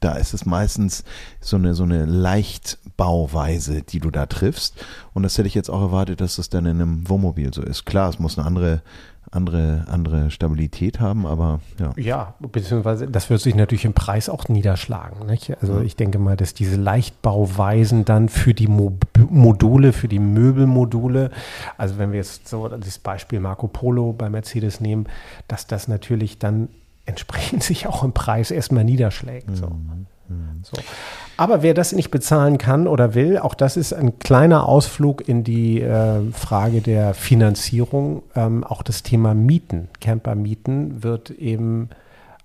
da 0.01 0.15
ist 0.15 0.35
es 0.35 0.45
meistens 0.45 1.05
so 1.41 1.57
eine, 1.57 1.75
so 1.75 1.83
eine 1.83 2.05
Leichtbauweise, 2.05 3.83
die 3.83 3.99
du 3.99 4.11
da 4.11 4.27
triffst. 4.27 4.75
Und 5.15 5.23
das 5.23 5.37
hätte 5.39 5.49
ich 5.49 5.55
jetzt 5.55 5.71
auch 5.71 5.81
erwartet, 5.81 6.21
dass 6.21 6.37
das 6.37 6.51
dann 6.51 6.67
in 6.67 6.81
einem 6.81 7.09
Wohnmobil 7.09 7.53
so 7.53 7.63
ist. 7.63 7.87
Klar, 7.87 8.11
es 8.11 8.19
muss 8.19 8.39
eine 8.39 8.47
andere 8.47 8.83
andere, 9.31 9.85
andere 9.89 10.31
Stabilität 10.31 11.01
haben, 11.01 11.27
aber 11.27 11.61
ja. 11.79 11.93
Ja, 11.97 12.35
beziehungsweise 12.41 13.09
das 13.09 13.29
wird 13.31 13.41
sich 13.41 13.55
natürlich 13.55 13.85
im 13.85 13.93
Preis 13.93 14.29
auch 14.29 14.49
niederschlagen. 14.49 15.27
Nicht? 15.27 15.57
Also 15.61 15.81
ich 15.81 15.97
denke 15.97 16.19
mal, 16.19 16.37
dass 16.37 16.55
diese 16.55 16.77
Leichtbauweisen 16.77 18.05
dann 18.05 18.29
für 18.29 18.55
die 18.55 18.69
Mo 18.69 18.97
Module, 19.29 19.93
für 19.93 20.09
die 20.09 20.19
Möbelmodule, 20.19 21.31
also 21.77 21.99
wenn 21.99 22.13
wir 22.13 22.19
jetzt 22.19 22.49
so 22.49 22.69
das 22.69 22.99
Beispiel 22.99 23.41
Marco 23.41 23.67
Polo 23.67 24.13
bei 24.13 24.31
Mercedes 24.31 24.81
nehmen, 24.81 25.07
dass 25.49 25.67
das 25.67 25.89
natürlich 25.89 26.39
dann 26.39 26.69
entsprechend 27.05 27.63
sich 27.63 27.87
auch 27.87 28.05
im 28.05 28.13
Preis 28.13 28.51
erstmal 28.51 28.85
niederschlägt. 28.85 29.57
So. 29.57 29.69
Mhm. 29.69 29.73
Mhm. 29.73 30.07
So. 30.63 30.77
Aber 31.37 31.63
wer 31.63 31.75
das 31.75 31.93
nicht 31.93 32.11
bezahlen 32.11 32.59
kann 32.59 32.87
oder 32.87 33.15
will, 33.15 33.39
auch 33.39 33.55
das 33.55 33.77
ist 33.77 33.93
ein 33.93 34.19
kleiner 34.19 34.69
Ausflug 34.69 35.27
in 35.29 35.45
die 35.45 35.81
äh, 35.81 36.31
Frage 36.33 36.81
der 36.81 37.15
Finanzierung. 37.15 38.23
Ähm, 38.35 38.65
auch 38.65 38.83
das 38.83 39.03
Thema 39.03 39.35
Mieten, 39.35 39.89
Camper-Mieten 40.01 41.03
wird 41.03 41.31
eben 41.31 41.91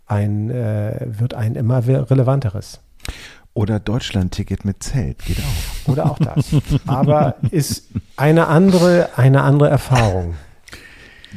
ein, 0.08 0.50
äh, 0.50 1.08
wird 1.08 1.34
ein 1.34 1.56
immer 1.56 1.88
relevanteres. 1.88 2.82
Oder 3.54 3.80
Deutschland-Ticket 3.80 4.64
mit 4.64 4.84
Zelt, 4.84 5.26
geht 5.26 5.40
auch. 5.40 5.92
Oder 5.92 6.12
auch 6.12 6.20
das. 6.20 6.56
Aber 6.88 7.36
ist 7.50 7.90
eine 8.16 8.48
andere, 8.48 9.10
eine 9.16 9.42
andere 9.42 9.70
Erfahrung. 9.70 10.36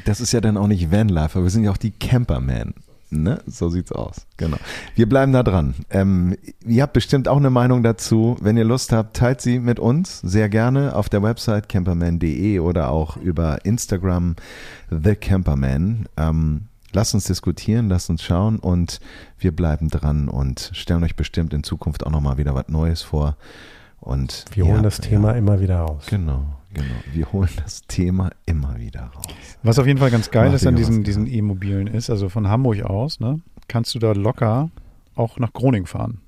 Das 0.05 0.21
ist 0.21 0.33
ja 0.33 0.41
dann 0.41 0.57
auch 0.57 0.67
nicht 0.67 0.93
Vanlife, 0.93 1.39
aber 1.39 1.45
wir 1.45 1.51
sind 1.51 1.65
ja 1.65 1.71
auch 1.71 1.77
die 1.77 1.93
Camperman. 1.93 2.75
Ne? 3.23 3.41
So 3.47 3.69
sieht's 3.69 3.93
aus. 3.93 4.27
Genau. 4.37 4.57
Wir 4.95 5.09
bleiben 5.09 5.33
da 5.33 5.43
dran. 5.43 5.75
Ähm, 5.91 6.37
ihr 6.67 6.83
habt 6.83 6.93
bestimmt 6.93 7.29
auch 7.29 7.37
eine 7.37 7.51
Meinung 7.51 7.83
dazu. 7.83 8.37
Wenn 8.41 8.57
ihr 8.57 8.65
Lust 8.65 8.93
habt, 8.93 9.17
teilt 9.17 9.41
sie 9.41 9.59
mit 9.59 9.79
uns 9.79 10.21
sehr 10.21 10.49
gerne 10.49 10.97
auf 10.97 11.09
der 11.09 11.23
Website 11.23 11.69
camperman.de 11.69 12.59
oder 12.59 12.91
auch 12.91 13.17
über 13.17 13.65
Instagram 13.65 14.37
The 14.91 15.15
Camperman. 15.15 16.07
Ähm, 16.17 16.63
lasst 16.93 17.15
uns 17.15 17.25
diskutieren, 17.25 17.89
lasst 17.89 18.11
uns 18.11 18.23
schauen 18.23 18.59
und 18.59 19.01
wir 19.39 19.55
bleiben 19.55 19.89
dran 19.89 20.29
und 20.29 20.71
stellen 20.73 21.05
euch 21.05 21.17
bestimmt 21.17 21.53
in 21.53 21.63
Zukunft 21.63 22.07
auch 22.07 22.11
nochmal 22.11 22.39
wieder 22.39 22.55
was 22.55 22.69
Neues 22.69 23.03
vor. 23.03 23.37
Und 24.01 24.45
wir 24.53 24.65
holen 24.65 24.77
ja, 24.77 24.83
das 24.83 24.99
Thema 25.01 25.33
ja. 25.33 25.39
immer 25.39 25.61
wieder 25.61 25.79
raus. 25.79 26.05
Genau, 26.09 26.45
genau. 26.75 26.95
Wir 27.13 27.33
holen 27.33 27.51
das 27.57 27.83
Thema 27.83 28.31
immer 28.47 28.79
wieder 28.79 29.05
raus. 29.15 29.27
Was 29.63 29.79
auf 29.79 29.87
jeden 29.87 29.99
Fall 29.99 30.11
ganz 30.11 30.31
geil 30.31 30.49
Mach 30.49 30.55
ist 30.55 30.67
an 30.67 30.77
diesen, 30.77 31.05
diesen 31.05 31.27
E-Mobilen 31.27 31.87
ist, 31.87 32.11
also 32.11 32.29
von 32.29 32.49
Hamburg 32.49 32.83
aus, 32.83 33.21
ne, 33.21 33.41
kannst 33.69 33.95
du 33.95 33.99
da 33.99 34.13
locker 34.13 34.71
auch 35.15 35.39
nach 35.39 35.53
Groningen 35.53 35.87
fahren. 35.87 36.21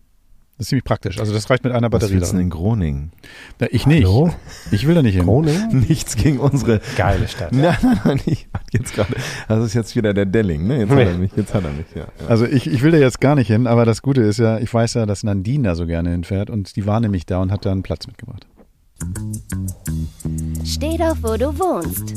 Das 0.56 0.64
ist 0.64 0.68
ziemlich 0.70 0.84
praktisch. 0.84 1.18
Also 1.20 1.34
das 1.34 1.50
reicht 1.50 1.64
mit 1.64 1.74
einer 1.74 1.90
Batterie. 1.90 2.14
Was 2.14 2.20
willst 2.20 2.32
du 2.32 2.38
in 2.38 2.48
Groningen? 2.48 3.12
Ja, 3.60 3.66
ich 3.70 3.86
nicht. 3.86 4.06
Hallo? 4.06 4.30
Ich 4.70 4.86
will 4.86 4.94
da 4.94 5.02
nicht 5.02 5.14
hin. 5.14 5.24
Groningen? 5.24 5.84
Nichts 5.88 6.16
gegen 6.16 6.38
unsere 6.38 6.80
geile 6.96 7.28
Stadt. 7.28 7.52
Nein, 7.52 7.76
nein, 7.82 8.00
nein. 8.04 8.20
Ich, 8.24 8.48
jetzt 8.72 8.94
gerade. 8.94 9.14
Das 9.48 9.62
ist 9.62 9.74
jetzt 9.74 9.94
wieder 9.96 10.14
der 10.14 10.24
Delling. 10.24 10.66
Ne? 10.66 10.78
Jetzt 10.78 10.90
hat 10.90 10.98
er 10.98 11.18
mich. 11.18 11.32
Jetzt 11.36 11.52
hat 11.52 11.64
er 11.64 11.72
mich. 11.72 11.86
Ja, 11.94 12.06
ja. 12.20 12.26
Also 12.28 12.46
ich, 12.46 12.66
ich 12.68 12.80
will 12.80 12.90
da 12.90 12.96
jetzt 12.96 13.20
gar 13.20 13.34
nicht 13.34 13.48
hin. 13.48 13.66
Aber 13.66 13.84
das 13.84 14.00
Gute 14.00 14.22
ist 14.22 14.38
ja, 14.38 14.58
ich 14.58 14.72
weiß 14.72 14.94
ja, 14.94 15.04
dass 15.04 15.24
Nandine 15.24 15.64
da 15.64 15.74
so 15.74 15.84
gerne 15.84 16.10
hinfährt 16.10 16.48
und 16.48 16.74
die 16.74 16.86
war 16.86 17.00
nämlich 17.00 17.26
da 17.26 17.42
und 17.42 17.52
hat 17.52 17.66
da 17.66 17.72
einen 17.72 17.82
Platz 17.82 18.06
mitgebracht. 18.06 18.46
Steh 20.66 20.96
doch, 20.98 21.16
wo 21.22 21.36
du 21.36 21.56
wohnst. 21.58 22.14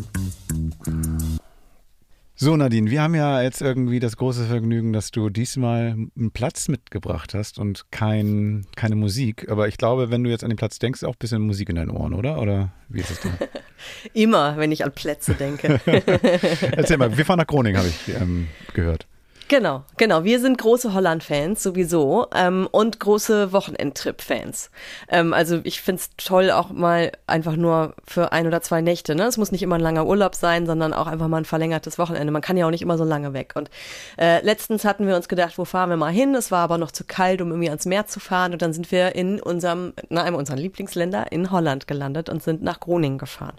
So, 2.33 2.57
Nadine, 2.57 2.89
wir 2.89 3.01
haben 3.01 3.13
ja 3.13 3.41
jetzt 3.43 3.62
irgendwie 3.62 3.99
das 3.99 4.17
große 4.17 4.45
Vergnügen, 4.45 4.91
dass 4.91 5.12
du 5.12 5.29
diesmal 5.29 5.91
einen 6.17 6.31
Platz 6.31 6.67
mitgebracht 6.67 7.33
hast 7.35 7.59
und 7.59 7.91
kein, 7.91 8.65
keine 8.75 8.95
Musik. 8.95 9.51
Aber 9.51 9.67
ich 9.67 9.77
glaube, 9.77 10.09
wenn 10.09 10.23
du 10.23 10.31
jetzt 10.31 10.43
an 10.43 10.49
den 10.49 10.55
Platz 10.55 10.79
denkst, 10.79 11.03
auch 11.03 11.13
ein 11.13 11.19
bisschen 11.19 11.41
Musik 11.43 11.69
in 11.69 11.75
deinen 11.75 11.91
Ohren, 11.91 12.13
oder? 12.13 12.41
Oder 12.41 12.71
wie 12.88 13.01
ist 13.01 13.12
es 13.12 13.19
denn? 13.19 13.33
Immer, 14.13 14.57
wenn 14.57 14.71
ich 14.71 14.83
an 14.83 14.93
Plätze 14.93 15.35
denke. 15.35 15.79
Erzähl 16.71 16.97
mal, 16.97 17.15
wir 17.15 17.25
fahren 17.25 17.39
nach 17.39 17.47
Groningen, 17.47 17.77
habe 17.77 17.89
ich 17.89 18.15
ähm, 18.15 18.47
gehört. 18.73 19.05
Genau, 19.49 19.83
genau. 19.97 20.23
Wir 20.23 20.39
sind 20.39 20.59
große 20.59 20.93
Holland-Fans 20.93 21.63
sowieso 21.63 22.27
ähm, 22.35 22.67
und 22.71 22.99
große 22.99 23.51
Wochenendtrip-Fans. 23.51 24.69
Ähm, 25.09 25.33
also 25.33 25.59
ich 25.63 25.81
find's 25.81 26.12
toll, 26.17 26.51
auch 26.51 26.69
mal 26.69 27.13
einfach 27.25 27.55
nur 27.55 27.95
für 28.05 28.31
ein 28.31 28.45
oder 28.45 28.62
zwei 28.62 28.81
Nächte. 28.81 29.15
Ne? 29.15 29.23
Es 29.23 29.38
muss 29.38 29.51
nicht 29.51 29.63
immer 29.63 29.77
ein 29.77 29.81
langer 29.81 30.05
Urlaub 30.05 30.35
sein, 30.35 30.67
sondern 30.67 30.93
auch 30.93 31.07
einfach 31.07 31.27
mal 31.27 31.38
ein 31.38 31.45
verlängertes 31.45 31.97
Wochenende. 31.97 32.31
Man 32.31 32.43
kann 32.43 32.57
ja 32.57 32.67
auch 32.67 32.69
nicht 32.69 32.83
immer 32.83 32.99
so 32.99 33.03
lange 33.03 33.33
weg. 33.33 33.53
Und 33.55 33.71
äh, 34.19 34.39
letztens 34.45 34.85
hatten 34.85 35.07
wir 35.07 35.15
uns 35.15 35.27
gedacht, 35.27 35.57
wo 35.57 35.65
fahren 35.65 35.89
wir 35.89 35.97
mal 35.97 36.13
hin? 36.13 36.35
Es 36.35 36.51
war 36.51 36.59
aber 36.59 36.77
noch 36.77 36.91
zu 36.91 37.03
kalt, 37.03 37.41
um 37.41 37.49
irgendwie 37.49 37.69
ans 37.69 37.88
Meer 37.88 38.05
zu 38.05 38.19
fahren. 38.19 38.53
Und 38.53 38.62
dann 38.62 38.71
sind 38.71 38.91
wir 38.91 39.15
in 39.15 39.41
unserem, 39.41 39.93
na, 40.09 40.21
einem 40.21 40.35
unserer 40.35 40.57
Lieblingsländer 40.57 41.31
in 41.31 41.49
Holland 41.49 41.88
gelandet 41.88 42.29
und 42.29 42.43
sind 42.43 42.62
nach 42.62 42.79
Groningen 42.79 43.17
gefahren. 43.17 43.55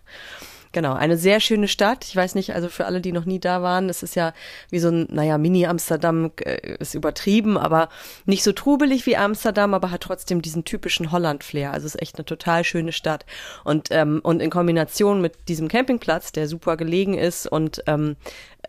Genau, 0.72 0.94
eine 0.94 1.16
sehr 1.16 1.40
schöne 1.40 1.66
Stadt. 1.66 2.04
Ich 2.04 2.14
weiß 2.14 2.36
nicht, 2.36 2.54
also 2.54 2.68
für 2.68 2.86
alle, 2.86 3.00
die 3.00 3.10
noch 3.10 3.24
nie 3.24 3.40
da 3.40 3.60
waren, 3.60 3.88
es 3.88 4.04
ist 4.04 4.14
ja 4.14 4.32
wie 4.70 4.78
so 4.78 4.88
ein, 4.88 5.08
naja, 5.10 5.36
Mini-Amsterdam 5.36 6.30
äh, 6.44 6.76
ist 6.78 6.94
übertrieben, 6.94 7.58
aber 7.58 7.88
nicht 8.24 8.44
so 8.44 8.52
trubelig 8.52 9.04
wie 9.04 9.16
Amsterdam, 9.16 9.74
aber 9.74 9.90
hat 9.90 10.02
trotzdem 10.02 10.42
diesen 10.42 10.64
typischen 10.64 11.10
Holland-Flair. 11.10 11.72
Also 11.72 11.86
es 11.86 11.96
ist 11.96 12.02
echt 12.02 12.16
eine 12.16 12.24
total 12.24 12.62
schöne 12.62 12.92
Stadt. 12.92 13.26
Und, 13.64 13.88
ähm, 13.90 14.20
und 14.22 14.40
in 14.40 14.50
Kombination 14.50 15.20
mit 15.20 15.48
diesem 15.48 15.66
Campingplatz, 15.66 16.30
der 16.30 16.46
super 16.46 16.76
gelegen 16.76 17.14
ist 17.14 17.48
und 17.48 17.82
ähm, 17.88 18.14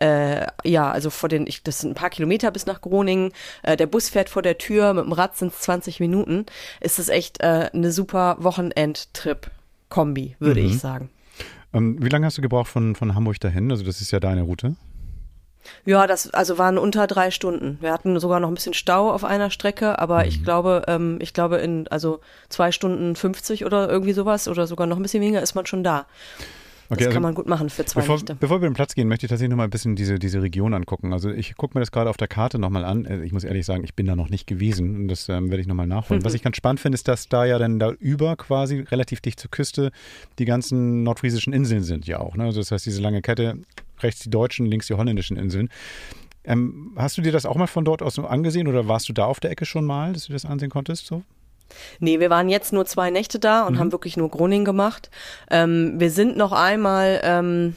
äh, 0.00 0.46
ja, 0.64 0.90
also 0.90 1.10
vor 1.10 1.28
den, 1.28 1.46
ich, 1.46 1.62
das 1.62 1.78
sind 1.78 1.92
ein 1.92 1.94
paar 1.94 2.10
Kilometer 2.10 2.50
bis 2.50 2.66
nach 2.66 2.80
Groningen. 2.80 3.32
Äh, 3.62 3.76
der 3.76 3.86
Bus 3.86 4.08
fährt 4.08 4.28
vor 4.28 4.42
der 4.42 4.58
Tür, 4.58 4.92
mit 4.94 5.04
dem 5.04 5.12
Rad 5.12 5.36
sind 5.36 5.52
es 5.52 5.60
20 5.60 6.00
Minuten. 6.00 6.46
Ist 6.80 6.98
es 6.98 7.08
echt 7.08 7.40
äh, 7.40 7.70
eine 7.72 7.92
super 7.92 8.36
Wochenend-Trip-Kombi, 8.40 10.34
würde 10.40 10.60
mhm. 10.60 10.66
ich 10.66 10.80
sagen. 10.80 11.10
Ähm, 11.74 11.96
wie 12.00 12.08
lange 12.08 12.26
hast 12.26 12.38
du 12.38 12.42
gebraucht 12.42 12.68
von, 12.68 12.94
von 12.94 13.14
Hamburg 13.14 13.40
dahin? 13.40 13.70
Also 13.70 13.84
das 13.84 14.00
ist 14.00 14.10
ja 14.10 14.20
deine 14.20 14.42
Route. 14.42 14.76
Ja, 15.84 16.06
das 16.06 16.32
also 16.34 16.58
waren 16.58 16.78
unter 16.78 17.06
drei 17.06 17.30
Stunden. 17.30 17.78
Wir 17.80 17.92
hatten 17.92 18.18
sogar 18.18 18.40
noch 18.40 18.48
ein 18.48 18.54
bisschen 18.54 18.74
Stau 18.74 19.10
auf 19.10 19.24
einer 19.24 19.50
Strecke, 19.50 19.98
aber 19.98 20.20
mhm. 20.20 20.28
ich 20.28 20.44
glaube, 20.44 20.82
ähm, 20.88 21.18
ich 21.20 21.34
glaube 21.34 21.58
in 21.58 21.86
also 21.88 22.20
zwei 22.48 22.72
Stunden 22.72 23.14
50 23.14 23.64
oder 23.64 23.88
irgendwie 23.88 24.12
sowas 24.12 24.48
oder 24.48 24.66
sogar 24.66 24.86
noch 24.86 24.96
ein 24.96 25.02
bisschen 25.02 25.22
weniger 25.22 25.42
ist 25.42 25.54
man 25.54 25.66
schon 25.66 25.84
da. 25.84 26.06
Okay, 26.92 26.98
das 26.98 27.06
also 27.06 27.14
kann 27.14 27.22
man 27.22 27.34
gut 27.34 27.48
machen 27.48 27.70
für 27.70 27.86
zwei 27.86 28.02
bevor, 28.02 28.16
Nächte. 28.16 28.34
Bevor 28.34 28.60
wir 28.60 28.68
den 28.68 28.74
Platz 28.74 28.94
gehen, 28.94 29.08
möchte 29.08 29.24
ich 29.24 29.30
tatsächlich 29.30 29.48
noch 29.50 29.56
mal 29.56 29.64
ein 29.64 29.70
bisschen 29.70 29.96
diese, 29.96 30.18
diese 30.18 30.42
Region 30.42 30.74
angucken. 30.74 31.14
Also 31.14 31.30
ich 31.30 31.56
gucke 31.56 31.76
mir 31.76 31.80
das 31.80 31.90
gerade 31.90 32.10
auf 32.10 32.18
der 32.18 32.28
Karte 32.28 32.58
nochmal 32.58 32.84
an. 32.84 33.06
Äh, 33.06 33.24
ich 33.24 33.32
muss 33.32 33.44
ehrlich 33.44 33.64
sagen, 33.64 33.82
ich 33.82 33.94
bin 33.94 34.04
da 34.04 34.14
noch 34.14 34.28
nicht 34.28 34.46
gewesen 34.46 34.96
und 34.96 35.08
das 35.08 35.26
ähm, 35.30 35.48
werde 35.48 35.62
ich 35.62 35.66
nochmal 35.66 35.86
nachholen. 35.86 36.20
Mhm. 36.20 36.24
Was 36.26 36.34
ich 36.34 36.42
ganz 36.42 36.56
spannend 36.56 36.80
finde, 36.80 36.96
ist, 36.96 37.08
dass 37.08 37.30
da 37.30 37.46
ja 37.46 37.58
dann 37.58 37.78
da 37.78 37.92
über 37.92 38.36
quasi 38.36 38.80
relativ 38.80 39.22
dicht 39.22 39.40
zur 39.40 39.50
Küste 39.50 39.90
die 40.38 40.44
ganzen 40.44 41.02
nordfriesischen 41.02 41.54
Inseln 41.54 41.82
sind 41.82 42.06
ja 42.06 42.20
auch. 42.20 42.36
Ne? 42.36 42.44
Also 42.44 42.60
das 42.60 42.70
heißt, 42.70 42.84
diese 42.84 43.00
lange 43.00 43.22
Kette, 43.22 43.56
rechts 44.00 44.20
die 44.20 44.30
deutschen, 44.30 44.66
links 44.66 44.86
die 44.86 44.94
holländischen 44.94 45.38
Inseln. 45.38 45.70
Ähm, 46.44 46.92
hast 46.96 47.16
du 47.16 47.22
dir 47.22 47.32
das 47.32 47.46
auch 47.46 47.56
mal 47.56 47.68
von 47.68 47.86
dort 47.86 48.02
aus 48.02 48.18
angesehen 48.18 48.68
oder 48.68 48.86
warst 48.86 49.08
du 49.08 49.14
da 49.14 49.24
auf 49.24 49.40
der 49.40 49.50
Ecke 49.50 49.64
schon 49.64 49.86
mal, 49.86 50.12
dass 50.12 50.26
du 50.26 50.34
das 50.34 50.44
ansehen 50.44 50.70
konntest? 50.70 51.06
So? 51.06 51.22
Nee, 52.00 52.20
wir 52.20 52.30
waren 52.30 52.48
jetzt 52.48 52.72
nur 52.72 52.84
zwei 52.86 53.10
Nächte 53.10 53.38
da 53.38 53.62
und 53.66 53.74
mhm. 53.74 53.78
haben 53.78 53.92
wirklich 53.92 54.16
nur 54.16 54.30
Groningen 54.30 54.64
gemacht. 54.64 55.10
Ähm, 55.50 55.94
wir 55.98 56.10
sind 56.10 56.36
noch 56.36 56.52
einmal, 56.52 57.20
ähm, 57.24 57.76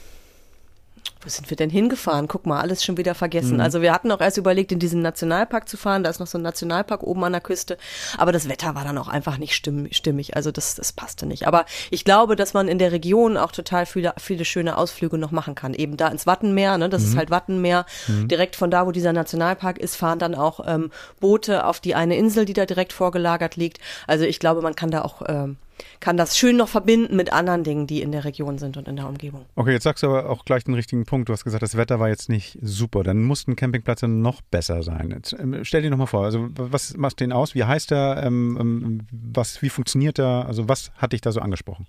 wo 1.25 1.29
sind 1.29 1.49
wir 1.49 1.57
denn 1.57 1.71
hingefahren? 1.71 2.27
Guck 2.27 2.45
mal, 2.45 2.61
alles 2.61 2.83
schon 2.83 2.97
wieder 2.97 3.15
vergessen. 3.15 3.55
Mhm. 3.55 3.61
Also 3.61 3.81
wir 3.81 3.91
hatten 3.91 4.11
auch 4.11 4.21
erst 4.21 4.37
überlegt, 4.37 4.71
in 4.71 4.79
diesen 4.79 5.01
Nationalpark 5.01 5.67
zu 5.67 5.75
fahren. 5.75 6.03
Da 6.03 6.11
ist 6.11 6.19
noch 6.19 6.27
so 6.27 6.37
ein 6.37 6.43
Nationalpark 6.43 7.01
oben 7.01 7.23
an 7.23 7.31
der 7.31 7.41
Küste. 7.41 7.77
Aber 8.17 8.31
das 8.31 8.47
Wetter 8.47 8.75
war 8.75 8.83
dann 8.83 8.97
auch 8.97 9.07
einfach 9.07 9.37
nicht 9.39 9.55
stimmig. 9.55 10.35
Also 10.35 10.51
das, 10.51 10.75
das 10.75 10.93
passte 10.93 11.25
nicht. 11.25 11.47
Aber 11.47 11.65
ich 11.89 12.05
glaube, 12.05 12.35
dass 12.35 12.53
man 12.53 12.67
in 12.67 12.77
der 12.77 12.91
Region 12.91 13.37
auch 13.37 13.51
total 13.51 13.87
viele, 13.87 14.13
viele 14.17 14.45
schöne 14.45 14.77
Ausflüge 14.77 15.17
noch 15.17 15.31
machen 15.31 15.55
kann. 15.55 15.73
Eben 15.73 15.97
da 15.97 16.07
ins 16.09 16.27
Wattenmeer, 16.27 16.77
ne? 16.77 16.89
das 16.89 17.01
mhm. 17.01 17.09
ist 17.09 17.17
halt 17.17 17.31
Wattenmeer. 17.31 17.85
Mhm. 18.07 18.27
Direkt 18.27 18.55
von 18.55 18.69
da, 18.69 18.85
wo 18.85 18.91
dieser 18.91 19.13
Nationalpark 19.13 19.79
ist, 19.79 19.95
fahren 19.95 20.19
dann 20.19 20.35
auch 20.35 20.59
ähm, 20.67 20.91
Boote 21.19 21.65
auf 21.65 21.79
die 21.79 21.95
eine 21.95 22.15
Insel, 22.17 22.45
die 22.45 22.53
da 22.53 22.65
direkt 22.65 22.93
vorgelagert 22.93 23.55
liegt. 23.55 23.79
Also 24.05 24.25
ich 24.25 24.39
glaube, 24.39 24.61
man 24.61 24.75
kann 24.75 24.91
da 24.91 25.01
auch 25.01 25.23
ähm, 25.27 25.57
kann 25.99 26.17
das 26.17 26.37
schön 26.37 26.57
noch 26.57 26.67
verbinden 26.67 27.15
mit 27.15 27.33
anderen 27.33 27.63
Dingen, 27.63 27.87
die 27.87 28.01
in 28.01 28.11
der 28.11 28.25
Region 28.25 28.57
sind 28.57 28.77
und 28.77 28.87
in 28.87 28.95
der 28.95 29.07
Umgebung. 29.07 29.45
Okay, 29.55 29.71
jetzt 29.71 29.83
sagst 29.83 30.03
du 30.03 30.07
aber 30.07 30.29
auch 30.29 30.45
gleich 30.45 30.63
den 30.63 30.73
richtigen 30.73 31.05
Punkt. 31.05 31.29
Du 31.29 31.33
hast 31.33 31.43
gesagt, 31.43 31.63
das 31.63 31.77
Wetter 31.77 31.99
war 31.99 32.09
jetzt 32.09 32.29
nicht 32.29 32.57
super. 32.61 33.03
Dann 33.03 33.23
muss 33.23 33.47
ein 33.47 33.55
Campingplatz 33.55 34.01
dann 34.01 34.21
noch 34.21 34.41
besser 34.41 34.83
sein. 34.83 35.11
Jetzt, 35.11 35.33
ähm, 35.33 35.59
stell 35.63 35.81
dir 35.81 35.89
nochmal 35.89 36.07
vor, 36.07 36.25
also 36.25 36.47
was 36.51 36.95
macht 36.97 37.19
den 37.19 37.31
aus? 37.31 37.55
Wie 37.55 37.63
heißt 37.63 37.91
er? 37.91 38.23
Ähm, 38.23 38.57
ähm, 38.59 39.07
was, 39.11 39.61
wie 39.61 39.69
funktioniert 39.69 40.19
er? 40.19 40.45
Also 40.47 40.67
was 40.67 40.91
hat 40.95 41.13
dich 41.13 41.21
da 41.21 41.31
so 41.31 41.39
angesprochen? 41.39 41.87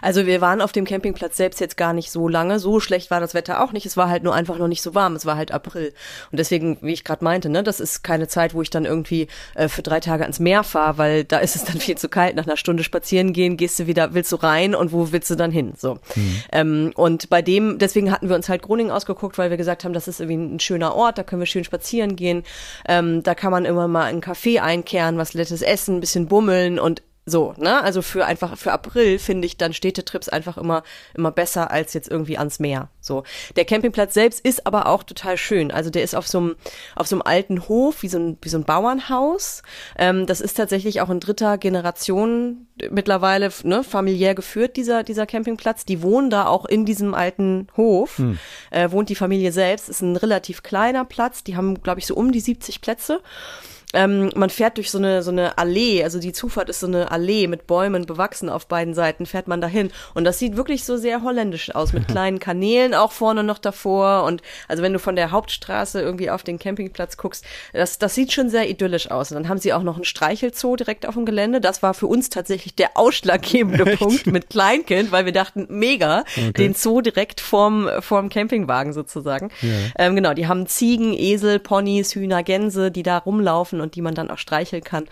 Also 0.00 0.26
wir 0.26 0.40
waren 0.40 0.60
auf 0.60 0.72
dem 0.72 0.84
Campingplatz 0.84 1.36
selbst 1.36 1.60
jetzt 1.60 1.76
gar 1.76 1.92
nicht 1.92 2.10
so 2.10 2.28
lange. 2.28 2.58
So 2.58 2.80
schlecht 2.80 3.10
war 3.10 3.20
das 3.20 3.34
Wetter 3.34 3.62
auch 3.62 3.72
nicht. 3.72 3.86
Es 3.86 3.96
war 3.96 4.08
halt 4.08 4.22
nur 4.22 4.34
einfach 4.34 4.58
noch 4.58 4.68
nicht 4.68 4.82
so 4.82 4.94
warm. 4.94 5.14
Es 5.14 5.26
war 5.26 5.36
halt 5.36 5.52
April. 5.52 5.92
Und 6.30 6.38
deswegen, 6.38 6.78
wie 6.80 6.92
ich 6.92 7.04
gerade 7.04 7.24
meinte, 7.24 7.48
ne, 7.48 7.62
das 7.62 7.80
ist 7.80 8.02
keine 8.02 8.28
Zeit, 8.28 8.54
wo 8.54 8.62
ich 8.62 8.70
dann 8.70 8.84
irgendwie 8.84 9.28
äh, 9.54 9.68
für 9.68 9.82
drei 9.82 10.00
Tage 10.00 10.22
ans 10.24 10.40
Meer 10.40 10.64
fahre, 10.64 10.98
weil 10.98 11.24
da 11.24 11.38
ist 11.38 11.56
es 11.56 11.64
dann 11.64 11.76
viel 11.80 11.96
zu 11.96 12.08
kalt. 12.08 12.36
Nach 12.36 12.46
einer 12.46 12.56
Stunde 12.56 12.84
spazieren 12.84 13.32
gehen, 13.32 13.56
gehst 13.56 13.78
du 13.78 13.86
wieder, 13.86 14.14
willst 14.14 14.32
du 14.32 14.36
rein 14.36 14.74
und 14.74 14.92
wo 14.92 15.12
willst 15.12 15.30
du 15.30 15.34
dann 15.34 15.50
hin? 15.50 15.74
So. 15.76 15.94
Mhm. 16.14 16.42
Ähm, 16.52 16.92
und 16.94 17.30
bei 17.30 17.42
dem, 17.42 17.78
deswegen 17.78 18.10
hatten 18.10 18.28
wir 18.28 18.36
uns 18.36 18.48
halt 18.48 18.62
Groningen 18.62 18.92
ausgeguckt, 18.92 19.38
weil 19.38 19.50
wir 19.50 19.56
gesagt 19.56 19.84
haben, 19.84 19.92
das 19.92 20.08
ist 20.08 20.20
irgendwie 20.20 20.56
ein 20.56 20.60
schöner 20.60 20.94
Ort, 20.94 21.18
da 21.18 21.22
können 21.22 21.40
wir 21.40 21.46
schön 21.46 21.64
spazieren 21.64 22.16
gehen. 22.16 22.44
Ähm, 22.86 23.22
da 23.22 23.34
kann 23.34 23.50
man 23.50 23.64
immer 23.64 23.88
mal 23.88 24.08
in 24.08 24.12
einen 24.12 24.22
Café 24.22 24.60
einkehren, 24.60 25.18
was 25.18 25.34
nettes 25.34 25.62
essen, 25.62 25.96
ein 25.96 26.00
bisschen 26.00 26.26
bummeln 26.26 26.78
und 26.78 27.02
so, 27.24 27.54
ne? 27.56 27.80
Also 27.82 28.02
für 28.02 28.26
einfach 28.26 28.56
für 28.58 28.72
April 28.72 29.20
finde 29.20 29.46
ich 29.46 29.56
dann 29.56 29.72
Städtetrips 29.72 30.28
einfach 30.28 30.58
immer 30.58 30.82
immer 31.14 31.30
besser 31.30 31.70
als 31.70 31.94
jetzt 31.94 32.10
irgendwie 32.10 32.36
ans 32.36 32.58
Meer. 32.58 32.88
So. 33.00 33.22
Der 33.54 33.64
Campingplatz 33.64 34.14
selbst 34.14 34.40
ist 34.44 34.66
aber 34.66 34.86
auch 34.86 35.04
total 35.04 35.36
schön. 35.36 35.70
Also 35.70 35.88
der 35.88 36.02
ist 36.02 36.16
auf 36.16 36.26
so 36.26 36.38
einem 36.38 36.56
auf 36.96 37.06
so 37.06 37.14
einem 37.14 37.22
alten 37.22 37.68
Hof 37.68 38.02
wie 38.02 38.08
so 38.08 38.18
ein 38.18 38.38
wie 38.42 38.48
so 38.48 38.58
ein 38.58 38.64
Bauernhaus. 38.64 39.62
Ähm, 39.96 40.26
das 40.26 40.40
ist 40.40 40.56
tatsächlich 40.56 41.00
auch 41.00 41.10
in 41.10 41.20
dritter 41.20 41.58
Generation 41.58 42.66
mittlerweile 42.90 43.50
ne, 43.62 43.84
familiär 43.84 44.34
geführt 44.34 44.76
dieser 44.76 45.04
dieser 45.04 45.26
Campingplatz. 45.26 45.84
Die 45.84 46.02
wohnen 46.02 46.28
da 46.28 46.46
auch 46.46 46.64
in 46.64 46.84
diesem 46.84 47.14
alten 47.14 47.68
Hof. 47.76 48.18
Hm. 48.18 48.38
Äh, 48.70 48.90
wohnt 48.90 49.10
die 49.10 49.14
Familie 49.14 49.52
selbst. 49.52 49.88
Ist 49.88 50.02
ein 50.02 50.16
relativ 50.16 50.64
kleiner 50.64 51.04
Platz. 51.04 51.44
Die 51.44 51.56
haben 51.56 51.82
glaube 51.84 52.00
ich 52.00 52.06
so 52.06 52.16
um 52.16 52.32
die 52.32 52.40
70 52.40 52.80
Plätze. 52.80 53.20
Ähm, 53.92 54.30
man 54.34 54.50
fährt 54.50 54.76
durch 54.78 54.90
so 54.90 54.98
eine, 54.98 55.22
so 55.22 55.30
eine 55.30 55.58
Allee, 55.58 56.02
also 56.04 56.18
die 56.18 56.32
Zufahrt 56.32 56.68
ist 56.68 56.80
so 56.80 56.86
eine 56.86 57.10
Allee 57.10 57.46
mit 57.46 57.66
Bäumen 57.66 58.06
bewachsen 58.06 58.48
auf 58.48 58.66
beiden 58.66 58.94
Seiten, 58.94 59.26
fährt 59.26 59.48
man 59.48 59.60
dahin. 59.60 59.90
Und 60.14 60.24
das 60.24 60.38
sieht 60.38 60.56
wirklich 60.56 60.84
so 60.84 60.96
sehr 60.96 61.22
holländisch 61.22 61.74
aus, 61.74 61.92
mit 61.92 62.08
kleinen 62.12 62.38
Kanälen 62.38 62.94
auch 62.94 63.12
vorne 63.12 63.42
noch 63.42 63.58
davor. 63.58 64.24
Und 64.24 64.42
also 64.68 64.82
wenn 64.82 64.92
du 64.92 64.98
von 64.98 65.16
der 65.16 65.30
Hauptstraße 65.30 66.00
irgendwie 66.00 66.30
auf 66.30 66.42
den 66.42 66.58
Campingplatz 66.58 67.16
guckst, 67.16 67.44
das, 67.72 67.98
das 67.98 68.14
sieht 68.14 68.32
schon 68.32 68.48
sehr 68.48 68.68
idyllisch 68.68 69.10
aus. 69.10 69.30
Und 69.30 69.36
dann 69.36 69.48
haben 69.48 69.58
sie 69.58 69.72
auch 69.72 69.82
noch 69.82 69.98
ein 69.98 70.04
Streichelzoo 70.04 70.76
direkt 70.76 71.06
auf 71.06 71.14
dem 71.14 71.26
Gelände. 71.26 71.60
Das 71.60 71.82
war 71.82 71.94
für 71.94 72.06
uns 72.06 72.30
tatsächlich 72.30 72.74
der 72.74 72.96
ausschlaggebende 72.96 73.84
Echt? 73.84 73.98
Punkt 73.98 74.26
mit 74.26 74.50
Kleinkind, 74.50 75.12
weil 75.12 75.26
wir 75.26 75.32
dachten, 75.32 75.66
mega, 75.68 76.24
okay. 76.36 76.52
den 76.52 76.74
Zoo 76.74 77.00
direkt 77.00 77.40
vorm, 77.40 77.88
vorm 78.00 78.28
Campingwagen 78.28 78.92
sozusagen. 78.92 79.50
Ja. 79.60 79.68
Ähm, 79.98 80.16
genau, 80.16 80.32
die 80.34 80.46
haben 80.46 80.66
Ziegen, 80.66 81.12
Esel, 81.12 81.58
Ponys, 81.58 82.14
Hühner, 82.14 82.42
Gänse, 82.42 82.90
die 82.90 83.02
da 83.02 83.18
rumlaufen 83.18 83.81
und 83.82 83.94
die 83.94 84.02
man 84.02 84.14
dann 84.14 84.30
auch 84.30 84.38
streicheln 84.38 84.82
kann. 84.82 85.06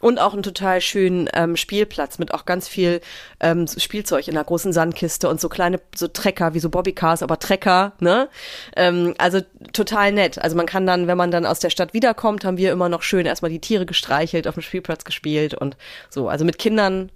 Und 0.00 0.20
auch 0.20 0.32
einen 0.32 0.42
total 0.42 0.80
schönen 0.80 1.28
ähm, 1.34 1.56
Spielplatz 1.56 2.18
mit 2.18 2.32
auch 2.32 2.44
ganz 2.44 2.68
viel 2.68 3.00
ähm, 3.40 3.66
Spielzeug 3.66 4.28
in 4.28 4.36
einer 4.36 4.44
großen 4.44 4.72
Sandkiste 4.72 5.28
und 5.28 5.40
so 5.40 5.48
kleine, 5.48 5.80
so 5.94 6.08
Trecker, 6.08 6.54
wie 6.54 6.60
so 6.60 6.70
Bobbycars, 6.70 7.22
aber 7.22 7.38
Trecker, 7.38 7.92
ne? 8.00 8.28
Ähm, 8.76 9.14
also 9.18 9.40
total 9.72 10.12
nett. 10.12 10.38
Also 10.38 10.56
man 10.56 10.66
kann 10.66 10.86
dann, 10.86 11.06
wenn 11.06 11.18
man 11.18 11.30
dann 11.30 11.46
aus 11.46 11.58
der 11.58 11.70
Stadt 11.70 11.94
wiederkommt, 11.94 12.44
haben 12.44 12.56
wir 12.56 12.72
immer 12.72 12.88
noch 12.88 13.02
schön 13.02 13.26
erstmal 13.26 13.50
die 13.50 13.60
Tiere 13.60 13.86
gestreichelt, 13.86 14.46
auf 14.46 14.54
dem 14.54 14.62
Spielplatz 14.62 15.04
gespielt 15.04 15.54
und 15.54 15.76
so. 16.08 16.28
Also 16.28 16.44
mit 16.44 16.58
Kindern 16.58 17.10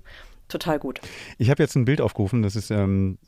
total 0.48 0.78
gut. 0.78 1.00
Ich 1.38 1.50
habe 1.50 1.62
jetzt 1.62 1.74
ein 1.76 1.84
Bild 1.84 2.00
aufgerufen, 2.00 2.42
das 2.42 2.56
ist 2.56 2.70
ähm, 2.70 3.18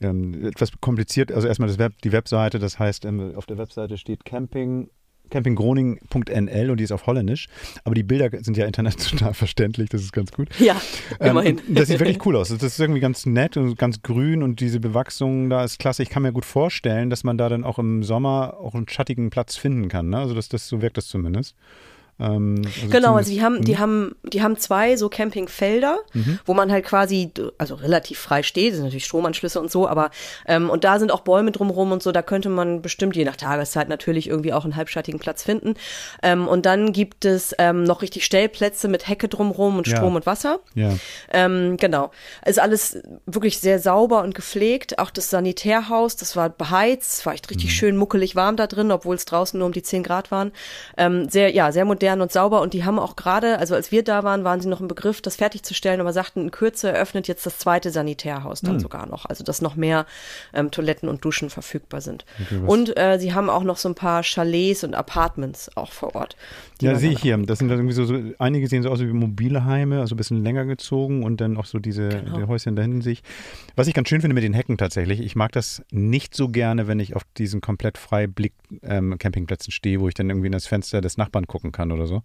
ähm, 0.00 0.44
etwas 0.44 0.70
kompliziert. 0.80 1.32
Also 1.32 1.48
erstmal 1.48 1.76
Web, 1.78 1.94
die 2.02 2.12
Webseite, 2.12 2.58
das 2.58 2.78
heißt, 2.78 3.04
ähm, 3.04 3.34
auf 3.36 3.46
der 3.46 3.58
Webseite 3.58 3.98
steht 3.98 4.24
Camping 4.24 4.90
campinggroning.nl 5.30 6.70
und 6.70 6.78
die 6.78 6.84
ist 6.84 6.92
auf 6.92 7.06
Holländisch. 7.06 7.48
Aber 7.84 7.94
die 7.94 8.02
Bilder 8.02 8.30
sind 8.42 8.56
ja 8.56 8.66
international 8.66 9.34
verständlich, 9.34 9.88
das 9.88 10.02
ist 10.02 10.12
ganz 10.12 10.32
gut. 10.32 10.48
Ja, 10.58 10.80
immerhin. 11.20 11.58
Ähm, 11.58 11.74
das 11.74 11.88
sieht 11.88 12.00
wirklich 12.00 12.24
cool 12.26 12.36
aus. 12.36 12.48
Das 12.48 12.62
ist 12.62 12.80
irgendwie 12.80 13.00
ganz 13.00 13.26
nett 13.26 13.56
und 13.56 13.78
ganz 13.78 14.02
grün 14.02 14.42
und 14.42 14.60
diese 14.60 14.80
Bewachsung 14.80 15.50
da 15.50 15.64
ist 15.64 15.78
klasse. 15.78 16.02
Ich 16.02 16.10
kann 16.10 16.22
mir 16.22 16.32
gut 16.32 16.44
vorstellen, 16.44 17.10
dass 17.10 17.24
man 17.24 17.38
da 17.38 17.48
dann 17.48 17.64
auch 17.64 17.78
im 17.78 18.02
Sommer 18.02 18.56
auch 18.58 18.74
einen 18.74 18.88
schattigen 18.88 19.30
Platz 19.30 19.56
finden 19.56 19.88
kann. 19.88 20.10
Ne? 20.10 20.18
Also 20.18 20.34
das, 20.34 20.48
das, 20.48 20.68
so 20.68 20.82
wirkt 20.82 20.96
das 20.96 21.08
zumindest. 21.08 21.54
Ähm, 22.20 22.62
also 22.64 22.88
genau, 22.88 23.14
also 23.16 23.30
die 23.30 23.42
haben, 23.42 23.64
die 23.64 23.74
mhm. 23.74 23.78
haben, 23.78 24.16
die 24.22 24.42
haben 24.42 24.56
zwei 24.56 24.96
so 24.96 25.08
Campingfelder, 25.08 25.98
mhm. 26.12 26.38
wo 26.44 26.54
man 26.54 26.70
halt 26.70 26.84
quasi, 26.84 27.32
also 27.58 27.74
relativ 27.74 28.18
frei 28.18 28.42
steht, 28.42 28.70
das 28.70 28.76
sind 28.76 28.84
natürlich 28.84 29.04
Stromanschlüsse 29.04 29.60
und 29.60 29.70
so, 29.70 29.88
aber 29.88 30.10
ähm, 30.46 30.70
und 30.70 30.84
da 30.84 30.98
sind 30.98 31.10
auch 31.10 31.20
Bäume 31.20 31.50
drumherum 31.50 31.90
und 31.92 32.02
so, 32.02 32.12
da 32.12 32.22
könnte 32.22 32.48
man 32.48 32.82
bestimmt 32.82 33.16
je 33.16 33.24
nach 33.24 33.36
Tageszeit 33.36 33.88
natürlich 33.88 34.28
irgendwie 34.28 34.52
auch 34.52 34.64
einen 34.64 34.76
halbschattigen 34.76 35.18
Platz 35.18 35.42
finden. 35.42 35.74
Ähm, 36.22 36.46
und 36.46 36.66
dann 36.66 36.92
gibt 36.92 37.24
es 37.24 37.54
ähm, 37.58 37.82
noch 37.82 38.02
richtig 38.02 38.24
Stellplätze 38.24 38.86
mit 38.88 39.08
Hecke 39.08 39.28
drumherum 39.28 39.78
und 39.78 39.88
Strom 39.88 40.10
ja. 40.10 40.16
und 40.16 40.26
Wasser. 40.26 40.60
Ja. 40.74 40.92
Ähm, 41.32 41.76
genau. 41.78 42.12
Ist 42.46 42.60
alles 42.60 43.02
wirklich 43.26 43.58
sehr 43.58 43.80
sauber 43.80 44.22
und 44.22 44.34
gepflegt. 44.34 44.98
Auch 44.98 45.10
das 45.10 45.30
Sanitärhaus, 45.30 46.16
das 46.16 46.36
war 46.36 46.48
beheizt, 46.48 47.26
war 47.26 47.34
echt 47.34 47.50
richtig 47.50 47.70
mhm. 47.70 47.74
schön 47.74 47.96
muckelig 47.96 48.36
warm 48.36 48.56
da 48.56 48.66
drin, 48.66 48.92
obwohl 48.92 49.16
es 49.16 49.24
draußen 49.24 49.58
nur 49.58 49.66
um 49.66 49.72
die 49.72 49.82
10 49.82 50.04
Grad 50.04 50.30
waren. 50.30 50.52
Ähm, 50.96 51.28
sehr, 51.28 51.52
ja, 51.52 51.72
sehr 51.72 51.84
modern 51.84 52.03
modern 52.04 52.20
und 52.20 52.32
sauber 52.32 52.60
und 52.60 52.74
die 52.74 52.84
haben 52.84 52.98
auch 52.98 53.16
gerade, 53.16 53.58
also 53.58 53.74
als 53.74 53.90
wir 53.90 54.04
da 54.04 54.24
waren, 54.24 54.44
waren 54.44 54.60
sie 54.60 54.68
noch 54.68 54.80
im 54.80 54.88
Begriff, 54.88 55.22
das 55.22 55.36
fertigzustellen, 55.36 56.00
aber 56.00 56.12
sagten, 56.12 56.42
in 56.42 56.50
Kürze 56.50 56.90
eröffnet 56.90 57.28
jetzt 57.28 57.46
das 57.46 57.58
zweite 57.58 57.90
Sanitärhaus 57.90 58.60
dann 58.60 58.74
hm. 58.74 58.80
sogar 58.80 59.06
noch, 59.06 59.24
also 59.24 59.42
dass 59.42 59.62
noch 59.62 59.74
mehr 59.74 60.04
ähm, 60.52 60.70
Toiletten 60.70 61.08
und 61.08 61.24
Duschen 61.24 61.48
verfügbar 61.48 62.02
sind. 62.02 62.26
Okay, 62.42 62.60
und 62.66 62.98
äh, 62.98 63.18
sie 63.18 63.32
haben 63.32 63.48
auch 63.48 63.62
noch 63.62 63.78
so 63.78 63.88
ein 63.88 63.94
paar 63.94 64.22
Chalets 64.22 64.84
und 64.84 64.94
Apartments 64.94 65.74
auch 65.76 65.92
vor 65.92 66.14
Ort. 66.14 66.36
Ja, 66.80 66.96
sehe 66.96 67.12
ich 67.12 67.20
hier. 67.20 67.36
Das 67.38 67.60
sind 67.60 67.68
dann 67.68 67.78
irgendwie 67.78 67.94
so, 67.94 68.04
so, 68.04 68.18
einige 68.38 68.68
sehen 68.68 68.82
so 68.82 68.90
aus 68.90 69.00
wie 69.00 69.06
mobile 69.06 69.64
Heime, 69.64 70.00
also 70.00 70.14
ein 70.14 70.18
bisschen 70.18 70.42
länger 70.42 70.66
gezogen 70.66 71.22
und 71.22 71.40
dann 71.40 71.56
auch 71.56 71.64
so 71.64 71.78
diese 71.78 72.08
genau. 72.08 72.48
Häuschen 72.48 72.76
da 72.76 72.82
hinten 72.82 73.00
sich. 73.00 73.22
Was 73.76 73.86
ich 73.86 73.94
ganz 73.94 74.08
schön 74.08 74.20
finde 74.20 74.34
mit 74.34 74.44
den 74.44 74.52
Hecken 74.52 74.76
tatsächlich, 74.76 75.20
ich 75.20 75.36
mag 75.36 75.52
das 75.52 75.82
nicht 75.90 76.34
so 76.34 76.48
gerne, 76.48 76.86
wenn 76.86 77.00
ich 77.00 77.16
auf 77.16 77.22
diesen 77.38 77.60
komplett 77.60 77.96
frei 77.96 78.26
Blick 78.26 78.52
ähm, 78.82 79.16
Campingplätzen 79.18 79.72
stehe, 79.72 80.00
wo 80.00 80.08
ich 80.08 80.14
dann 80.14 80.28
irgendwie 80.28 80.46
in 80.46 80.52
das 80.52 80.66
Fenster 80.66 81.00
des 81.00 81.16
Nachbarn 81.16 81.46
gucken 81.46 81.72
kann 81.72 81.92
oder 81.94 82.06
so. 82.06 82.22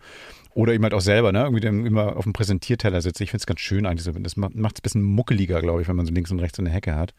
Oder 0.53 0.73
eben 0.73 0.83
halt 0.83 0.93
auch 0.93 1.01
selber, 1.01 1.31
ne? 1.31 1.43
Irgendwie 1.43 1.87
immer 1.87 2.17
auf 2.17 2.23
dem 2.23 2.33
Präsentierteller 2.33 3.01
sitze. 3.01 3.23
Ich 3.23 3.31
finde 3.31 3.41
es 3.41 3.45
ganz 3.45 3.59
schön 3.61 3.85
eigentlich 3.85 4.03
so. 4.03 4.11
Das 4.11 4.35
macht 4.35 4.53
es 4.55 4.57
ein 4.57 4.81
bisschen 4.81 5.03
muckeliger, 5.03 5.61
glaube 5.61 5.81
ich, 5.81 5.87
wenn 5.87 5.95
man 5.95 6.05
so 6.05 6.13
links 6.13 6.31
und 6.31 6.39
rechts 6.39 6.57
so 6.57 6.63
eine 6.63 6.71
Hecke 6.71 6.95
hat. 6.95 7.13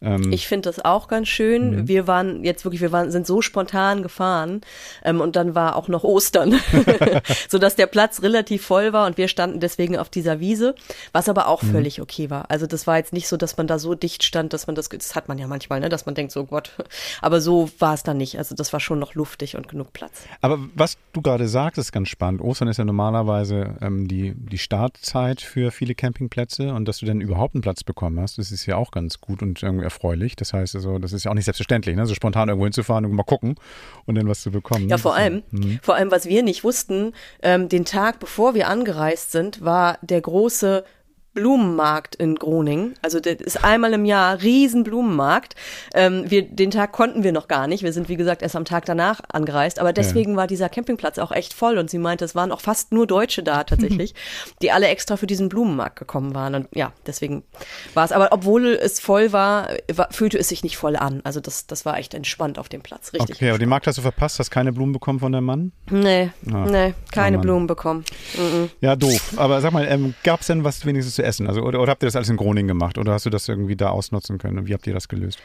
Ähm, 0.00 0.32
ich 0.32 0.46
finde 0.46 0.68
das 0.68 0.84
auch 0.84 1.08
ganz 1.08 1.28
schön. 1.28 1.70
Mhm. 1.70 1.88
Wir 1.88 2.06
waren 2.06 2.44
jetzt 2.44 2.64
wirklich, 2.64 2.80
wir 2.80 2.92
waren, 2.92 3.10
sind 3.10 3.26
so 3.26 3.42
spontan 3.42 4.02
gefahren 4.02 4.60
ähm, 5.04 5.20
und 5.20 5.36
dann 5.36 5.54
war 5.54 5.76
auch 5.76 5.88
noch 5.88 6.04
Ostern, 6.04 6.60
so 7.48 7.58
dass 7.58 7.76
der 7.76 7.86
Platz 7.86 8.22
relativ 8.22 8.64
voll 8.64 8.92
war 8.92 9.06
und 9.06 9.16
wir 9.16 9.28
standen 9.28 9.60
deswegen 9.60 9.96
auf 9.96 10.08
dieser 10.08 10.40
Wiese, 10.40 10.74
was 11.12 11.28
aber 11.28 11.48
auch 11.48 11.62
mhm. 11.62 11.72
völlig 11.72 12.00
okay 12.00 12.30
war. 12.30 12.50
Also 12.50 12.66
das 12.66 12.86
war 12.86 12.96
jetzt 12.96 13.12
nicht 13.12 13.28
so, 13.28 13.36
dass 13.36 13.56
man 13.56 13.66
da 13.66 13.78
so 13.78 13.94
dicht 13.94 14.22
stand, 14.22 14.52
dass 14.52 14.66
man 14.66 14.76
das, 14.76 14.88
das 14.88 15.14
hat 15.14 15.28
man 15.28 15.38
ja 15.38 15.46
manchmal, 15.46 15.80
ne, 15.80 15.88
dass 15.88 16.06
man 16.06 16.14
denkt, 16.14 16.32
so 16.32 16.44
Gott, 16.44 16.72
aber 17.20 17.40
so 17.40 17.70
war 17.78 17.94
es 17.94 18.02
dann 18.02 18.16
nicht. 18.16 18.38
Also 18.38 18.54
das 18.54 18.72
war 18.72 18.80
schon 18.80 18.98
noch 18.98 19.14
luftig 19.14 19.56
und 19.56 19.68
genug 19.68 19.92
Platz. 19.92 20.22
Aber 20.40 20.58
was 20.74 20.96
du 21.12 21.22
gerade 21.22 21.48
sagst, 21.48 21.78
ist 21.78 21.92
ganz 21.92 22.08
spannend. 22.08 22.40
Ostern 22.40 22.68
ist 22.68 22.78
ja 22.78 22.84
normalerweise 22.84 23.76
ähm, 23.80 24.06
die, 24.06 24.34
die 24.34 24.58
Startzeit 24.58 25.40
für 25.40 25.70
viele 25.70 25.94
Campingplätze 25.94 26.72
und 26.72 26.86
dass 26.86 26.98
du 26.98 27.06
dann 27.06 27.20
überhaupt 27.20 27.54
einen 27.54 27.62
Platz 27.62 27.82
bekommen 27.82 28.20
hast, 28.20 28.38
das 28.38 28.52
ist 28.52 28.66
ja 28.66 28.76
auch 28.76 28.90
ganz 28.90 29.20
gut 29.20 29.42
und 29.42 29.62
irgendwie 29.62 29.87
erfreulich. 29.88 30.36
Das 30.36 30.52
heißt 30.52 30.74
also, 30.74 30.98
das 30.98 31.12
ist 31.12 31.24
ja 31.24 31.30
auch 31.30 31.34
nicht 31.34 31.44
selbstverständlich, 31.44 31.96
ne? 31.96 32.06
so 32.06 32.14
spontan 32.14 32.48
irgendwo 32.48 32.66
hinzufahren 32.66 33.04
und 33.04 33.12
mal 33.12 33.24
gucken 33.24 33.56
und 34.06 34.14
dann 34.14 34.28
was 34.28 34.42
zu 34.42 34.50
bekommen. 34.50 34.88
Ja, 34.88 34.98
vor 34.98 35.14
allem, 35.14 35.42
mhm. 35.50 35.80
vor 35.82 35.94
allem, 35.94 36.10
was 36.10 36.26
wir 36.26 36.42
nicht 36.42 36.64
wussten, 36.64 37.12
ähm, 37.42 37.68
den 37.68 37.84
Tag 37.84 38.20
bevor 38.20 38.54
wir 38.54 38.68
angereist 38.68 39.32
sind, 39.32 39.64
war 39.64 39.98
der 40.02 40.20
große 40.20 40.84
Blumenmarkt 41.38 42.16
in 42.16 42.34
Groningen. 42.34 42.94
Also 43.00 43.20
das 43.20 43.34
ist 43.34 43.62
einmal 43.64 43.92
im 43.92 44.04
Jahr 44.04 44.42
riesen 44.42 44.82
Blumenmarkt. 44.82 45.54
Ähm, 45.94 46.28
wir, 46.28 46.42
den 46.42 46.72
Tag 46.72 46.90
konnten 46.90 47.22
wir 47.22 47.30
noch 47.30 47.46
gar 47.46 47.68
nicht. 47.68 47.84
Wir 47.84 47.92
sind, 47.92 48.08
wie 48.08 48.16
gesagt, 48.16 48.42
erst 48.42 48.56
am 48.56 48.64
Tag 48.64 48.86
danach 48.86 49.20
angereist. 49.28 49.78
Aber 49.78 49.92
deswegen 49.92 50.32
ja. 50.32 50.38
war 50.38 50.46
dieser 50.48 50.68
Campingplatz 50.68 51.18
auch 51.18 51.30
echt 51.30 51.54
voll. 51.54 51.78
Und 51.78 51.90
sie 51.90 51.98
meinte, 51.98 52.24
es 52.24 52.34
waren 52.34 52.50
auch 52.50 52.60
fast 52.60 52.90
nur 52.90 53.06
Deutsche 53.06 53.44
da 53.44 53.62
tatsächlich, 53.62 54.14
die 54.62 54.72
alle 54.72 54.88
extra 54.88 55.16
für 55.16 55.28
diesen 55.28 55.48
Blumenmarkt 55.48 55.96
gekommen 55.96 56.34
waren. 56.34 56.56
Und 56.56 56.68
ja, 56.74 56.92
deswegen 57.06 57.44
war 57.94 58.04
es. 58.04 58.10
Aber 58.10 58.32
obwohl 58.32 58.66
es 58.66 58.98
voll 58.98 59.32
war, 59.32 59.68
war, 59.92 60.08
fühlte 60.10 60.38
es 60.38 60.48
sich 60.48 60.64
nicht 60.64 60.76
voll 60.76 60.96
an. 60.96 61.20
Also 61.22 61.38
das, 61.38 61.68
das 61.68 61.84
war 61.84 61.98
echt 61.98 62.14
entspannt 62.14 62.58
auf 62.58 62.68
dem 62.68 62.80
Platz. 62.80 63.12
Richtig. 63.12 63.36
Okay, 63.36 63.50
aber 63.50 63.60
den 63.60 63.68
Markt 63.68 63.86
hast 63.86 63.98
du 63.98 64.02
verpasst? 64.02 64.40
Hast 64.40 64.50
keine 64.50 64.72
Blumen 64.72 64.92
bekommen 64.92 65.20
von 65.20 65.30
deinem 65.30 65.44
Mann? 65.44 65.72
Nee, 65.88 66.30
ah. 66.52 66.66
nee, 66.68 66.94
keine 67.12 67.38
oh 67.38 67.42
Blumen 67.42 67.68
bekommen. 67.68 68.04
Mhm. 68.36 68.70
Ja, 68.80 68.96
doof. 68.96 69.34
Aber 69.36 69.60
sag 69.60 69.72
mal, 69.72 69.86
ähm, 69.88 70.14
gab 70.24 70.40
es 70.40 70.48
denn 70.48 70.64
was 70.64 70.84
wenigstens 70.84 71.14
zu 71.14 71.22
essen? 71.28 71.46
Also, 71.46 71.62
oder, 71.62 71.80
oder 71.80 71.92
habt 71.92 72.02
ihr 72.02 72.06
das 72.06 72.16
alles 72.16 72.28
in 72.28 72.36
Groningen 72.36 72.68
gemacht? 72.68 72.98
Oder 72.98 73.12
hast 73.12 73.26
du 73.26 73.30
das 73.30 73.48
irgendwie 73.48 73.76
da 73.76 73.90
ausnutzen 73.90 74.38
können? 74.38 74.66
Wie 74.66 74.74
habt 74.74 74.86
ihr 74.86 74.94
das 74.94 75.08
gelöst? 75.08 75.38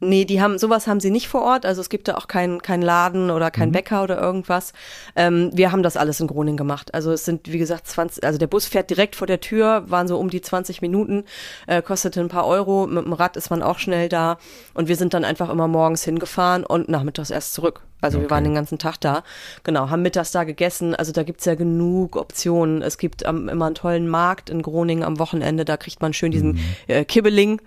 Nee, 0.00 0.24
die 0.24 0.40
haben, 0.40 0.58
sowas 0.58 0.86
haben 0.86 1.00
sie 1.00 1.10
nicht 1.10 1.26
vor 1.28 1.42
Ort. 1.42 1.66
Also 1.66 1.80
es 1.80 1.88
gibt 1.88 2.06
da 2.06 2.16
auch 2.16 2.28
keinen 2.28 2.62
kein 2.62 2.82
Laden 2.82 3.30
oder 3.30 3.50
kein 3.50 3.70
mhm. 3.70 3.72
Bäcker 3.72 4.04
oder 4.04 4.20
irgendwas. 4.20 4.72
Ähm, 5.16 5.50
wir 5.52 5.72
haben 5.72 5.82
das 5.82 5.96
alles 5.96 6.20
in 6.20 6.28
Groningen 6.28 6.56
gemacht. 6.56 6.94
Also 6.94 7.10
es 7.10 7.24
sind, 7.24 7.50
wie 7.50 7.58
gesagt, 7.58 7.88
20, 7.88 8.22
also 8.22 8.38
der 8.38 8.46
Bus 8.46 8.66
fährt 8.66 8.90
direkt 8.90 9.16
vor 9.16 9.26
der 9.26 9.40
Tür, 9.40 9.84
waren 9.88 10.06
so 10.06 10.18
um 10.18 10.30
die 10.30 10.40
20 10.40 10.82
Minuten, 10.82 11.24
äh, 11.66 11.82
kostete 11.82 12.20
ein 12.20 12.28
paar 12.28 12.46
Euro. 12.46 12.86
Mit 12.86 13.04
dem 13.04 13.12
Rad 13.12 13.36
ist 13.36 13.50
man 13.50 13.62
auch 13.62 13.78
schnell 13.78 14.08
da. 14.08 14.38
Und 14.72 14.86
wir 14.86 14.96
sind 14.96 15.14
dann 15.14 15.24
einfach 15.24 15.50
immer 15.50 15.66
morgens 15.66 16.04
hingefahren 16.04 16.64
und 16.64 16.88
nachmittags 16.88 17.30
erst 17.30 17.54
zurück. 17.54 17.82
Also 18.00 18.18
okay. 18.18 18.26
wir 18.26 18.30
waren 18.30 18.44
den 18.44 18.54
ganzen 18.54 18.78
Tag 18.78 18.98
da. 19.00 19.24
Genau, 19.64 19.90
haben 19.90 20.02
mittags 20.02 20.30
da 20.30 20.44
gegessen. 20.44 20.94
Also 20.94 21.12
da 21.12 21.22
gibt's 21.22 21.44
ja 21.44 21.54
genug 21.54 22.16
Optionen. 22.16 22.82
Es 22.82 22.98
gibt 22.98 23.26
ähm, 23.26 23.48
immer 23.48 23.66
einen 23.66 23.74
tollen 23.74 24.08
Markt 24.08 24.50
in 24.50 24.62
Groningen 24.62 25.02
am 25.02 25.18
Wochenende. 25.18 25.64
Da 25.64 25.76
kriegt 25.76 26.00
man 26.00 26.12
schön 26.12 26.30
diesen 26.30 26.52
mhm. 26.52 26.60
äh, 26.86 27.04
Kibbeling, 27.04 27.60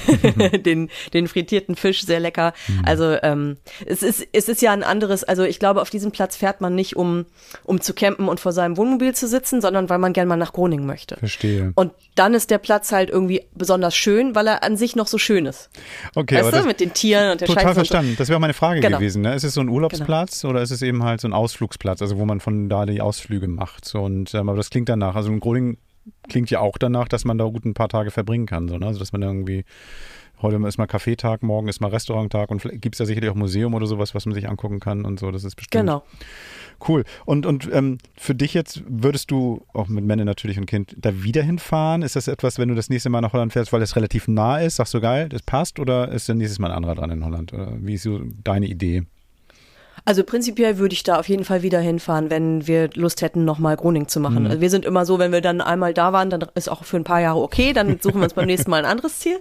den, 0.64 0.90
den 1.12 1.28
frittierten 1.28 1.74
Fisch, 1.74 2.04
sehr 2.04 2.20
lecker. 2.20 2.52
Mhm. 2.68 2.82
Also 2.84 3.16
ähm, 3.22 3.56
es, 3.86 4.02
ist, 4.02 4.26
es 4.32 4.48
ist 4.48 4.62
ja 4.62 4.72
ein 4.72 4.84
anderes, 4.84 5.24
also 5.24 5.42
ich 5.42 5.58
glaube, 5.58 5.82
auf 5.82 5.90
diesem 5.90 6.12
Platz 6.12 6.36
fährt 6.36 6.60
man 6.60 6.74
nicht, 6.74 6.96
um, 6.96 7.26
um 7.64 7.80
zu 7.80 7.94
campen 7.94 8.28
und 8.28 8.40
vor 8.40 8.52
seinem 8.52 8.76
Wohnmobil 8.76 9.14
zu 9.14 9.26
sitzen, 9.26 9.60
sondern 9.60 9.88
weil 9.88 9.98
man 9.98 10.12
gerne 10.12 10.28
mal 10.28 10.36
nach 10.36 10.52
Groningen 10.52 10.86
möchte. 10.86 11.16
Verstehe. 11.16 11.72
Und 11.74 11.92
dann 12.14 12.34
ist 12.34 12.50
der 12.50 12.58
Platz 12.58 12.92
halt 12.92 13.10
irgendwie 13.10 13.42
besonders 13.54 13.96
schön, 13.96 14.34
weil 14.34 14.46
er 14.46 14.62
an 14.62 14.76
sich 14.76 14.94
noch 14.94 15.08
so 15.08 15.18
schön 15.18 15.46
ist. 15.46 15.70
Okay, 16.14 16.36
weißt 16.36 16.48
aber 16.48 16.58
du, 16.58 16.66
mit 16.66 16.80
den 16.80 16.94
Tieren 16.94 17.32
und 17.32 17.40
der 17.40 17.48
Total 17.48 17.64
Scheiße 17.64 17.74
verstanden. 17.74 18.12
So. 18.12 18.18
Das 18.18 18.28
wäre 18.28 18.38
meine 18.38 18.54
Frage 18.54 18.80
genau. 18.80 18.98
gewesen. 18.98 19.22
Ne? 19.22 19.34
Ist 19.34 19.44
es 19.44 19.54
so 19.54 19.63
ein 19.64 19.68
Urlaubsplatz 19.68 20.42
genau. 20.42 20.52
oder 20.52 20.62
ist 20.62 20.70
es 20.70 20.82
eben 20.82 21.02
halt 21.02 21.20
so 21.20 21.28
ein 21.28 21.32
Ausflugsplatz, 21.32 22.02
also 22.02 22.18
wo 22.18 22.24
man 22.24 22.40
von 22.40 22.68
da 22.68 22.86
die 22.86 23.00
Ausflüge 23.00 23.48
macht? 23.48 23.94
Und, 23.94 24.34
ähm, 24.34 24.48
aber 24.48 24.56
das 24.56 24.70
klingt 24.70 24.88
danach. 24.88 25.16
Also 25.16 25.30
in 25.30 25.40
Groningen 25.40 25.78
klingt 26.28 26.50
ja 26.50 26.60
auch 26.60 26.78
danach, 26.78 27.08
dass 27.08 27.24
man 27.24 27.38
da 27.38 27.44
gut 27.44 27.64
ein 27.64 27.74
paar 27.74 27.88
Tage 27.88 28.10
verbringen 28.10 28.46
kann. 28.46 28.68
So, 28.68 28.78
ne? 28.78 28.86
Also 28.86 28.98
dass 28.98 29.12
man 29.12 29.22
irgendwie 29.22 29.64
heute 30.42 30.56
ist 30.66 30.78
mal 30.78 30.86
Kaffeetag, 30.86 31.42
morgen 31.42 31.68
ist 31.68 31.80
mal 31.80 31.88
Restauranttag 31.88 32.50
und 32.50 32.62
gibt 32.80 32.94
es 32.94 32.98
ja 32.98 33.06
sicherlich 33.06 33.30
auch 33.30 33.34
Museum 33.34 33.74
oder 33.74 33.86
sowas, 33.86 34.14
was 34.14 34.26
man 34.26 34.34
sich 34.34 34.48
angucken 34.48 34.78
kann 34.78 35.04
und 35.04 35.18
so. 35.18 35.30
Das 35.30 35.42
ist 35.44 35.56
bestimmt. 35.56 35.82
Genau. 35.82 36.04
Cool. 36.86 37.04
Und, 37.24 37.46
und 37.46 37.68
ähm, 37.72 37.98
für 38.16 38.34
dich 38.34 38.52
jetzt 38.52 38.82
würdest 38.86 39.30
du, 39.30 39.64
auch 39.72 39.88
mit 39.88 40.04
Männer 40.04 40.24
natürlich 40.24 40.58
und 40.58 40.66
Kind, 40.66 40.94
da 40.98 41.22
wieder 41.22 41.42
hinfahren? 41.42 42.02
Ist 42.02 42.16
das 42.16 42.28
etwas, 42.28 42.58
wenn 42.58 42.68
du 42.68 42.74
das 42.74 42.90
nächste 42.90 43.10
Mal 43.10 43.20
nach 43.20 43.32
Holland 43.32 43.52
fährst, 43.52 43.72
weil 43.72 43.82
es 43.82 43.96
relativ 43.96 44.28
nah 44.28 44.58
ist? 44.58 44.76
Sagst 44.76 44.92
du 44.94 45.00
geil, 45.00 45.28
das 45.28 45.42
passt? 45.42 45.78
Oder 45.78 46.10
ist 46.10 46.28
dann 46.28 46.38
nächstes 46.38 46.58
Mal 46.58 46.70
ein 46.70 46.76
anderer 46.76 46.94
dran 46.94 47.10
in 47.10 47.24
Holland? 47.24 47.52
Wie 47.52 47.94
ist 47.94 48.02
so 48.02 48.20
deine 48.42 48.66
Idee? 48.66 49.04
Also 50.06 50.22
prinzipiell 50.22 50.78
würde 50.78 50.92
ich 50.92 51.02
da 51.02 51.18
auf 51.18 51.28
jeden 51.28 51.44
Fall 51.44 51.62
wieder 51.62 51.80
hinfahren, 51.80 52.28
wenn 52.28 52.66
wir 52.66 52.90
Lust 52.94 53.22
hätten, 53.22 53.44
nochmal 53.44 53.76
Groning 53.76 54.06
zu 54.06 54.20
machen. 54.20 54.40
Mhm. 54.40 54.46
Also 54.46 54.60
wir 54.60 54.68
sind 54.68 54.84
immer 54.84 55.06
so, 55.06 55.18
wenn 55.18 55.32
wir 55.32 55.40
dann 55.40 55.62
einmal 55.62 55.94
da 55.94 56.12
waren, 56.12 56.28
dann 56.28 56.44
ist 56.54 56.68
auch 56.68 56.84
für 56.84 56.98
ein 56.98 57.04
paar 57.04 57.20
Jahre 57.20 57.40
okay, 57.40 57.72
dann 57.72 57.98
suchen 58.00 58.16
wir 58.16 58.24
uns 58.24 58.34
beim 58.34 58.46
nächsten 58.46 58.70
Mal 58.70 58.84
ein 58.84 58.90
anderes 58.90 59.18
Ziel. 59.18 59.38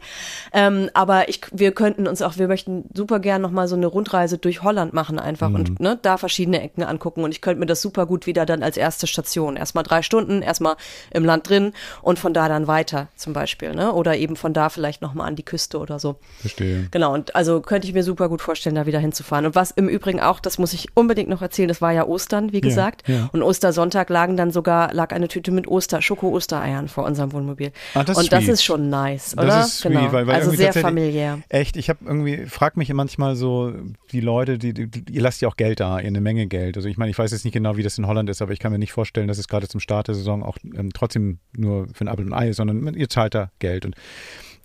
Ähm, 0.53 0.89
aber 0.93 1.27
ich, 1.27 1.41
wir 1.51 1.73
könnten 1.73 2.07
uns 2.07 2.21
auch, 2.21 2.37
wir 2.37 2.47
möchten 2.47 2.85
super 2.93 3.19
gern 3.19 3.41
nochmal 3.41 3.67
so 3.67 3.75
eine 3.75 3.87
Rundreise 3.87 4.37
durch 4.37 4.63
Holland 4.63 4.93
machen 4.93 5.19
einfach 5.19 5.49
mhm. 5.49 5.55
und 5.55 5.79
ne, 5.81 5.99
da 6.01 6.17
verschiedene 6.17 6.61
Ecken 6.61 6.83
angucken. 6.83 7.23
Und 7.23 7.31
ich 7.31 7.41
könnte 7.41 7.59
mir 7.59 7.65
das 7.65 7.81
super 7.81 8.05
gut 8.05 8.25
wieder 8.25 8.45
dann 8.45 8.63
als 8.63 8.77
erste 8.77 9.05
Station. 9.05 9.57
Erstmal 9.57 9.83
drei 9.83 10.01
Stunden, 10.01 10.41
erstmal 10.41 10.75
im 11.11 11.25
Land 11.25 11.49
drin 11.49 11.73
und 12.01 12.19
von 12.19 12.33
da 12.33 12.47
dann 12.47 12.67
weiter 12.67 13.09
zum 13.17 13.33
Beispiel. 13.33 13.75
Ne? 13.75 13.91
Oder 13.91 14.15
eben 14.15 14.37
von 14.37 14.53
da 14.53 14.69
vielleicht 14.69 15.01
nochmal 15.01 15.27
an 15.27 15.35
die 15.35 15.43
Küste 15.43 15.77
oder 15.77 15.99
so. 15.99 16.15
Verstehe. 16.39 16.87
Genau, 16.91 17.13
und 17.13 17.35
also 17.35 17.59
könnte 17.59 17.87
ich 17.87 17.93
mir 17.93 18.03
super 18.03 18.29
gut 18.29 18.41
vorstellen, 18.41 18.75
da 18.75 18.85
wieder 18.85 18.99
hinzufahren. 18.99 19.45
Und 19.45 19.55
was 19.55 19.71
im 19.71 19.89
Übrigen 19.89 20.21
auch 20.21 20.39
das 20.39 20.52
das 20.53 20.59
muss 20.59 20.73
ich 20.73 20.95
unbedingt 20.95 21.29
noch 21.29 21.41
erzählen, 21.41 21.67
das 21.67 21.81
war 21.81 21.91
ja 21.93 22.05
Ostern, 22.05 22.51
wie 22.51 22.61
gesagt. 22.61 23.07
ja. 23.07 23.27
Und 23.33 23.41
Ostersonntag 23.41 24.11
lagen 24.11 24.37
dann 24.37 24.51
sogar, 24.51 24.93
lag 24.93 25.11
eine 25.11 25.27
Tüte 25.27 25.51
mit 25.51 25.67
Oster, 25.67 25.99
Schoko-Ostereiern 25.99 26.87
vor 26.89 27.05
unserem 27.05 27.31
Wohnmobil. 27.31 27.71
Ah, 27.95 28.03
das 28.03 28.17
und 28.17 28.31
das 28.31 28.43
sweet. 28.43 28.53
ist 28.53 28.63
schon 28.63 28.89
nice, 28.89 29.33
oder? 29.35 29.47
Das 29.47 29.67
ist 29.69 29.79
sweet, 29.79 29.93
genau. 29.93 30.13
weil, 30.13 30.27
weil 30.27 30.35
also 30.35 30.51
sehr 30.51 30.71
familiär. 30.71 31.39
Echt, 31.49 31.75
ich 31.75 31.89
habe 31.89 32.05
irgendwie, 32.05 32.45
frag 32.45 32.77
mich 32.77 32.93
manchmal 32.93 33.35
so, 33.35 33.73
die 34.11 34.21
Leute, 34.21 34.59
die, 34.59 34.73
die, 34.73 35.11
ihr 35.11 35.21
lasst 35.23 35.41
ja 35.41 35.47
auch 35.47 35.57
Geld 35.57 35.79
da, 35.79 35.99
ihr 35.99 36.05
eine 36.05 36.21
Menge 36.21 36.45
Geld. 36.45 36.77
Also 36.77 36.87
ich 36.87 36.97
meine, 36.97 37.09
ich 37.09 37.17
weiß 37.17 37.31
jetzt 37.31 37.45
nicht 37.45 37.53
genau, 37.53 37.75
wie 37.75 37.83
das 37.83 37.97
in 37.97 38.05
Holland 38.05 38.29
ist, 38.29 38.43
aber 38.43 38.51
ich 38.51 38.59
kann 38.59 38.71
mir 38.71 38.77
nicht 38.77 38.93
vorstellen, 38.93 39.27
dass 39.27 39.39
es 39.39 39.47
gerade 39.47 39.67
zum 39.67 39.79
Start 39.79 40.07
der 40.07 40.13
Saison 40.13 40.43
auch 40.43 40.57
ähm, 40.75 40.91
trotzdem 40.93 41.39
nur 41.57 41.87
für 41.93 42.05
ein 42.05 42.09
Apfel 42.09 42.25
und 42.25 42.33
ein 42.33 42.39
Ei 42.39 42.49
ist, 42.49 42.57
sondern 42.57 42.93
ihr 42.93 43.09
zahlt 43.09 43.33
da 43.33 43.49
Geld. 43.57 43.85
Und 43.85 43.95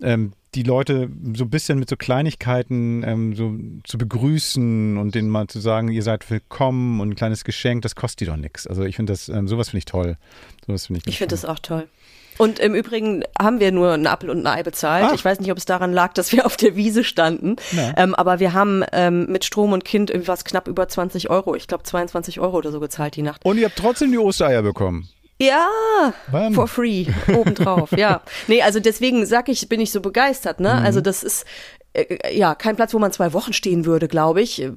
ähm, 0.02 0.32
die 0.54 0.62
Leute 0.62 1.10
so 1.34 1.44
ein 1.44 1.50
bisschen 1.50 1.78
mit 1.78 1.90
so 1.90 1.96
Kleinigkeiten 1.96 3.02
ähm, 3.04 3.36
so 3.36 3.54
zu 3.84 3.98
begrüßen 3.98 4.96
und 4.96 5.14
denen 5.14 5.28
mal 5.28 5.46
zu 5.46 5.60
sagen, 5.60 5.88
ihr 5.88 6.02
seid 6.02 6.30
willkommen 6.30 7.00
und 7.00 7.10
ein 7.10 7.16
kleines 7.16 7.44
Geschenk, 7.44 7.82
das 7.82 7.94
kostet 7.94 8.20
die 8.20 8.26
doch 8.26 8.36
nichts. 8.36 8.66
Also 8.66 8.84
ich 8.84 8.96
finde 8.96 9.12
das, 9.12 9.28
ähm, 9.28 9.46
sowas 9.48 9.70
finde 9.70 9.78
ich 9.78 9.84
toll. 9.84 10.16
Sowas 10.66 10.86
finde 10.86 11.00
ich 11.00 11.06
Ich 11.06 11.18
finde 11.18 11.34
das 11.34 11.44
auch 11.44 11.58
toll. 11.58 11.88
Und 12.38 12.60
im 12.60 12.74
Übrigen 12.74 13.24
haben 13.38 13.58
wir 13.58 13.72
nur 13.72 13.92
einen 13.92 14.06
Apfel 14.06 14.30
und 14.30 14.38
ein 14.38 14.46
Ei 14.46 14.62
bezahlt. 14.62 15.06
Ach. 15.08 15.14
Ich 15.14 15.24
weiß 15.24 15.40
nicht, 15.40 15.50
ob 15.50 15.58
es 15.58 15.64
daran 15.64 15.92
lag, 15.92 16.14
dass 16.14 16.32
wir 16.32 16.46
auf 16.46 16.56
der 16.56 16.76
Wiese 16.76 17.04
standen. 17.04 17.56
Ja. 17.72 17.92
Ähm, 17.96 18.14
aber 18.14 18.38
wir 18.38 18.52
haben 18.52 18.84
ähm, 18.92 19.26
mit 19.26 19.44
Strom 19.44 19.72
und 19.72 19.84
Kind 19.84 20.10
irgendwas 20.10 20.44
knapp 20.44 20.68
über 20.68 20.88
20 20.88 21.30
Euro, 21.30 21.56
ich 21.56 21.66
glaube 21.66 21.82
22 21.82 22.38
Euro 22.40 22.56
oder 22.56 22.70
so 22.70 22.80
gezahlt 22.80 23.16
die 23.16 23.22
Nacht. 23.22 23.44
Und 23.44 23.58
ihr 23.58 23.66
habt 23.66 23.76
trotzdem 23.76 24.12
die 24.12 24.18
Ostereier 24.18 24.62
bekommen. 24.62 25.08
Ja, 25.40 26.12
Bam. 26.32 26.52
for 26.52 26.66
free, 26.66 27.06
obendrauf, 27.32 27.92
ja. 27.92 28.22
Nee, 28.48 28.62
also 28.62 28.80
deswegen 28.80 29.24
sag 29.24 29.48
ich, 29.48 29.68
bin 29.68 29.80
ich 29.80 29.92
so 29.92 30.00
begeistert, 30.00 30.58
ne? 30.58 30.72
Also 30.72 31.00
das 31.00 31.22
ist, 31.22 31.44
äh, 31.92 32.36
ja, 32.36 32.54
kein 32.54 32.76
Platz, 32.76 32.92
wo 32.92 32.98
man 32.98 33.12
zwei 33.12 33.32
Wochen 33.32 33.52
stehen 33.52 33.84
würde, 33.84 34.08
glaube 34.08 34.42
ich. 34.42 34.68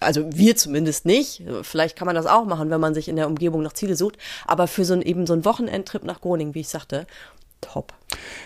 Also 0.00 0.24
wir 0.32 0.56
zumindest 0.56 1.04
nicht. 1.04 1.42
Vielleicht 1.62 1.96
kann 1.96 2.06
man 2.06 2.14
das 2.14 2.26
auch 2.26 2.46
machen, 2.46 2.70
wenn 2.70 2.80
man 2.80 2.94
sich 2.94 3.08
in 3.08 3.16
der 3.16 3.26
Umgebung 3.26 3.62
nach 3.62 3.74
Ziele 3.74 3.96
sucht. 3.96 4.16
Aber 4.46 4.66
für 4.66 4.84
so 4.84 4.94
ein, 4.94 5.02
eben 5.02 5.26
so 5.26 5.34
einen 5.34 5.44
Wochenendtrip 5.44 6.04
nach 6.04 6.20
Groningen, 6.22 6.54
wie 6.54 6.60
ich 6.60 6.68
sagte, 6.68 7.06
top. 7.60 7.92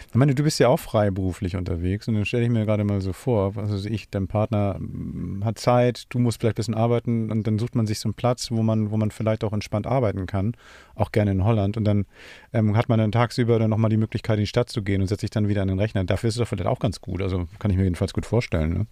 Ich 0.08 0.14
meine, 0.14 0.34
du 0.34 0.42
bist 0.42 0.58
ja 0.60 0.68
auch 0.68 0.78
freiberuflich 0.78 1.56
unterwegs 1.56 2.08
und 2.08 2.14
dann 2.14 2.24
stelle 2.24 2.44
ich 2.44 2.50
mir 2.50 2.64
gerade 2.64 2.84
mal 2.84 3.00
so 3.00 3.12
vor, 3.12 3.54
also 3.56 3.88
ich, 3.88 4.08
dein 4.10 4.28
Partner 4.28 4.78
mm, 4.78 5.44
hat 5.44 5.58
Zeit, 5.58 6.04
du 6.08 6.18
musst 6.18 6.40
vielleicht 6.40 6.56
ein 6.56 6.60
bisschen 6.60 6.74
arbeiten 6.74 7.30
und 7.30 7.46
dann 7.46 7.58
sucht 7.58 7.74
man 7.74 7.86
sich 7.86 7.98
so 7.98 8.08
einen 8.08 8.14
Platz, 8.14 8.50
wo 8.50 8.62
man, 8.62 8.90
wo 8.90 8.96
man 8.96 9.10
vielleicht 9.10 9.44
auch 9.44 9.52
entspannt 9.52 9.86
arbeiten 9.86 10.26
kann, 10.26 10.56
auch 10.94 11.12
gerne 11.12 11.32
in 11.32 11.44
Holland 11.44 11.76
und 11.76 11.84
dann 11.84 12.06
ähm, 12.52 12.76
hat 12.76 12.88
man 12.88 12.98
dann 12.98 13.12
tagsüber 13.12 13.58
dann 13.58 13.70
nochmal 13.70 13.90
die 13.90 13.96
Möglichkeit, 13.96 14.38
in 14.38 14.42
die 14.42 14.46
Stadt 14.46 14.68
zu 14.68 14.82
gehen 14.82 15.00
und 15.00 15.08
setzt 15.08 15.22
sich 15.22 15.30
dann 15.30 15.48
wieder 15.48 15.62
an 15.62 15.68
den 15.68 15.78
Rechner. 15.78 16.04
Dafür 16.04 16.28
ist 16.28 16.36
es 16.36 16.40
doch 16.40 16.48
vielleicht 16.48 16.68
auch 16.68 16.78
ganz 16.78 17.00
gut, 17.00 17.22
also 17.22 17.46
kann 17.58 17.70
ich 17.70 17.76
mir 17.76 17.84
jedenfalls 17.84 18.12
gut 18.12 18.26
vorstellen. 18.26 18.72
Ne? 18.72 18.86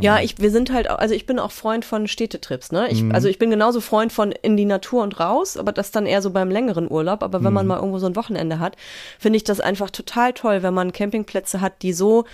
Ja, 0.00 0.20
ich, 0.20 0.38
wir 0.38 0.50
sind 0.52 0.72
halt, 0.72 0.88
auch- 0.88 0.98
also 0.98 1.14
ich 1.14 1.26
bin 1.26 1.38
auch 1.40 1.50
Freund 1.50 1.84
von 1.84 2.06
Städtetrips, 2.06 2.70
ne? 2.70 2.88
Ich, 2.90 3.02
Mhm. 3.02 3.12
Also 3.12 3.28
ich 3.28 3.38
bin 3.38 3.50
genauso 3.50 3.80
Freund 3.80 4.12
von 4.12 4.30
in 4.30 4.56
die 4.56 4.64
Natur 4.64 5.02
und 5.02 5.18
raus, 5.18 5.56
aber 5.56 5.72
das 5.72 5.90
dann 5.90 6.06
eher 6.06 6.22
so 6.22 6.30
beim 6.30 6.50
längeren 6.50 6.88
Urlaub. 6.90 7.22
Aber 7.24 7.42
wenn 7.42 7.52
man 7.52 7.64
Mhm. 7.66 7.68
mal 7.70 7.76
irgendwo 7.78 7.98
so 7.98 8.06
ein 8.06 8.14
Wochenende 8.16 8.60
hat, 8.60 8.76
finde 9.18 9.36
ich 9.38 9.44
das 9.44 9.58
einfach 9.60 9.90
total 9.90 10.32
toll, 10.32 10.62
wenn 10.62 10.74
man 10.74 10.92
Campingplätze 10.92 11.60
hat, 11.60 11.82
die 11.82 11.92
so 11.92 12.24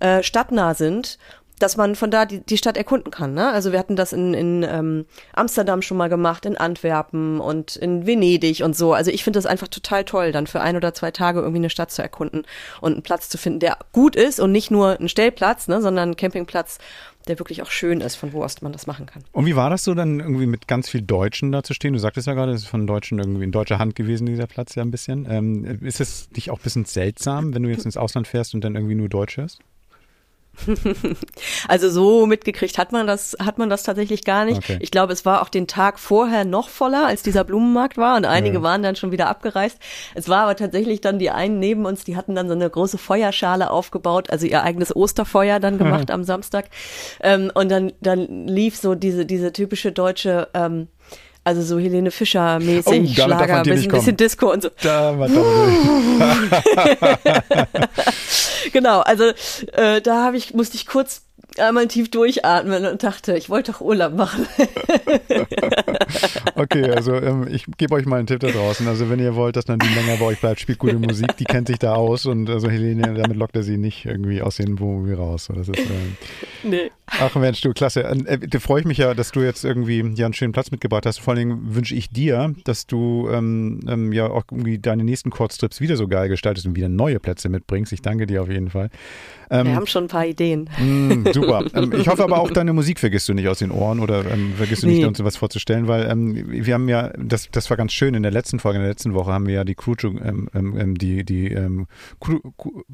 äh, 0.00 0.24
stadtnah 0.24 0.74
sind, 0.74 1.18
dass 1.58 1.76
man 1.76 1.94
von 1.94 2.10
da 2.10 2.26
die, 2.26 2.40
die 2.40 2.58
Stadt 2.58 2.76
erkunden 2.76 3.10
kann. 3.10 3.34
Ne? 3.34 3.50
Also 3.50 3.72
wir 3.72 3.78
hatten 3.78 3.96
das 3.96 4.12
in, 4.12 4.34
in 4.34 4.62
ähm, 4.68 5.06
Amsterdam 5.32 5.82
schon 5.82 5.96
mal 5.96 6.08
gemacht, 6.08 6.46
in 6.46 6.56
Antwerpen 6.56 7.40
und 7.40 7.76
in 7.76 8.06
Venedig 8.06 8.62
und 8.62 8.76
so. 8.76 8.92
Also 8.92 9.10
ich 9.10 9.22
finde 9.22 9.38
das 9.38 9.46
einfach 9.46 9.68
total 9.68 10.04
toll, 10.04 10.32
dann 10.32 10.46
für 10.46 10.60
ein 10.60 10.76
oder 10.76 10.94
zwei 10.94 11.10
Tage 11.10 11.40
irgendwie 11.40 11.58
eine 11.58 11.70
Stadt 11.70 11.90
zu 11.90 12.02
erkunden 12.02 12.44
und 12.80 12.92
einen 12.92 13.02
Platz 13.02 13.28
zu 13.28 13.38
finden, 13.38 13.60
der 13.60 13.78
gut 13.92 14.16
ist 14.16 14.40
und 14.40 14.52
nicht 14.52 14.70
nur 14.70 14.98
ein 15.00 15.08
Stellplatz, 15.08 15.68
ne, 15.68 15.80
sondern 15.80 16.10
ein 16.10 16.16
Campingplatz, 16.16 16.78
der 17.28 17.38
wirklich 17.38 17.62
auch 17.62 17.70
schön 17.70 18.00
ist, 18.00 18.16
von 18.16 18.32
wo 18.32 18.42
aus 18.42 18.60
man 18.60 18.72
das 18.72 18.86
machen 18.86 19.06
kann. 19.06 19.24
Und 19.32 19.46
wie 19.46 19.56
war 19.56 19.70
das 19.70 19.84
so 19.84 19.94
dann 19.94 20.20
irgendwie 20.20 20.46
mit 20.46 20.68
ganz 20.68 20.88
viel 20.88 21.02
Deutschen 21.02 21.52
da 21.52 21.62
zu 21.62 21.72
stehen? 21.72 21.92
Du 21.92 21.98
sagtest 21.98 22.26
ja 22.26 22.34
gerade, 22.34 22.52
es 22.52 22.62
ist 22.62 22.68
von 22.68 22.86
Deutschen 22.86 23.18
irgendwie 23.18 23.44
in 23.44 23.52
deutscher 23.52 23.78
Hand 23.78 23.94
gewesen, 23.94 24.26
dieser 24.26 24.46
Platz 24.46 24.74
ja 24.74 24.82
ein 24.82 24.90
bisschen. 24.90 25.26
Ähm, 25.30 25.64
ist 25.82 26.00
es 26.00 26.28
nicht 26.34 26.50
auch 26.50 26.58
ein 26.58 26.62
bisschen 26.62 26.84
seltsam, 26.84 27.54
wenn 27.54 27.62
du 27.62 27.70
jetzt 27.70 27.86
ins 27.86 27.96
Ausland 27.96 28.28
fährst 28.28 28.54
und 28.54 28.62
dann 28.62 28.74
irgendwie 28.74 28.94
nur 28.94 29.08
Deutsch 29.08 29.36
hörst? 29.36 29.60
Also 31.68 31.90
so 31.90 32.26
mitgekriegt 32.26 32.78
hat 32.78 32.92
man 32.92 33.06
das, 33.06 33.36
hat 33.40 33.58
man 33.58 33.70
das 33.70 33.82
tatsächlich 33.82 34.24
gar 34.24 34.44
nicht. 34.44 34.58
Okay. 34.58 34.78
Ich 34.80 34.90
glaube, 34.90 35.12
es 35.12 35.24
war 35.24 35.42
auch 35.42 35.48
den 35.48 35.66
Tag 35.66 35.98
vorher 35.98 36.44
noch 36.44 36.68
voller, 36.68 37.06
als 37.06 37.22
dieser 37.22 37.44
Blumenmarkt 37.44 37.96
war 37.96 38.16
und 38.16 38.24
einige 38.24 38.62
waren 38.62 38.82
dann 38.82 38.96
schon 38.96 39.12
wieder 39.12 39.28
abgereist. 39.28 39.78
Es 40.14 40.28
war 40.28 40.42
aber 40.42 40.56
tatsächlich 40.56 41.00
dann 41.00 41.18
die 41.18 41.30
einen 41.30 41.58
neben 41.58 41.86
uns, 41.86 42.04
die 42.04 42.16
hatten 42.16 42.34
dann 42.34 42.48
so 42.48 42.54
eine 42.54 42.68
große 42.68 42.98
Feuerschale 42.98 43.70
aufgebaut, 43.70 44.30
also 44.30 44.46
ihr 44.46 44.62
eigenes 44.62 44.94
Osterfeuer 44.94 45.60
dann 45.60 45.78
gemacht 45.78 46.10
am 46.10 46.24
Samstag. 46.24 46.66
Ähm, 47.20 47.50
und 47.54 47.70
dann, 47.70 47.92
dann 48.00 48.46
lief 48.46 48.76
so 48.76 48.94
diese, 48.94 49.26
diese 49.26 49.52
typische 49.52 49.92
deutsche, 49.92 50.48
ähm, 50.54 50.88
also 51.44 51.62
so 51.62 51.78
Helene 51.78 52.10
Fischer 52.10 52.58
mäßig, 52.58 52.86
Oh, 52.86 52.90
damit 52.92 53.10
Schlager, 53.14 53.62
dir 53.62 53.74
bisschen, 53.74 53.92
bisschen 53.92 54.16
Disco 54.16 54.50
und 54.52 54.62
so. 54.62 54.70
Da 54.82 55.18
war 55.18 55.28
da 55.28 57.18
Genau, 58.72 59.00
also 59.00 59.24
äh, 59.72 60.00
da 60.00 60.24
habe 60.24 60.36
ich, 60.38 60.54
musste 60.54 60.76
ich 60.76 60.86
kurz 60.86 61.23
einmal 61.60 61.88
tief 61.88 62.10
durchatmen 62.10 62.86
und 62.86 63.02
dachte, 63.02 63.36
ich 63.36 63.50
wollte 63.50 63.72
doch 63.72 63.80
Urlaub 63.80 64.14
machen. 64.14 64.46
Okay, 66.56 66.90
also 66.90 67.14
ähm, 67.14 67.48
ich 67.50 67.66
gebe 67.78 67.94
euch 67.94 68.06
mal 68.06 68.18
einen 68.18 68.26
Tipp 68.26 68.40
da 68.40 68.48
draußen. 68.48 68.86
Also 68.86 69.10
wenn 69.10 69.18
ihr 69.18 69.34
wollt, 69.34 69.56
dass 69.56 69.66
Nadine 69.66 69.94
länger 69.94 70.16
bei 70.18 70.26
euch 70.26 70.40
bleibt, 70.40 70.60
spielt 70.60 70.78
gute 70.78 70.98
Musik, 70.98 71.36
die 71.36 71.44
kennt 71.44 71.68
sich 71.68 71.78
da 71.78 71.94
aus 71.94 72.26
und 72.26 72.48
also 72.48 72.70
Helene, 72.70 73.14
damit 73.14 73.36
lockt 73.36 73.56
er 73.56 73.62
sie 73.62 73.76
nicht 73.76 74.04
irgendwie 74.04 74.40
aus 74.40 74.56
den 74.56 74.78
Wohnmobil 74.78 75.14
raus. 75.14 75.48
Das 75.54 75.68
ist, 75.68 75.78
ähm, 75.78 76.16
nee. 76.62 76.90
ach 77.06 77.34
Mensch, 77.34 77.60
du, 77.60 77.72
klasse. 77.72 78.04
Äh, 78.04 78.38
da 78.38 78.58
freue 78.60 78.80
ich 78.80 78.86
mich 78.86 78.98
ja, 78.98 79.14
dass 79.14 79.32
du 79.32 79.40
jetzt 79.40 79.64
irgendwie 79.64 79.98
ja 80.14 80.26
einen 80.26 80.34
schönen 80.34 80.52
Platz 80.52 80.70
mitgebracht 80.70 81.06
hast. 81.06 81.18
Vor 81.18 81.34
allen 81.34 81.48
Dingen 81.48 81.74
wünsche 81.74 81.94
ich 81.94 82.10
dir, 82.10 82.54
dass 82.64 82.86
du 82.86 83.28
ähm, 83.30 83.80
ähm, 83.88 84.12
ja 84.12 84.28
auch 84.30 84.44
irgendwie 84.50 84.78
deine 84.78 85.04
nächsten 85.04 85.30
Kurztrips 85.30 85.80
wieder 85.80 85.96
so 85.96 86.06
geil 86.06 86.28
gestaltest 86.28 86.66
und 86.66 86.76
wieder 86.76 86.88
neue 86.88 87.18
Plätze 87.18 87.48
mitbringst. 87.48 87.92
Ich 87.92 88.02
danke 88.02 88.26
dir 88.26 88.42
auf 88.42 88.48
jeden 88.48 88.70
Fall. 88.70 88.90
Ähm, 89.50 89.66
Wir 89.66 89.76
haben 89.76 89.86
schon 89.86 90.04
ein 90.04 90.08
paar 90.08 90.26
Ideen. 90.26 90.68
Mm, 90.78 91.26
super. 91.32 91.64
ähm, 91.74 91.92
ich 91.98 92.08
hoffe 92.08 92.22
aber 92.24 92.38
auch, 92.40 92.50
deine 92.50 92.72
Musik 92.72 92.98
vergisst 93.00 93.28
du 93.28 93.34
nicht 93.34 93.48
aus 93.48 93.58
den 93.58 93.70
Ohren 93.70 94.00
oder 94.00 94.24
ähm, 94.30 94.54
vergisst 94.56 94.82
du 94.82 94.86
nicht, 94.86 94.98
Nee. 94.98 95.04
uns 95.06 95.22
was 95.22 95.36
vorzustellen, 95.36 95.88
weil 95.88 96.08
ähm, 96.10 96.44
wir 96.48 96.74
haben 96.74 96.88
ja, 96.88 97.10
das, 97.18 97.48
das 97.50 97.68
war 97.70 97.76
ganz 97.76 97.92
schön, 97.92 98.14
in 98.14 98.22
der 98.22 98.32
letzten 98.32 98.58
Folge, 98.58 98.78
in 98.78 98.82
der 98.82 98.90
letzten 98.90 99.14
Woche 99.14 99.32
haben 99.32 99.46
wir 99.46 99.54
ja 99.54 99.64
die 99.64 99.74
Crew, 99.74 99.94
ähm, 100.02 100.48
ähm, 100.54 100.96
die, 100.98 101.24
die, 101.24 101.56
Crew, 102.20 102.38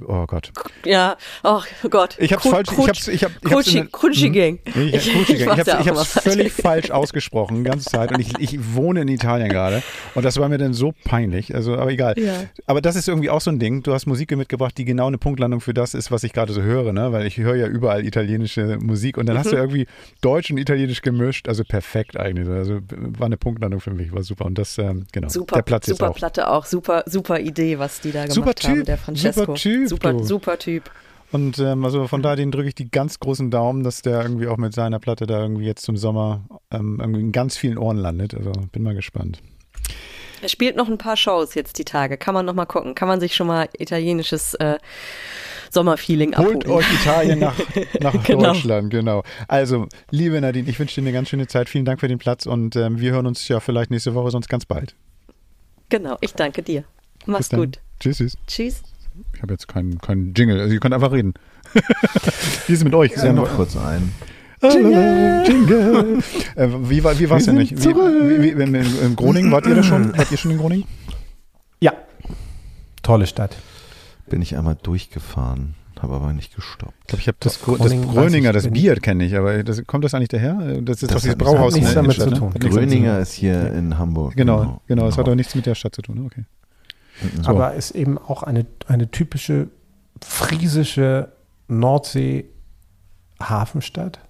oh 0.07 0.27
Gott. 0.27 0.53
Ja, 0.85 1.17
ach 1.43 1.67
Gott. 1.91 2.17
Ich 2.19 2.33
hab's 2.33 2.47
falsch, 2.49 2.69
ich 2.71 2.77
Krut- 2.77 2.89
hab's, 2.89 3.09
ich 3.09 3.25
hab, 3.25 3.33
ich 3.45 3.53
hab's 3.53 3.67
in 3.75 3.91
Krutschi, 3.91 3.91
Krutschi 3.91 4.31
Gang. 4.33 4.59
Ich, 4.67 4.77
ich, 4.77 4.95
Ich- 4.95 5.31
ich 5.31 5.41
ich, 5.41 5.47
hab's, 5.49 5.67
ich 5.81 5.89
hab's 5.89 6.07
völlig 6.23 6.53
falsch 6.53 6.91
ausgesprochen, 6.91 7.59
die 7.59 7.71
ganze 7.71 7.91
Zeit. 7.91 8.13
Und 8.13 8.21
ich, 8.21 8.39
ich 8.39 8.75
wohne 8.75 9.03
in 9.03 9.09
Italien 9.09 9.49
gerade. 9.49 9.83
Und 10.15 10.25
das 10.25 10.39
war 10.39 10.49
mir 10.49 10.59
dann 10.59 10.73
so 10.75 10.93
peinlich. 11.05 11.55
Also, 11.55 11.75
aber 11.77 11.91
egal. 11.91 12.15
Ja. 12.19 12.35
Aber 12.67 12.81
das 12.81 12.97
ist 12.97 13.09
irgendwie 13.09 13.31
auch 13.31 13.41
so 13.41 13.51
ein 13.51 13.59
Ding. 13.59 13.83
Du 13.83 13.93
hast 13.93 14.07
Musik 14.07 14.37
mitgebracht, 14.37 14.77
die 14.79 14.85
genau 14.85 15.07
eine 15.07 15.19
Punktlandung 15.19 15.61
für 15.61 15.75
das 15.75 15.95
ist, 15.95 16.11
was 16.11 16.23
ich 16.25 16.33
gerade 16.33 16.40
so 16.49 16.63
höre, 16.63 16.93
ne? 16.93 17.13
Weil 17.13 17.27
ich 17.27 17.37
höre 17.39 17.57
ja 17.57 17.67
überall 17.67 18.05
italienische 18.07 18.79
Musik 18.81 19.19
und 19.19 19.27
dann 19.27 19.37
hast 19.39 19.53
du 19.53 19.57
Mhm. 19.57 19.63
irgendwie 19.63 19.87
Deutsch 20.21 20.51
und 20.51 20.59
Italienisch 20.59 21.03
gemischt. 21.03 21.49
Also 21.49 21.65
perfekt 21.65 22.19
eigentlich. 22.19 22.49
Also 22.49 22.81
war 22.91 23.27
eine 23.27 23.37
Punktlandung 23.37 23.81
für 23.81 23.93
mich, 23.93 24.13
war 24.13 24.23
super. 24.23 24.47
Und 24.47 24.59
das, 24.59 24.79
ähm, 24.79 25.07
genau. 25.13 25.29
Super, 25.29 25.57
der 25.57 25.63
Platz 25.63 25.87
jetzt 25.87 25.99
super 25.99 26.11
auch. 26.11 26.17
Platte 26.17 26.49
auch. 26.49 26.65
Super, 26.67 27.05
super 27.07 27.41
Idee, 27.41 27.79
was 27.79 28.01
die 28.01 28.13
da 28.13 28.23
gemacht 28.27 28.35
Super 28.35 28.69
haben, 28.69 28.77
Typ, 28.79 28.87
der 28.87 28.99
Francesco. 28.99 29.41
super 29.43 29.55
Typ, 29.55 29.89
Super, 29.89 30.13
du. 30.13 30.23
super 30.25 30.59
Typ. 30.59 30.91
Und 31.33 31.59
ähm, 31.61 31.85
also 31.85 32.09
von 32.09 32.23
da 32.23 32.35
den 32.35 32.51
drücke 32.51 32.67
ich 32.69 32.75
die 32.75 32.91
ganz 32.91 33.21
großen 33.21 33.51
Daumen, 33.53 33.85
dass 33.85 34.03
der 34.03 34.21
irgendwie 34.23 34.49
auch 34.49 34.57
mit 34.57 34.75
seiner 34.75 34.99
Platte 34.99 35.27
da 35.29 35.41
irgendwie 35.43 35.65
jetzt 35.65 35.83
zum 35.85 35.97
Sommer 35.97 36.45
ähm, 36.73 36.99
irgendwie 37.01 37.21
in 37.21 37.31
ganz 37.31 37.57
vielen 37.57 37.79
Ohren 37.79 37.99
landet. 37.99 38.35
Also 38.35 38.51
bin 38.73 38.83
mal 38.83 38.95
gespannt. 38.97 39.41
Er 40.43 40.49
spielt 40.49 40.75
noch 40.75 40.89
ein 40.89 40.97
paar 40.99 41.17
Shows 41.17 41.55
jetzt 41.55 41.79
die 41.79 41.85
Tage. 41.85 42.17
Kann 42.17 42.33
man 42.35 42.47
noch 42.47 42.55
mal 42.55 42.65
gucken. 42.65 42.95
Kann 42.95 43.07
man 43.09 43.21
sich 43.21 43.37
schon 43.37 43.47
mal 43.47 43.69
italienisches 43.79 44.55
äh, 44.55 44.79
Sommerfeeling 45.71 46.37
Holt 46.37 46.65
abholen. 46.65 46.71
euch 46.79 46.93
Italien 46.93 47.39
nach, 47.39 47.55
nach 48.01 48.23
Genau. 48.25 48.43
Deutschland, 48.53 48.91
genau. 48.91 49.23
Also, 49.49 49.87
liebe 50.11 50.41
Nadine, 50.41 50.69
ich 50.69 50.79
wünsche 50.79 51.01
dir 51.01 51.07
eine 51.07 51.13
ganz 51.13 51.29
schöne 51.29 51.47
Zeit. 51.47 51.69
Vielen 51.69 51.85
Dank 51.85 52.01
für 52.01 52.09
den 52.09 52.19
Platz 52.19 52.47
und 52.47 52.77
ähm, 52.77 53.01
wir 53.01 53.13
hören 53.13 53.27
uns 53.27 53.47
ja 53.49 53.61
vielleicht 53.61 53.91
nächste 53.91 54.15
Woche, 54.15 54.31
sonst 54.31 54.49
ganz 54.49 54.67
bald. 54.67 54.95
Genau, 55.89 56.17
ich 56.21 56.35
danke 56.35 56.63
dir. 56.63 56.85
Mach's 57.27 57.49
gut. 57.51 57.79
Tschüss, 58.01 58.19
tschüss. 58.19 58.37
Tschüss. 58.47 58.83
Ich 59.35 59.43
habe 59.43 59.53
jetzt 59.53 59.69
keinen 59.69 59.99
keinen 60.01 60.33
Jingle, 60.35 60.61
also 60.61 60.73
ihr 60.73 60.81
könnt 60.81 60.95
einfach 60.95 61.13
reden. 61.13 61.35
Wie 62.67 62.73
ist 62.73 62.79
es 62.79 62.85
mit 62.85 62.95
euch? 62.95 63.13
Ich 63.13 63.19
sende 63.19 63.43
noch 63.43 63.55
kurz 63.55 63.77
ein. 63.77 64.13
Jingle. 64.63 65.43
Jingle. 65.47 66.19
Äh, 66.55 66.69
wie 66.89 67.03
war 67.05 67.19
wie 67.19 67.29
war's 67.31 67.45
denn 67.45 67.57
sind 67.57 67.71
nicht? 67.77 67.85
Wie, 67.85 67.95
wie, 67.95 68.59
wie, 68.59 68.63
in, 68.63 68.75
in 68.75 69.17
Groningen, 69.17 69.51
wart 69.53 69.67
ihr 69.67 69.75
da 69.75 69.83
schon? 69.83 70.17
Wart 70.17 70.31
ihr 70.31 70.37
schon 70.39 70.51
in 70.53 70.59
Groningen? 70.59 70.85
Ja, 71.81 71.93
tolle 73.03 73.27
Stadt. 73.27 73.57
Bin 74.31 74.43
ich 74.43 74.57
einmal 74.57 74.77
durchgefahren, 74.83 75.75
habe 76.01 76.15
aber 76.15 76.33
nicht 76.33 76.55
gestoppt. 76.55 76.95
Ich 77.01 77.07
glaube, 77.09 77.21
ich 77.21 77.29
habe 77.29 77.37
das, 77.41 77.61
das 77.61 77.69
weiß 77.69 78.15
Gröninger, 78.15 78.53
das. 78.53 78.71
Bier 78.71 78.97
kenne 78.97 79.25
ich, 79.25 79.37
aber 79.37 79.63
das, 79.63 79.85
kommt 79.87 80.05
das 80.05 80.15
eigentlich 80.15 80.29
daher? 80.29 80.81
Das 80.81 81.03
ist 81.03 81.03
Das 81.03 81.11
doch 81.11 81.21
dieses 81.21 81.33
hat 81.33 81.39
Brauhaus 81.39 81.75
nichts 81.75 81.93
damit 81.93 82.15
zu 82.15 82.31
tun. 82.31 82.55
Gröninger 82.55 83.19
ist 83.19 83.33
hier 83.33 83.71
in 83.73 83.99
Hamburg. 83.99 84.35
Genau, 84.37 84.81
genau, 84.87 85.07
das 85.07 85.19
hat 85.19 85.29
auch 85.29 85.35
nichts 85.35 85.55
mit 85.55 85.67
der 85.67 85.75
Stadt 85.75 85.95
zu 85.95 86.01
tun. 86.03 86.25
Okay. 86.25 86.45
Mhm. 87.23 87.43
So. 87.43 87.51
Aber 87.51 87.75
ist 87.75 87.91
eben 87.91 88.17
auch 88.17 88.43
eine, 88.43 88.65
eine 88.87 89.11
typische 89.11 89.69
friesische 90.23 91.33
Nordsee-Hafenstadt 91.69 94.21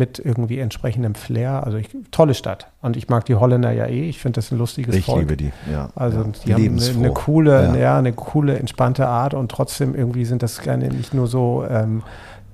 mit 0.00 0.18
irgendwie 0.18 0.58
entsprechendem 0.58 1.14
Flair. 1.14 1.64
Also 1.64 1.76
ich, 1.78 1.88
tolle 2.10 2.34
Stadt. 2.34 2.66
Und 2.82 2.96
ich 2.96 3.08
mag 3.08 3.24
die 3.26 3.36
Holländer 3.36 3.70
ja 3.70 3.86
eh. 3.86 4.08
Ich 4.08 4.18
finde 4.18 4.38
das 4.38 4.50
ein 4.50 4.58
lustiges 4.58 4.96
Ich 4.96 5.04
Volk. 5.04 5.20
liebe 5.20 5.36
die, 5.36 5.52
ja. 5.70 5.90
Also 5.94 6.24
ja. 6.44 6.56
die 6.56 6.66
haben 6.68 6.78
eine, 6.80 6.98
eine 6.98 7.10
coole, 7.12 7.64
Ja. 7.66 7.76
ja. 7.76 7.98
eine 7.98 8.12
coole, 8.12 8.58
entspannte 8.58 9.06
Art 9.06 9.34
und 9.34 9.50
trotzdem 9.50 9.94
irgendwie 9.94 10.24
sind 10.24 10.42
das 10.42 10.58
keine 10.60 10.88
nicht 10.88 11.14
nur 11.14 11.28
so, 11.28 11.64
ähm, 11.70 12.02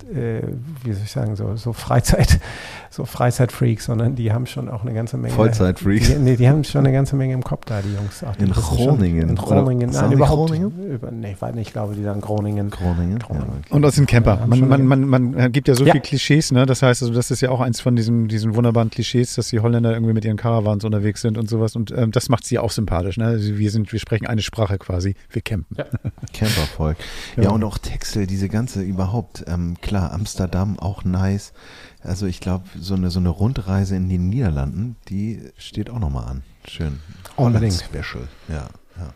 äh, 0.05 0.43
wie 0.85 0.93
soll 0.93 1.03
ich 1.05 1.11
sagen, 1.11 1.37
so, 1.37 1.57
so 1.57 1.73
Freizeit, 1.73 2.39
so 2.91 3.05
Freizeitfreaks, 3.05 3.85
sondern 3.87 4.15
die 4.15 4.33
haben 4.33 4.47
schon 4.47 4.69
auch 4.69 4.83
eine 4.83 4.95
ganze 4.95 5.17
Menge. 5.17 5.35
Vollzeitfreaks. 5.35 6.09
Die, 6.09 6.15
nee, 6.17 6.37
die 6.37 6.49
haben 6.49 6.65
schon 6.65 6.81
eine 6.87 6.93
ganze 6.93 7.17
Menge 7.17 7.35
im 7.35 7.43
Kopf 7.45 7.65
da, 7.67 7.81
die 7.83 7.95
Jungs. 7.95 8.23
Auch, 8.25 8.37
die 8.37 8.45
In 8.45 8.55
schon- 8.55 8.63
Groningen, 8.63 9.29
In? 9.31 9.35
Groningen. 9.37 9.91
Nein, 9.91 10.11
die 10.11 10.15
überhaupt. 10.17 10.51
Groningen? 10.51 10.91
Über, 10.93 11.11
nee, 11.11 11.33
ich 11.33 11.41
weiß 11.43 11.55
nicht, 11.55 11.69
ich 11.69 11.73
glaube, 11.73 11.95
die 11.95 12.03
sagen 12.03 12.21
Groningen. 12.21 12.71
Groningen. 12.71 13.19
Groningen. 13.19 13.47
Ja, 13.47 13.53
okay. 13.61 13.75
Und 13.75 13.85
aus 13.85 13.95
den 13.97 14.07
Camper. 14.07 14.47
Man, 14.47 14.69
man, 14.69 14.87
man, 14.87 15.05
man 15.09 15.53
gibt 15.53 15.69
ja 15.69 15.75
so 15.75 15.85
Ja. 15.85 15.93
viel 15.93 16.01
Klischees, 16.01 16.53
ne? 16.53 16.67
Das 16.67 16.83
heißt, 16.83 17.03
also 17.03 17.13
das 17.15 17.31
ist 17.31 17.41
ja 17.41 17.51
auch 17.51 17.61
eins 17.61 17.81
von 17.81 17.97
diesen, 17.97 18.29
diesen 18.29 18.55
wunderbaren 18.55 18.91
Klischees, 18.91 19.35
dass 19.35 19.49
die 19.49 19.61
Holländer 19.61 19.93
irgendwie 19.93 20.13
mit 20.15 20.25
ihren 20.25 20.37
Caravans 20.37 20.85
unterwegs 20.85 21.21
sind 21.23 21.37
und 21.39 21.49
sowas. 21.49 21.77
Und 21.77 21.91
ähm, 21.93 22.13
das 22.13 22.29
macht 22.29 22.45
sie 22.45 22.59
auch 22.59 22.71
sympathisch. 22.71 23.17
Ne? 23.19 23.27
Also 23.27 23.59
wir 23.59 23.71
sind, 23.71 23.93
wir 23.93 23.99
sprechen 24.01 24.27
eine 24.27 24.43
Sprache 24.43 24.79
quasi. 24.79 25.15
Wir 25.31 25.43
campen. 25.43 25.77
Ja. 25.77 25.85
Campervolk. 26.33 26.97
Ja. 27.37 27.45
Ja. 27.45 27.51
und 27.51 27.63
auch 27.65 27.79
Texel, 27.79 28.27
diese 28.27 28.49
ganze 28.49 28.83
überhaupt, 28.83 29.45
ähm, 29.47 29.77
klar, 29.87 30.13
Amsterdam 30.13 30.79
auch 30.79 31.05
nice. 31.05 31.53
Also 32.03 32.27
ich 32.27 32.41
glaube, 32.41 32.65
so 32.79 32.95
eine, 32.95 33.11
so 33.11 33.19
eine 33.21 33.31
Rundreise 33.31 33.97
in 33.97 34.09
den 34.09 34.29
Niederlanden, 34.29 34.97
die 35.09 35.41
steht 35.57 35.91
auch 35.91 35.99
nochmal 35.99 36.27
an. 36.27 36.43
Schön. 36.69 37.01
Unbedingt. 37.37 37.75
Special, 37.75 38.29
ja. 38.49 38.69
ja. 38.99 39.13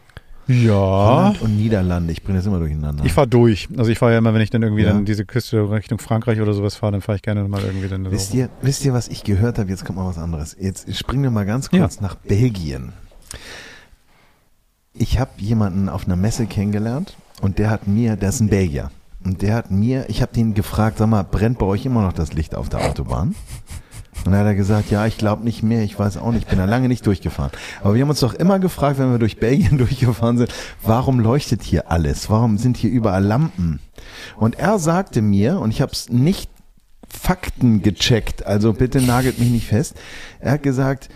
Ja. 0.55 0.73
Holland 0.75 1.43
und 1.43 1.57
Niederlande, 1.57 2.13
ich 2.13 2.25
bringe 2.25 2.39
das 2.39 2.47
immer 2.47 2.59
durcheinander. 2.59 3.05
Ich 3.05 3.13
fahre 3.13 3.29
durch. 3.29 3.69
Also 3.77 3.91
ich 3.91 3.99
fahre 3.99 4.13
ja 4.13 4.19
immer, 4.19 4.35
wenn 4.35 4.41
ich 4.41 4.51
dann 4.51 4.63
irgendwie 4.63 4.83
Ja. 4.83 4.89
dann 4.93 5.05
diese 5.05 5.25
Küste 5.25 5.71
Richtung 5.71 5.99
Frankreich 6.01 6.41
oder 6.41 6.55
sowas 6.55 6.75
fahre, 6.75 6.93
dann 6.93 7.03
fahre 7.03 7.17
ich 7.17 7.23
gerne 7.23 7.47
mal 7.47 7.63
irgendwie 7.63 7.87
dann 7.89 8.11
Wisst 8.11 8.33
so. 8.33 8.39
ihr, 8.39 8.49
wisst 8.63 8.85
ihr, 8.85 8.93
was 8.93 9.07
ich 9.09 9.23
gehört 9.23 9.59
habe? 9.59 9.69
Jetzt 9.71 9.85
kommt 9.85 9.99
mal 9.99 10.07
was 10.09 10.19
anderes. 10.19 10.57
Jetzt 10.59 10.93
springen 10.97 11.23
wir 11.23 11.31
mal 11.31 11.47
ganz 11.47 11.71
kurz 11.71 12.01
nach 12.01 12.17
Belgien. 12.17 12.93
Ich 14.93 15.21
habe 15.21 15.31
jemanden 15.39 15.89
auf 15.89 16.07
einer 16.07 16.17
Messe 16.17 16.47
kennengelernt 16.47 17.17
und 17.41 17.59
der 17.59 17.71
hat 17.71 17.87
mir, 17.87 18.17
der 18.17 18.31
ist 18.31 18.41
ein 18.41 18.49
Belgier, 18.49 18.91
und 19.25 19.43
der 19.43 19.55
hat 19.55 19.71
mir, 19.71 20.09
ich 20.09 20.23
habe 20.23 20.33
den 20.33 20.55
gefragt, 20.55 20.99
sag 20.99 21.09
mal, 21.09 21.23
brennt 21.23 21.59
bei 21.59 21.67
euch 21.67 21.85
immer 21.85 22.03
noch 22.03 22.13
das 22.13 22.33
Licht 22.33 22.55
auf 22.55 22.69
der 22.69 22.81
Autobahn? 22.87 23.35
Und 24.25 24.33
dann 24.33 24.41
hat 24.41 24.47
er 24.47 24.55
gesagt, 24.55 24.91
ja, 24.91 25.07
ich 25.07 25.17
glaube 25.17 25.45
nicht 25.45 25.63
mehr, 25.63 25.83
ich 25.83 25.99
weiß 25.99 26.19
auch 26.19 26.33
nicht, 26.33 26.43
ich 26.43 26.49
bin 26.49 26.59
da 26.59 26.67
lange 26.67 26.89
nicht 26.89 27.07
durchgefahren. 27.07 27.51
Aber 27.83 27.95
wir 27.95 28.03
haben 28.03 28.11
uns 28.11 28.21
doch 28.21 28.35
immer 28.35 28.59
gefragt, 28.59 28.99
wenn 28.99 29.11
wir 29.11 29.19
durch 29.19 29.39
Belgien 29.39 29.79
durchgefahren 29.79 30.37
sind, 30.37 30.53
warum 30.83 31.21
leuchtet 31.21 31.63
hier 31.63 31.91
alles? 31.91 32.29
Warum 32.29 32.59
sind 32.59 32.77
hier 32.77 32.91
überall 32.91 33.25
Lampen? 33.25 33.81
Und 34.37 34.59
er 34.59 34.79
sagte 34.79 35.23
mir, 35.23 35.59
und 35.59 35.71
ich 35.71 35.81
habe 35.81 35.93
es 35.93 36.11
nicht 36.11 36.51
Fakten 37.09 37.83
gecheckt, 37.83 38.47
also 38.47 38.73
bitte 38.73 39.01
nagelt 39.01 39.39
mich 39.39 39.51
nicht 39.51 39.67
fest. 39.67 39.97
Er 40.39 40.53
hat 40.53 40.63
gesagt, 40.63 41.09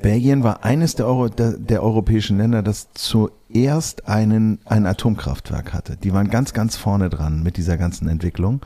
Belgien 0.00 0.42
war 0.42 0.64
eines 0.64 0.94
der, 0.94 1.06
Euro, 1.06 1.28
der, 1.28 1.52
der 1.52 1.82
europäischen 1.82 2.38
Länder, 2.38 2.62
das 2.62 2.88
zuerst 2.94 4.08
einen, 4.08 4.58
ein 4.64 4.86
Atomkraftwerk 4.86 5.72
hatte. 5.72 5.96
Die 5.96 6.12
waren 6.12 6.30
ganz, 6.30 6.52
ganz 6.52 6.76
vorne 6.76 7.10
dran 7.10 7.42
mit 7.42 7.56
dieser 7.56 7.76
ganzen 7.76 8.08
Entwicklung. 8.08 8.60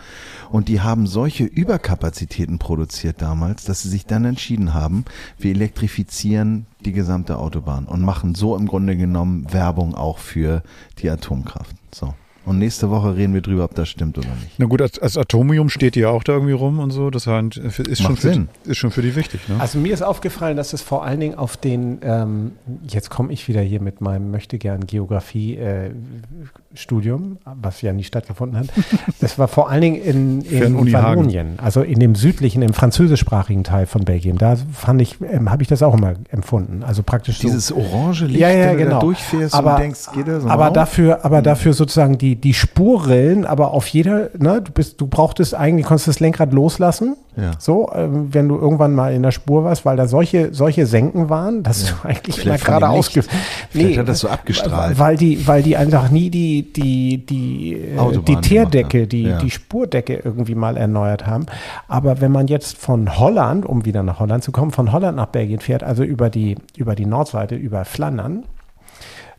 Und 0.50 0.68
die 0.68 0.80
haben 0.80 1.06
solche 1.06 1.44
Überkapazitäten 1.44 2.58
produziert 2.58 3.20
damals, 3.20 3.64
dass 3.64 3.82
sie 3.82 3.88
sich 3.88 4.06
dann 4.06 4.24
entschieden 4.24 4.74
haben, 4.74 5.04
wir 5.38 5.50
elektrifizieren 5.50 6.66
die 6.84 6.92
gesamte 6.92 7.38
Autobahn 7.38 7.86
und 7.86 8.02
machen 8.02 8.34
so 8.34 8.56
im 8.56 8.66
Grunde 8.66 8.96
genommen 8.96 9.52
Werbung 9.52 9.94
auch 9.94 10.18
für 10.18 10.62
die 10.98 11.10
Atomkraft. 11.10 11.76
So. 11.94 12.14
Und 12.46 12.58
nächste 12.58 12.88
Woche 12.90 13.16
reden 13.16 13.34
wir 13.34 13.40
drüber, 13.42 13.64
ob 13.64 13.74
das 13.74 13.88
stimmt 13.88 14.16
oder 14.18 14.28
nicht. 14.28 14.52
Na 14.58 14.66
gut, 14.66 14.80
als, 14.80 15.18
Atomium 15.18 15.68
steht 15.68 15.96
die 15.96 16.00
ja 16.00 16.10
auch 16.10 16.22
da 16.22 16.32
irgendwie 16.34 16.52
rum 16.52 16.78
und 16.78 16.92
so. 16.92 17.10
Das 17.10 17.26
heißt, 17.26 17.56
ist 17.58 18.00
schon, 18.00 18.16
für, 18.16 18.32
Sinn. 18.32 18.48
ist 18.64 18.76
schon 18.78 18.90
für 18.92 19.02
die 19.02 19.16
wichtig. 19.16 19.40
Ne? 19.48 19.56
Also 19.58 19.78
mir 19.78 19.92
ist 19.92 20.02
aufgefallen, 20.02 20.56
dass 20.56 20.72
es 20.72 20.80
vor 20.80 21.04
allen 21.04 21.18
Dingen 21.20 21.34
auf 21.34 21.56
den, 21.56 21.98
ähm, 22.02 22.52
jetzt 22.88 23.10
komme 23.10 23.32
ich 23.32 23.48
wieder 23.48 23.60
hier 23.62 23.80
mit 23.82 24.00
meinem 24.00 24.30
möchte 24.30 24.58
gern 24.58 24.86
Geografie-Studium, 24.86 27.38
was 27.60 27.82
ja 27.82 27.92
nie 27.92 28.04
stattgefunden 28.04 28.58
hat. 28.58 28.68
Das 29.20 29.38
war 29.38 29.48
vor 29.48 29.70
allen 29.70 29.80
Dingen 29.80 29.96
in, 30.02 30.40
in. 30.42 30.92
Wallonien, 30.92 31.54
also 31.58 31.80
in 31.82 31.98
dem 31.98 32.14
südlichen, 32.14 32.62
im 32.62 32.72
französischsprachigen 32.74 33.64
Teil 33.64 33.86
von 33.86 34.04
Belgien. 34.04 34.36
Da 34.38 34.56
fand 34.72 35.00
ich, 35.00 35.16
ähm, 35.20 35.50
habe 35.50 35.62
ich 35.62 35.68
das 35.68 35.82
auch 35.82 35.94
immer 35.94 36.14
empfunden. 36.30 36.82
Also 36.84 37.02
praktisch 37.02 37.38
so. 37.38 37.48
Dieses 37.48 37.72
orange 37.72 38.26
Licht, 38.26 38.38
Ja, 38.40 38.50
ja, 38.50 38.54
wenn 38.54 38.72
du 38.72 38.78
da 38.78 38.84
genau. 38.84 39.00
durchfährst 39.00 39.54
Aber- 39.54 39.76
und 39.76 39.80
denkst, 39.82 40.06
geht 40.14 40.28
das 40.28 40.44
aber 40.46 40.68
auch? 40.68 40.72
dafür, 40.72 41.24
aber 41.24 41.42
dafür 41.42 41.72
sozusagen 41.72 42.18
die, 42.18 42.35
die 42.36 42.54
Spurrillen, 42.54 43.44
aber 43.46 43.72
auf 43.72 43.86
jeder, 43.88 44.30
ne, 44.38 44.62
du 44.62 44.72
bist, 44.72 45.00
du 45.00 45.06
brauchtest 45.06 45.54
eigentlich, 45.54 45.86
konntest 45.86 46.08
das 46.08 46.20
Lenkrad 46.20 46.52
loslassen. 46.52 47.16
Ja. 47.36 47.52
So, 47.58 47.90
ähm, 47.94 48.32
wenn 48.32 48.48
du 48.48 48.56
irgendwann 48.56 48.94
mal 48.94 49.12
in 49.12 49.22
der 49.22 49.30
Spur 49.30 49.64
warst, 49.64 49.84
weil 49.84 49.96
da 49.96 50.08
solche, 50.08 50.54
solche 50.54 50.86
Senken 50.86 51.28
waren, 51.28 51.62
dass 51.62 51.84
du 51.84 51.92
eigentlich 52.08 52.36
Vielleicht 52.40 52.64
mal 52.66 52.72
von 52.72 52.74
dem 52.74 52.80
geradeaus 52.80 53.14
Licht. 53.14 53.28
ge- 53.30 53.38
Vielleicht 53.70 53.98
hat 53.98 54.08
das 54.08 54.20
so 54.20 54.28
abgestrahlt. 54.28 54.98
Weil 54.98 55.16
die, 55.18 55.46
weil 55.46 55.62
die 55.62 55.76
einfach 55.76 56.10
nie 56.10 56.30
die, 56.30 56.72
die, 56.72 57.26
die, 57.26 57.74
äh, 57.74 57.98
Autobahn 57.98 58.24
die 58.24 58.32
gemacht 58.32 58.44
Teerdecke, 58.48 59.06
die, 59.06 59.22
Ja. 59.24 59.38
die 59.38 59.50
Spurdecke 59.50 60.14
irgendwie 60.24 60.54
mal 60.54 60.76
erneuert 60.78 61.26
haben. 61.26 61.44
Aber 61.88 62.20
wenn 62.22 62.32
man 62.32 62.46
jetzt 62.48 62.78
von 62.78 63.18
Holland, 63.18 63.66
um 63.66 63.84
wieder 63.84 64.02
nach 64.02 64.18
Holland 64.18 64.42
zu 64.42 64.50
kommen, 64.52 64.70
von 64.70 64.92
Holland 64.92 65.16
nach 65.16 65.26
Belgien 65.26 65.60
fährt, 65.60 65.82
also 65.82 66.04
über 66.04 66.30
die, 66.30 66.56
über 66.76 66.94
die 66.94 67.06
Nordseite, 67.06 67.54
über 67.54 67.84
Flandern, 67.84 68.44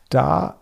da 0.09 0.55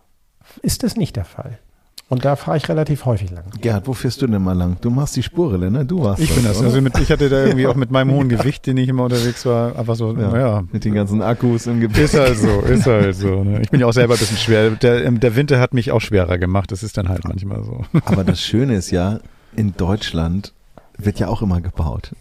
ist 0.62 0.84
das 0.84 0.96
nicht 0.96 1.16
der 1.18 1.26
Fall. 1.26 1.60
Und 2.08 2.24
da 2.24 2.36
fahre 2.36 2.58
ich 2.58 2.70
relativ 2.70 3.06
häufig 3.06 3.32
lang. 3.32 3.46
Gerhard, 3.62 3.88
wo 3.88 3.94
fährst 3.94 4.22
du 4.22 4.28
denn 4.28 4.42
mal 4.44 4.54
lang? 4.56 4.78
Du 4.82 4.92
machst 4.92 5.16
die 5.16 5.24
Spurrille, 5.24 5.72
ne? 5.72 5.86
Du 5.86 6.04
warst 6.04 6.22
Ich 6.22 6.34
bin 6.36 6.44
das. 6.44 6.58
oder? 6.58 6.68
Also 6.68 6.80
mit, 6.82 6.96
ich 7.00 7.10
hatte 7.10 7.30
da 7.30 7.46
irgendwie 7.46 7.66
auch 7.66 7.74
mit 7.76 7.90
meinem 7.90 8.12
hohen 8.12 8.30
Gewicht, 8.36 8.68
den 8.68 8.78
ich 8.78 8.88
immer 8.90 9.06
unterwegs 9.06 9.44
war, 9.48 9.76
einfach 9.76 9.96
so, 9.96 10.12
ja, 10.16 10.30
naja. 10.30 10.64
Mit 10.72 10.86
den 10.86 10.94
ganzen 10.94 11.24
Akkus 11.24 11.66
im 11.66 11.80
Gepäck. 11.80 12.04
Ist 12.04 12.14
halt 12.18 12.38
so, 12.38 12.62
ist 12.62 12.86
halt 12.86 13.16
so. 13.16 13.44
Ne? 13.44 13.62
Ich 13.64 13.72
bin 13.72 13.80
ja 13.80 13.88
auch 13.88 13.94
selber 13.94 14.14
ein 14.14 14.20
bisschen 14.20 14.38
schwer. 14.38 14.70
Der, 14.70 15.04
ähm, 15.04 15.20
der 15.20 15.36
Winter 15.36 15.60
hat 15.60 15.74
mich 15.74 15.92
auch 15.92 16.02
schwerer 16.02 16.38
gemacht. 16.38 16.72
Das 16.72 16.84
ist 16.84 16.96
dann 16.98 17.10
halt 17.10 17.24
manchmal 17.28 17.64
so. 17.64 17.84
Aber 18.06 18.24
das 18.24 18.40
Schöne 18.40 18.76
ist 18.76 18.92
ja, 18.92 19.20
in 19.56 19.74
Deutschland 19.76 20.54
wird 20.98 21.20
ja 21.20 21.28
auch 21.28 21.42
immer 21.42 21.62
gebaut. 21.62 22.12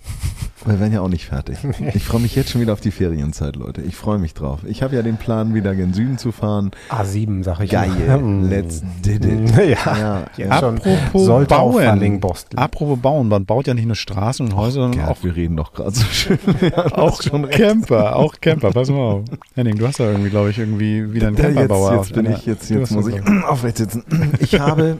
Wir 0.67 0.81
werden 0.81 0.93
ja 0.95 1.01
auch 1.03 1.09
nicht 1.09 1.27
fertig. 1.27 1.59
Ich 1.95 2.05
freue 2.05 2.21
mich 2.21 2.35
jetzt 2.35 2.51
schon 2.51 2.61
wieder 2.61 2.73
auf 2.73 2.81
die 2.81 2.91
Ferienzeit, 2.91 3.57
Leute. 3.57 3.83
Ich 3.83 3.97
freue 3.97 4.19
mich 4.19 4.33
drauf. 4.35 4.61
Ich 4.67 4.83
habe 4.83 4.97
ja 4.97 5.03
den 5.03 5.17
Plan, 5.17 5.55
wieder 5.55 5.75
gen 5.75 5.93
Süden 5.93 6.17
zu 6.19 6.33
fahren. 6.33 6.71
A7, 6.91 7.45
sag 7.45 7.61
ich 7.61 7.71
Geil. 7.71 7.91
immer. 8.07 8.49
Let's 8.49 8.83
did 9.05 9.25
it. 9.25 9.53
Ja, 9.85 10.25
Ja, 10.37 10.59
schon. 10.59 10.77
Apropos 10.79 11.25
Sollte 11.27 11.59
auch 11.59 11.73
Bauen. 11.75 12.21
Apropos 12.57 12.99
Bauen, 13.01 13.29
man 13.29 13.45
baut 13.45 13.67
ja 13.67 13.75
nicht 13.75 13.87
nur 13.87 13.97
Straßen 13.97 14.47
und 14.47 14.57
Häuser, 14.57 14.83
sondern 14.83 15.05
auch, 15.07 15.23
wir 15.23 15.37
reden 15.37 15.57
doch 15.57 15.73
gerade 15.73 15.93
so 15.93 16.05
schön. 16.07 16.39
Ja, 16.61 16.87
auch 16.97 17.21
schon 17.21 17.45
recht. 17.45 17.59
Camper, 17.59 18.17
auch 18.17 18.35
Camper. 18.41 18.71
Pass 18.71 18.89
mal 18.89 18.97
auf. 18.99 19.25
Henning, 19.55 19.77
du 19.77 19.87
hast 19.87 20.01
da 20.01 20.11
irgendwie, 20.11 20.31
glaube 20.31 20.51
ich, 20.51 20.59
irgendwie 20.59 21.13
wieder 21.13 21.29
einen 21.29 21.37
jetzt, 21.37 21.45
Camperbauer. 21.47 21.99
auf 21.99 22.07
jetzt 22.09 22.15
bin 22.15 22.31
ich, 22.33 22.47
jetzt, 22.47 22.71
jetzt 22.71 22.91
muss 22.93 23.07
ich 23.09 23.21
aufrecht 23.47 23.77
sitzen. 23.79 24.03
Ich 24.41 24.59
habe, 24.59 24.99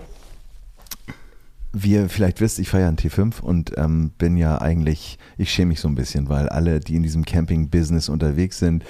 wie 1.75 1.93
ihr 1.93 2.09
vielleicht 2.09 2.41
wisst, 2.41 2.59
ich 2.59 2.69
feiere 2.69 2.89
einen 2.89 2.97
T5 2.97 3.41
und 3.41 3.73
ähm, 3.77 4.13
bin 4.17 4.37
ja 4.37 4.61
eigentlich, 4.61 5.19
ich 5.37 5.51
schäme 5.51 5.71
mich 5.71 5.81
so 5.81 5.89
ein 5.89 5.97
bisschen, 5.97 6.29
weil 6.29 6.49
alle, 6.49 6.81
die 6.81 6.95
in 6.95 7.03
diesem 7.03 7.25
Camping-Business 7.25 8.09
unterwegs 8.09 8.59
sind, 8.59 8.85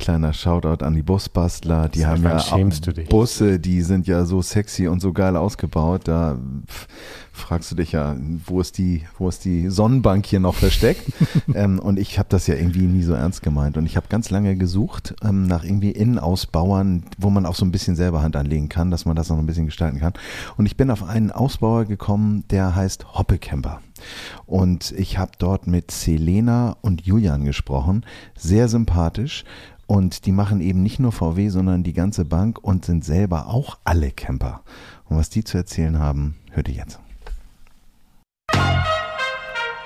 kleiner 0.00 0.32
Shoutout 0.32 0.84
an 0.84 0.94
die 0.94 1.02
Busbastler, 1.02 1.88
die 1.88 2.06
haben 2.06 2.24
ja? 2.24 2.42
Busse, 3.08 3.60
die 3.60 3.82
sind 3.82 4.06
ja 4.06 4.24
so 4.24 4.42
sexy 4.42 4.88
und 4.88 5.00
so 5.00 5.12
geil 5.12 5.36
ausgebaut, 5.36 6.02
da 6.04 6.38
fragst 7.32 7.70
du 7.70 7.76
dich 7.76 7.92
ja, 7.92 8.16
wo 8.46 8.60
ist 8.60 8.78
die, 8.78 9.02
wo 9.18 9.28
ist 9.28 9.44
die 9.44 9.68
Sonnenbank 9.68 10.26
hier 10.26 10.40
noch 10.40 10.54
versteckt? 10.54 11.12
ähm, 11.54 11.78
und 11.78 11.98
ich 11.98 12.18
habe 12.18 12.28
das 12.28 12.46
ja 12.46 12.54
irgendwie 12.54 12.86
nie 12.86 13.02
so 13.02 13.12
ernst 13.12 13.42
gemeint. 13.42 13.76
Und 13.76 13.86
ich 13.86 13.96
habe 13.96 14.06
ganz 14.08 14.30
lange 14.30 14.56
gesucht 14.56 15.14
ähm, 15.22 15.46
nach 15.46 15.64
irgendwie 15.64 15.90
Innenausbauern, 15.90 17.04
wo 17.18 17.30
man 17.30 17.46
auch 17.46 17.54
so 17.54 17.64
ein 17.64 17.72
bisschen 17.72 17.96
selber 17.96 18.22
Hand 18.22 18.36
anlegen 18.36 18.68
kann, 18.68 18.90
dass 18.90 19.04
man 19.04 19.16
das 19.16 19.30
noch 19.30 19.38
ein 19.38 19.46
bisschen 19.46 19.66
gestalten 19.66 20.00
kann. 20.00 20.12
Und 20.56 20.66
ich 20.66 20.76
bin 20.76 20.90
auf 20.90 21.02
einen 21.02 21.30
Ausbauer 21.30 21.84
gekommen, 21.84 22.44
der 22.50 22.74
heißt 22.74 23.14
Hoppe 23.14 23.38
Camper. 23.38 23.80
Und 24.46 24.92
ich 24.92 25.18
habe 25.18 25.32
dort 25.38 25.66
mit 25.66 25.90
Selena 25.90 26.76
und 26.80 27.02
Julian 27.02 27.44
gesprochen. 27.44 28.04
Sehr 28.36 28.68
sympathisch. 28.68 29.44
Und 29.86 30.26
die 30.26 30.32
machen 30.32 30.60
eben 30.60 30.82
nicht 30.82 31.00
nur 31.00 31.10
VW, 31.10 31.48
sondern 31.48 31.82
die 31.82 31.92
ganze 31.92 32.24
Bank 32.24 32.58
und 32.62 32.84
sind 32.84 33.04
selber 33.04 33.48
auch 33.48 33.78
alle 33.84 34.12
Camper. 34.12 34.62
Und 35.08 35.16
was 35.16 35.30
die 35.30 35.42
zu 35.42 35.56
erzählen 35.56 35.98
haben, 35.98 36.36
hört 36.52 36.68
ihr 36.68 36.74
jetzt. 36.74 37.00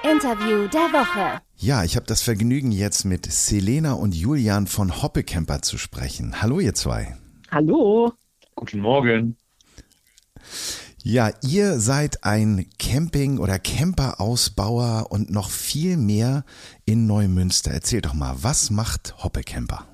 Interview 0.02 0.68
der 0.68 0.92
Woche. 0.92 1.40
Ja, 1.56 1.82
ich 1.82 1.96
habe 1.96 2.04
das 2.04 2.20
Vergnügen, 2.20 2.70
jetzt 2.70 3.04
mit 3.04 3.24
Selena 3.24 3.94
und 3.94 4.14
Julian 4.14 4.66
von 4.66 5.02
Hoppe 5.02 5.24
Camper 5.24 5.62
zu 5.62 5.78
sprechen. 5.78 6.42
Hallo, 6.42 6.60
ihr 6.60 6.74
zwei. 6.74 7.16
Hallo. 7.50 8.12
Guten 8.54 8.80
Morgen. 8.80 9.36
Ja, 11.06 11.28
ihr 11.42 11.80
seid 11.80 12.24
ein 12.24 12.64
Camping- 12.78 13.38
oder 13.38 13.58
Camper-Ausbauer 13.58 15.08
und 15.10 15.30
noch 15.30 15.50
viel 15.50 15.98
mehr 15.98 16.44
in 16.86 17.06
Neumünster. 17.06 17.72
Erzähl 17.72 18.00
doch 18.00 18.14
mal, 18.14 18.36
was 18.40 18.70
macht 18.70 19.14
Hoppe 19.22 19.42
Camper? 19.42 19.84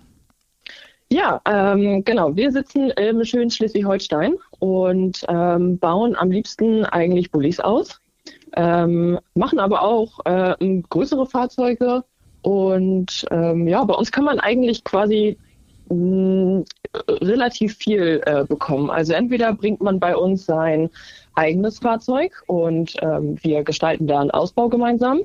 Ja, 1.10 1.40
ähm, 1.46 2.04
genau. 2.04 2.36
Wir 2.36 2.52
sitzen 2.52 2.90
im 2.90 3.24
schönen 3.24 3.50
Schleswig-Holstein 3.50 4.36
und 4.60 5.24
ähm, 5.28 5.80
bauen 5.80 6.14
am 6.14 6.30
liebsten 6.30 6.84
eigentlich 6.84 7.32
Bullis 7.32 7.58
aus. 7.58 8.00
ähm, 8.56 9.18
machen 9.34 9.58
aber 9.58 9.82
auch 9.82 10.20
äh, 10.26 10.54
größere 10.90 11.26
Fahrzeuge. 11.26 12.04
Und 12.42 13.26
ähm, 13.32 13.66
ja, 13.66 13.82
bei 13.82 13.94
uns 13.94 14.12
kann 14.12 14.22
man 14.22 14.38
eigentlich 14.38 14.84
quasi 14.84 15.36
relativ 17.08 17.76
viel 17.76 18.20
äh, 18.26 18.44
bekommen. 18.44 18.90
Also 18.90 19.12
entweder 19.12 19.52
bringt 19.54 19.80
man 19.80 20.00
bei 20.00 20.16
uns 20.16 20.46
sein 20.46 20.90
eigenes 21.34 21.78
Fahrzeug 21.78 22.42
und 22.46 22.96
ähm, 23.00 23.36
wir 23.42 23.62
gestalten 23.62 24.06
da 24.06 24.20
einen 24.20 24.30
Ausbau 24.30 24.68
gemeinsam. 24.68 25.20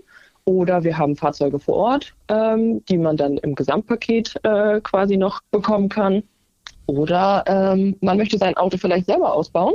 Oder 0.47 0.83
wir 0.83 0.95
haben 0.95 1.15
Fahrzeuge 1.15 1.57
vor 1.57 1.75
Ort, 1.75 2.13
ähm, 2.27 2.85
die 2.85 2.99
man 2.99 3.17
dann 3.17 3.37
im 3.37 3.55
Gesamtpaket 3.55 4.35
äh, 4.43 4.79
quasi 4.81 5.17
noch 5.17 5.41
bekommen 5.49 5.89
kann. 5.89 6.21
Oder 6.85 7.43
ähm, 7.47 7.95
man 8.01 8.17
möchte 8.17 8.37
sein 8.37 8.55
Auto 8.55 8.77
vielleicht 8.77 9.07
selber 9.07 9.33
ausbauen 9.33 9.73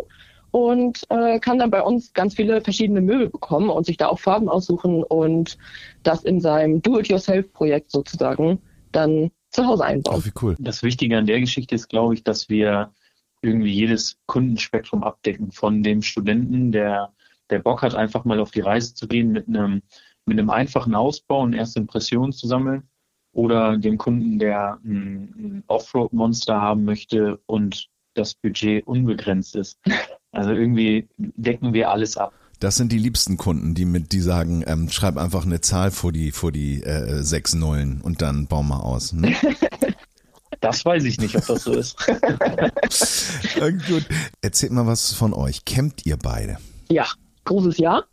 und 0.52 1.04
äh, 1.10 1.40
kann 1.40 1.58
dann 1.58 1.70
bei 1.70 1.82
uns 1.82 2.12
ganz 2.12 2.34
viele 2.34 2.60
verschiedene 2.60 3.00
Möbel 3.00 3.28
bekommen 3.28 3.68
und 3.68 3.84
sich 3.84 3.96
da 3.96 4.08
auch 4.08 4.20
Farben 4.20 4.48
aussuchen 4.48 5.02
und 5.02 5.58
das 6.04 6.22
in 6.22 6.40
seinem 6.40 6.82
Do-it-yourself-Projekt 6.82 7.90
sozusagen 7.90 8.60
dann 8.92 9.30
zu 9.50 9.66
Hause 9.66 9.84
einbauen. 9.84 10.20
Oh, 10.22 10.24
wie 10.24 10.32
cool. 10.42 10.56
Das 10.58 10.82
Wichtige 10.82 11.18
an 11.18 11.26
der 11.26 11.40
Geschichte 11.40 11.74
ist, 11.74 11.88
glaube 11.88 12.14
ich, 12.14 12.24
dass 12.24 12.48
wir 12.48 12.92
irgendwie 13.42 13.72
jedes 13.72 14.18
Kundenspektrum 14.26 15.02
abdecken. 15.02 15.52
Von 15.52 15.82
dem 15.82 16.02
Studenten, 16.02 16.72
der, 16.72 17.12
der 17.50 17.58
Bock 17.58 17.82
hat, 17.82 17.94
einfach 17.94 18.24
mal 18.24 18.40
auf 18.40 18.50
die 18.50 18.60
Reise 18.60 18.94
zu 18.94 19.08
gehen 19.08 19.32
mit 19.32 19.48
einem, 19.48 19.82
mit 20.26 20.38
einem 20.38 20.50
einfachen 20.50 20.94
Ausbau 20.94 21.42
und 21.42 21.54
erste 21.54 21.80
Impressionen 21.80 22.32
zu 22.32 22.46
sammeln. 22.46 22.88
Oder 23.32 23.76
dem 23.76 23.96
Kunden, 23.96 24.38
der 24.38 24.78
ein, 24.84 25.34
ein 25.38 25.64
Offroad-Monster 25.68 26.60
haben 26.60 26.84
möchte 26.84 27.40
und 27.46 27.88
das 28.14 28.34
Budget 28.34 28.86
unbegrenzt 28.86 29.56
ist. 29.56 29.78
Also 30.32 30.52
irgendwie 30.52 31.08
decken 31.16 31.72
wir 31.72 31.90
alles 31.90 32.16
ab. 32.16 32.32
Das 32.60 32.76
sind 32.76 32.92
die 32.92 32.98
liebsten 32.98 33.38
Kunden, 33.38 33.74
die 33.74 33.86
mit, 33.86 34.12
die 34.12 34.20
sagen, 34.20 34.62
ähm, 34.66 34.90
schreib 34.90 35.16
einfach 35.16 35.46
eine 35.46 35.62
Zahl 35.62 35.90
vor 35.90 36.12
die, 36.12 36.30
vor 36.30 36.52
die 36.52 36.82
äh, 36.82 37.22
sechs 37.22 37.54
Nullen 37.54 38.02
und 38.02 38.20
dann 38.20 38.46
bau 38.46 38.62
mal 38.62 38.80
aus. 38.80 39.12
Ne? 39.12 39.34
Das 40.60 40.84
weiß 40.84 41.04
ich 41.04 41.18
nicht, 41.18 41.34
ob 41.36 41.46
das 41.46 41.64
so 41.64 41.72
ist. 41.72 41.96
äh, 42.08 43.72
gut. 43.88 44.04
Erzählt 44.42 44.72
mal 44.72 44.86
was 44.86 45.14
von 45.14 45.32
euch. 45.32 45.64
Campt 45.64 46.04
ihr 46.04 46.18
beide? 46.18 46.58
Ja, 46.90 47.06
großes 47.44 47.78
Ja. 47.78 48.04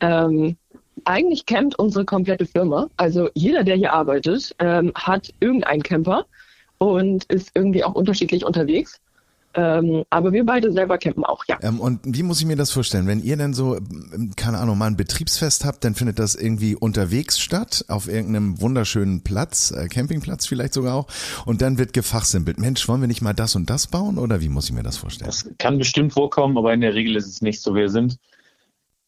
Ähm, 0.00 0.56
eigentlich 1.04 1.46
campt 1.46 1.78
unsere 1.78 2.04
komplette 2.04 2.46
Firma. 2.46 2.88
Also 2.96 3.28
jeder, 3.34 3.62
der 3.62 3.76
hier 3.76 3.92
arbeitet, 3.92 4.56
ähm, 4.58 4.92
hat 4.96 5.32
irgendeinen 5.38 5.82
Camper 5.84 6.26
und 6.78 7.24
ist 7.24 7.52
irgendwie 7.54 7.84
auch 7.84 7.94
unterschiedlich 7.94 8.44
unterwegs. 8.44 9.00
Ähm, 9.56 10.04
aber 10.10 10.32
wir 10.32 10.44
beide 10.44 10.72
selber 10.72 10.98
campen 10.98 11.24
auch, 11.24 11.44
ja. 11.46 11.58
Ähm, 11.62 11.80
und 11.80 12.00
wie 12.04 12.22
muss 12.22 12.40
ich 12.40 12.46
mir 12.46 12.56
das 12.56 12.72
vorstellen? 12.72 13.06
Wenn 13.06 13.22
ihr 13.22 13.36
denn 13.36 13.54
so, 13.54 13.76
ähm, 13.76 14.32
keine 14.36 14.58
Ahnung, 14.58 14.76
mal 14.78 14.86
ein 14.86 14.96
Betriebsfest 14.96 15.64
habt, 15.64 15.84
dann 15.84 15.94
findet 15.94 16.18
das 16.18 16.34
irgendwie 16.34 16.74
unterwegs 16.74 17.38
statt, 17.38 17.84
auf 17.88 18.08
irgendeinem 18.08 18.60
wunderschönen 18.60 19.22
Platz, 19.22 19.70
äh, 19.70 19.88
Campingplatz 19.88 20.46
vielleicht 20.46 20.74
sogar 20.74 20.96
auch, 20.96 21.06
und 21.46 21.62
dann 21.62 21.78
wird 21.78 21.92
gefachsimpelt. 21.92 22.58
Mensch, 22.58 22.88
wollen 22.88 23.00
wir 23.00 23.08
nicht 23.08 23.22
mal 23.22 23.32
das 23.32 23.54
und 23.54 23.70
das 23.70 23.86
bauen 23.86 24.18
oder 24.18 24.40
wie 24.40 24.48
muss 24.48 24.66
ich 24.66 24.72
mir 24.72 24.82
das 24.82 24.96
vorstellen? 24.96 25.26
Das 25.26 25.48
kann 25.58 25.78
bestimmt 25.78 26.12
vorkommen, 26.12 26.58
aber 26.58 26.74
in 26.74 26.80
der 26.80 26.94
Regel 26.94 27.14
ist 27.14 27.26
es 27.26 27.40
nicht 27.40 27.60
so. 27.60 27.74
Wir 27.74 27.88
sind 27.88 28.18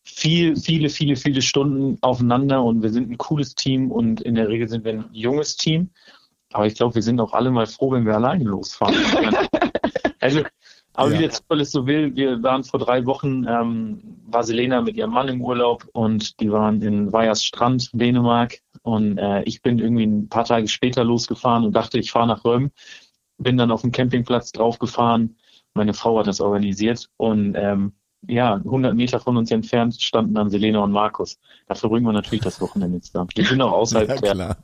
viel, 0.04 0.56
viele, 0.56 0.88
viele, 0.88 1.16
viele 1.16 1.42
Stunden 1.42 1.98
aufeinander 2.02 2.62
und 2.62 2.82
wir 2.82 2.90
sind 2.90 3.10
ein 3.10 3.18
cooles 3.18 3.56
Team 3.56 3.90
und 3.90 4.20
in 4.20 4.36
der 4.36 4.48
Regel 4.48 4.68
sind 4.68 4.84
wir 4.84 4.92
ein 4.92 5.04
junges 5.12 5.56
Team. 5.56 5.90
Aber 6.52 6.66
ich 6.66 6.76
glaube, 6.76 6.94
wir 6.94 7.02
sind 7.02 7.20
auch 7.20 7.32
alle 7.32 7.50
mal 7.50 7.66
froh, 7.66 7.90
wenn 7.90 8.06
wir 8.06 8.14
alleine 8.14 8.44
losfahren. 8.44 8.94
Also, 10.20 10.42
aber 10.92 11.10
ja. 11.10 11.14
wie 11.14 11.22
der 11.22 11.30
Zufall 11.30 11.60
es 11.60 11.70
so 11.72 11.86
will, 11.86 12.16
wir 12.16 12.42
waren 12.42 12.64
vor 12.64 12.80
drei 12.80 13.04
Wochen, 13.04 13.46
ähm, 13.46 14.00
war 14.26 14.44
Selena 14.44 14.80
mit 14.80 14.96
ihrem 14.96 15.12
Mann 15.12 15.28
im 15.28 15.42
Urlaub 15.42 15.86
und 15.92 16.40
die 16.40 16.50
waren 16.50 16.80
in 16.80 17.12
Vajers 17.12 17.44
Strand, 17.44 17.90
Dänemark. 17.92 18.60
Und 18.82 19.18
äh, 19.18 19.42
ich 19.42 19.62
bin 19.62 19.78
irgendwie 19.78 20.06
ein 20.06 20.28
paar 20.28 20.44
Tage 20.44 20.68
später 20.68 21.04
losgefahren 21.04 21.64
und 21.64 21.74
dachte, 21.74 21.98
ich 21.98 22.12
fahre 22.12 22.28
nach 22.28 22.44
Röm. 22.44 22.70
Bin 23.38 23.58
dann 23.58 23.70
auf 23.70 23.82
dem 23.82 23.92
Campingplatz 23.92 24.52
draufgefahren. 24.52 25.36
Meine 25.74 25.92
Frau 25.92 26.18
hat 26.18 26.26
das 26.26 26.40
organisiert 26.40 27.10
und 27.18 27.54
ähm, 27.54 27.92
ja, 28.28 28.54
100 28.54 28.94
Meter 28.94 29.20
von 29.20 29.36
uns 29.36 29.50
entfernt 29.50 30.00
standen 30.00 30.34
dann 30.34 30.50
Selena 30.50 30.80
und 30.80 30.92
Markus. 30.92 31.38
Da 31.66 31.74
verbringen 31.74 32.06
wir 32.06 32.12
natürlich 32.12 32.42
das 32.42 32.60
Wochenende 32.60 32.96
jetzt 32.96 33.14
da. 33.14 33.26
Wir 33.34 33.44
sind 33.44 33.60
auch 33.60 33.72
außerhalb 33.72 34.08
ja, 34.24 34.34
der, 34.34 34.56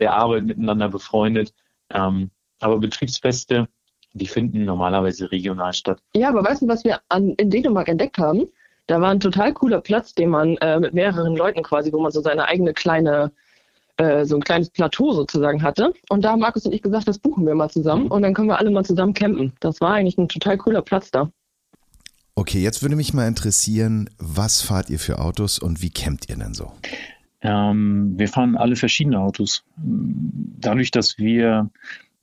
der, 0.00 0.14
Arbeit 0.14 0.44
miteinander 0.44 0.88
befreundet. 0.88 1.54
Ähm, 1.90 2.30
aber 2.60 2.78
Betriebsfeste, 2.78 3.68
die 4.16 4.26
finden 4.26 4.64
normalerweise 4.64 5.30
regional 5.30 5.72
statt. 5.72 6.00
Ja, 6.14 6.28
aber 6.28 6.44
weißt 6.44 6.62
du, 6.62 6.68
was 6.68 6.84
wir 6.84 7.00
an, 7.08 7.30
in 7.34 7.50
Dänemark 7.50 7.88
entdeckt 7.88 8.18
haben? 8.18 8.46
Da 8.86 9.00
war 9.00 9.10
ein 9.10 9.20
total 9.20 9.52
cooler 9.52 9.80
Platz, 9.80 10.14
den 10.14 10.30
man 10.30 10.56
äh, 10.58 10.78
mit 10.78 10.94
mehreren 10.94 11.36
Leuten 11.36 11.62
quasi, 11.62 11.92
wo 11.92 12.00
man 12.00 12.12
so 12.12 12.20
seine 12.20 12.46
eigene 12.46 12.72
kleine, 12.72 13.32
äh, 13.96 14.24
so 14.24 14.36
ein 14.36 14.42
kleines 14.42 14.70
Plateau 14.70 15.12
sozusagen 15.12 15.62
hatte. 15.62 15.92
Und 16.08 16.24
da 16.24 16.32
haben 16.32 16.40
Markus 16.40 16.66
und 16.66 16.72
ich 16.72 16.82
gesagt, 16.82 17.08
das 17.08 17.18
buchen 17.18 17.46
wir 17.46 17.54
mal 17.54 17.68
zusammen 17.68 18.08
und 18.08 18.22
dann 18.22 18.32
können 18.32 18.48
wir 18.48 18.58
alle 18.58 18.70
mal 18.70 18.84
zusammen 18.84 19.14
campen. 19.14 19.52
Das 19.60 19.80
war 19.80 19.94
eigentlich 19.94 20.18
ein 20.18 20.28
total 20.28 20.56
cooler 20.58 20.82
Platz 20.82 21.10
da. 21.10 21.30
Okay, 22.36 22.60
jetzt 22.60 22.82
würde 22.82 22.96
mich 22.96 23.14
mal 23.14 23.26
interessieren, 23.26 24.10
was 24.18 24.62
fahrt 24.62 24.90
ihr 24.90 24.98
für 24.98 25.18
Autos 25.18 25.58
und 25.58 25.82
wie 25.82 25.90
campt 25.90 26.28
ihr 26.28 26.36
denn 26.36 26.54
so? 26.54 26.70
Ähm, 27.40 28.14
wir 28.16 28.28
fahren 28.28 28.56
alle 28.56 28.76
verschiedene 28.76 29.18
Autos. 29.18 29.64
Dadurch, 29.76 30.90
dass 30.90 31.18
wir 31.18 31.70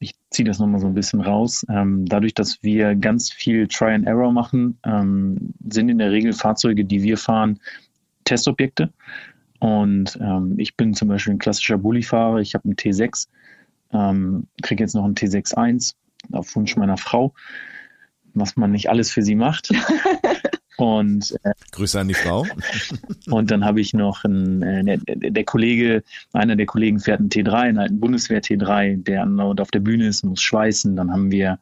ich 0.03 0.15
ziehe 0.29 0.45
das 0.45 0.59
nochmal 0.59 0.81
so 0.81 0.87
ein 0.87 0.93
bisschen 0.93 1.21
raus. 1.21 1.65
Ähm, 1.69 2.05
dadurch, 2.05 2.33
dass 2.33 2.61
wir 2.61 2.95
ganz 2.95 3.31
viel 3.31 3.67
Try 3.67 3.93
and 3.93 4.05
Error 4.05 4.31
machen, 4.31 4.77
ähm, 4.85 5.53
sind 5.69 5.89
in 5.89 5.97
der 5.97 6.11
Regel 6.11 6.33
Fahrzeuge, 6.33 6.85
die 6.85 7.01
wir 7.01 7.17
fahren, 7.17 7.59
Testobjekte. 8.25 8.91
Und 9.59 10.17
ähm, 10.21 10.55
ich 10.57 10.75
bin 10.75 10.93
zum 10.93 11.07
Beispiel 11.07 11.33
ein 11.33 11.39
klassischer 11.39 11.77
Bullifahrer. 11.77 12.39
Ich 12.39 12.53
habe 12.53 12.65
einen 12.65 12.75
T6, 12.75 13.27
ähm, 13.93 14.47
kriege 14.61 14.83
jetzt 14.83 14.93
noch 14.93 15.05
einen 15.05 15.15
T6.1 15.15 15.95
auf 16.33 16.53
Wunsch 16.55 16.75
meiner 16.75 16.97
Frau, 16.97 17.33
was 18.33 18.57
man 18.57 18.71
nicht 18.71 18.89
alles 18.89 19.09
für 19.11 19.21
sie 19.21 19.35
macht. 19.35 19.69
Und, 20.77 21.35
äh, 21.43 21.53
Grüße 21.71 21.99
an 21.99 22.07
die 22.07 22.13
Frau. 22.13 22.45
und 23.29 23.51
dann 23.51 23.63
habe 23.63 23.79
ich 23.79 23.93
noch 23.93 24.23
einen, 24.23 24.61
äh, 24.63 24.97
der, 24.97 25.31
der, 25.31 25.43
Kollege, 25.43 26.03
einer 26.33 26.55
der 26.55 26.65
Kollegen 26.65 26.99
fährt 26.99 27.19
einen 27.19 27.29
T3, 27.29 27.53
einen 27.53 27.77
alten 27.77 27.99
Bundeswehr 27.99 28.41
T3, 28.41 29.03
der 29.03 29.27
auf 29.61 29.71
der 29.71 29.79
Bühne 29.79 30.07
ist, 30.07 30.23
muss 30.23 30.41
schweißen. 30.41 30.95
Dann 30.95 31.11
haben 31.11 31.31
wir 31.31 31.59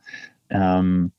ähm, 0.50 1.12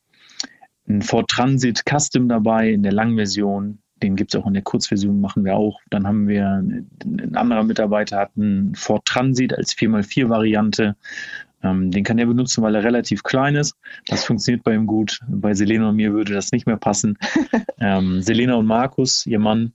einen 0.89 1.03
Ford 1.03 1.29
Transit 1.29 1.83
Custom 1.89 2.29
dabei 2.29 2.71
in 2.71 2.83
der 2.83 2.93
Langversion. 2.93 3.79
Den 4.03 4.17
gibt 4.17 4.35
es 4.35 4.41
auch 4.41 4.47
in 4.47 4.55
der 4.55 4.63
Kurzversion, 4.63 5.21
machen 5.21 5.45
wir 5.45 5.55
auch. 5.55 5.81
Dann 5.91 6.07
haben 6.07 6.27
wir, 6.27 6.47
ein 6.47 7.37
anderer 7.37 7.63
Mitarbeiter 7.63 8.19
hat 8.19 8.33
einen 8.37 8.75
Ford 8.75 9.05
Transit 9.05 9.55
als 9.57 9.75
4x4-Variante. 9.77 10.97
Ähm, 11.63 11.91
den 11.91 12.05
kann 12.05 12.19
er 12.19 12.27
benutzen, 12.27 12.63
weil 12.63 12.75
er 12.75 12.85
relativ 12.85 13.23
klein 13.23 13.55
ist. 13.55 13.77
Das 14.07 14.25
funktioniert 14.25 14.65
bei 14.65 14.75
ihm 14.75 14.87
gut. 14.87 15.21
Bei 15.29 15.55
Selena 15.55 15.91
und 15.91 15.97
mir 15.97 16.13
würde 16.13 16.35
das 16.35 16.53
nicht 16.53 16.67
mehr 16.67 16.77
passen. 16.77 17.19
ähm, 17.79 18.21
Selena 18.23 18.55
und 18.55 18.67
Markus, 18.67 19.27
ihr 19.27 19.39
Mann, 19.39 19.73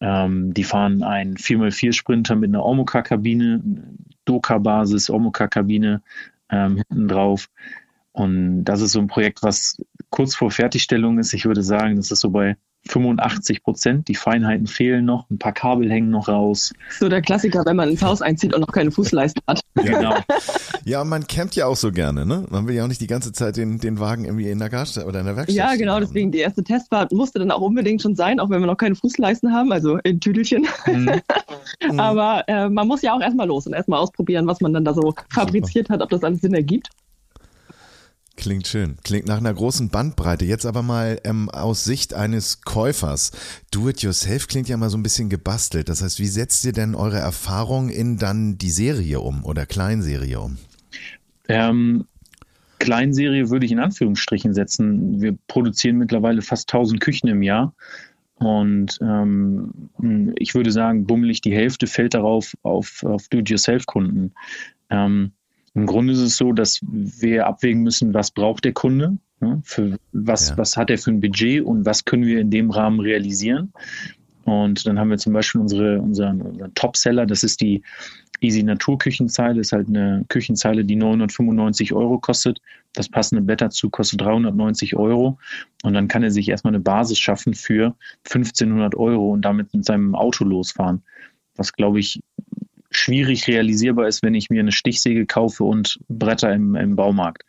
ähm, 0.00 0.52
die 0.52 0.64
fahren 0.64 1.02
einen 1.02 1.36
4x4 1.36 1.92
Sprinter 1.92 2.36
mit 2.36 2.50
einer 2.50 2.64
Omoka-Kabine, 2.64 3.62
Doka-Basis, 4.24 5.10
Omoka-Kabine 5.10 6.02
ähm, 6.50 6.76
hinten 6.76 7.08
drauf. 7.08 7.48
Und 8.12 8.64
das 8.64 8.82
ist 8.82 8.92
so 8.92 9.00
ein 9.00 9.06
Projekt, 9.06 9.42
was 9.42 9.82
kurz 10.10 10.34
vor 10.34 10.50
Fertigstellung 10.50 11.18
ist. 11.18 11.32
Ich 11.32 11.46
würde 11.46 11.62
sagen, 11.62 11.96
das 11.96 12.10
ist 12.10 12.20
so 12.20 12.30
bei 12.30 12.56
85 12.88 13.62
Prozent. 13.62 14.08
Die 14.08 14.14
Feinheiten 14.14 14.66
fehlen 14.66 15.04
noch, 15.04 15.28
ein 15.30 15.38
paar 15.38 15.52
Kabel 15.52 15.90
hängen 15.90 16.10
noch 16.10 16.28
raus. 16.28 16.72
So 16.98 17.08
der 17.08 17.22
Klassiker, 17.22 17.62
wenn 17.64 17.76
man 17.76 17.88
ins 17.88 18.02
Haus 18.02 18.22
einzieht 18.22 18.54
und 18.54 18.60
noch 18.60 18.72
keine 18.72 18.90
Fußleiste 18.90 19.40
hat. 19.46 19.60
Genau. 19.82 20.14
ja, 20.84 21.02
man 21.02 21.26
campt 21.26 21.56
ja 21.56 21.66
auch 21.66 21.76
so 21.76 21.90
gerne, 21.90 22.24
ne? 22.24 22.46
Man 22.50 22.68
will 22.68 22.74
ja 22.74 22.84
auch 22.84 22.88
nicht 22.88 23.00
die 23.00 23.06
ganze 23.06 23.32
Zeit 23.32 23.56
den, 23.56 23.78
den 23.78 23.98
Wagen 23.98 24.24
irgendwie 24.24 24.48
in 24.48 24.58
der 24.58 24.68
Garage 24.68 25.04
oder 25.04 25.20
in 25.20 25.26
der 25.26 25.36
Werkstatt. 25.36 25.56
Ja, 25.56 25.74
genau, 25.74 25.98
deswegen 25.98 26.30
die 26.30 26.38
erste 26.38 26.62
Testfahrt 26.62 27.10
musste 27.10 27.38
dann 27.38 27.50
auch 27.50 27.60
unbedingt 27.60 28.00
schon 28.00 28.14
sein, 28.14 28.38
auch 28.38 28.48
wenn 28.48 28.60
wir 28.60 28.66
noch 28.66 28.76
keine 28.76 28.94
Fußleisten 28.94 29.52
haben, 29.52 29.72
also 29.72 29.96
in 30.04 30.20
Tüdelchen. 30.20 30.66
Mhm. 30.86 31.20
Aber 31.98 32.44
äh, 32.46 32.68
man 32.68 32.86
muss 32.86 33.02
ja 33.02 33.14
auch 33.14 33.20
erstmal 33.20 33.48
los 33.48 33.66
und 33.66 33.72
erstmal 33.72 33.98
ausprobieren, 33.98 34.46
was 34.46 34.60
man 34.60 34.72
dann 34.72 34.84
da 34.84 34.94
so 34.94 35.14
fabriziert 35.30 35.90
hat, 35.90 36.00
ob 36.00 36.10
das 36.10 36.22
alles 36.22 36.40
Sinn 36.40 36.54
ergibt. 36.54 36.90
Klingt 38.42 38.66
schön. 38.66 38.96
Klingt 39.04 39.28
nach 39.28 39.36
einer 39.36 39.54
großen 39.54 39.88
Bandbreite. 39.88 40.44
Jetzt 40.44 40.66
aber 40.66 40.82
mal 40.82 41.20
ähm, 41.22 41.48
aus 41.48 41.84
Sicht 41.84 42.12
eines 42.12 42.62
Käufers. 42.62 43.30
Do-it-yourself 43.70 44.48
klingt 44.48 44.68
ja 44.68 44.76
mal 44.76 44.90
so 44.90 44.98
ein 44.98 45.04
bisschen 45.04 45.28
gebastelt. 45.28 45.88
Das 45.88 46.02
heißt, 46.02 46.18
wie 46.18 46.26
setzt 46.26 46.64
ihr 46.64 46.72
denn 46.72 46.96
eure 46.96 47.18
Erfahrung 47.18 47.88
in 47.88 48.18
dann 48.18 48.58
die 48.58 48.70
Serie 48.70 49.20
um 49.20 49.44
oder 49.44 49.64
Kleinserie 49.64 50.40
um? 50.40 50.58
Ähm, 51.48 52.06
Kleinserie 52.80 53.48
würde 53.48 53.64
ich 53.64 53.70
in 53.70 53.78
Anführungsstrichen 53.78 54.54
setzen. 54.54 55.22
Wir 55.22 55.38
produzieren 55.46 55.98
mittlerweile 55.98 56.42
fast 56.42 56.68
1000 56.68 57.00
Küchen 57.00 57.28
im 57.28 57.42
Jahr. 57.42 57.72
Und 58.34 58.98
ähm, 59.02 60.32
ich 60.34 60.56
würde 60.56 60.72
sagen, 60.72 61.06
bummelig 61.06 61.42
die 61.42 61.54
Hälfte 61.54 61.86
fällt 61.86 62.14
darauf 62.14 62.54
auf, 62.64 63.04
auf 63.04 63.28
Do-it-yourself-Kunden. 63.28 64.32
Ähm, 64.90 65.30
im 65.74 65.86
Grunde 65.86 66.12
ist 66.12 66.20
es 66.20 66.36
so, 66.36 66.52
dass 66.52 66.80
wir 66.82 67.46
abwägen 67.46 67.82
müssen, 67.82 68.12
was 68.12 68.30
braucht 68.30 68.64
der 68.64 68.72
Kunde, 68.72 69.16
ne? 69.40 69.60
für 69.64 69.98
was, 70.12 70.50
ja. 70.50 70.58
was 70.58 70.76
hat 70.76 70.90
er 70.90 70.98
für 70.98 71.10
ein 71.10 71.20
Budget 71.20 71.64
und 71.64 71.86
was 71.86 72.04
können 72.04 72.26
wir 72.26 72.40
in 72.40 72.50
dem 72.50 72.70
Rahmen 72.70 73.00
realisieren. 73.00 73.72
Und 74.44 74.86
dann 74.86 74.98
haben 74.98 75.10
wir 75.10 75.18
zum 75.18 75.32
Beispiel 75.32 75.60
unsere, 75.60 76.00
unseren, 76.00 76.42
unseren 76.42 76.74
Topseller, 76.74 77.26
das 77.26 77.42
ist 77.42 77.60
die 77.60 77.82
Easy 78.40 78.62
Naturküchenzeile, 78.64 79.60
ist 79.60 79.72
halt 79.72 79.86
eine 79.86 80.24
Küchenzeile, 80.28 80.84
die 80.84 80.96
995 80.96 81.92
Euro 81.92 82.18
kostet. 82.18 82.60
Das 82.92 83.08
passende 83.08 83.40
Bett 83.40 83.60
dazu 83.60 83.88
kostet 83.88 84.20
390 84.20 84.96
Euro. 84.96 85.38
Und 85.84 85.94
dann 85.94 86.08
kann 86.08 86.24
er 86.24 86.32
sich 86.32 86.48
erstmal 86.48 86.74
eine 86.74 86.82
Basis 86.82 87.18
schaffen 87.18 87.54
für 87.54 87.94
1500 88.26 88.96
Euro 88.96 89.32
und 89.32 89.42
damit 89.42 89.72
mit 89.72 89.84
seinem 89.84 90.16
Auto 90.16 90.44
losfahren. 90.44 91.02
Was, 91.54 91.72
glaube 91.72 92.00
ich, 92.00 92.20
schwierig 92.96 93.46
realisierbar 93.48 94.08
ist, 94.08 94.22
wenn 94.22 94.34
ich 94.34 94.50
mir 94.50 94.60
eine 94.60 94.72
Stichsäge 94.72 95.26
kaufe 95.26 95.64
und 95.64 95.98
Bretter 96.08 96.52
im, 96.52 96.74
im 96.74 96.96
Baumarkt. 96.96 97.44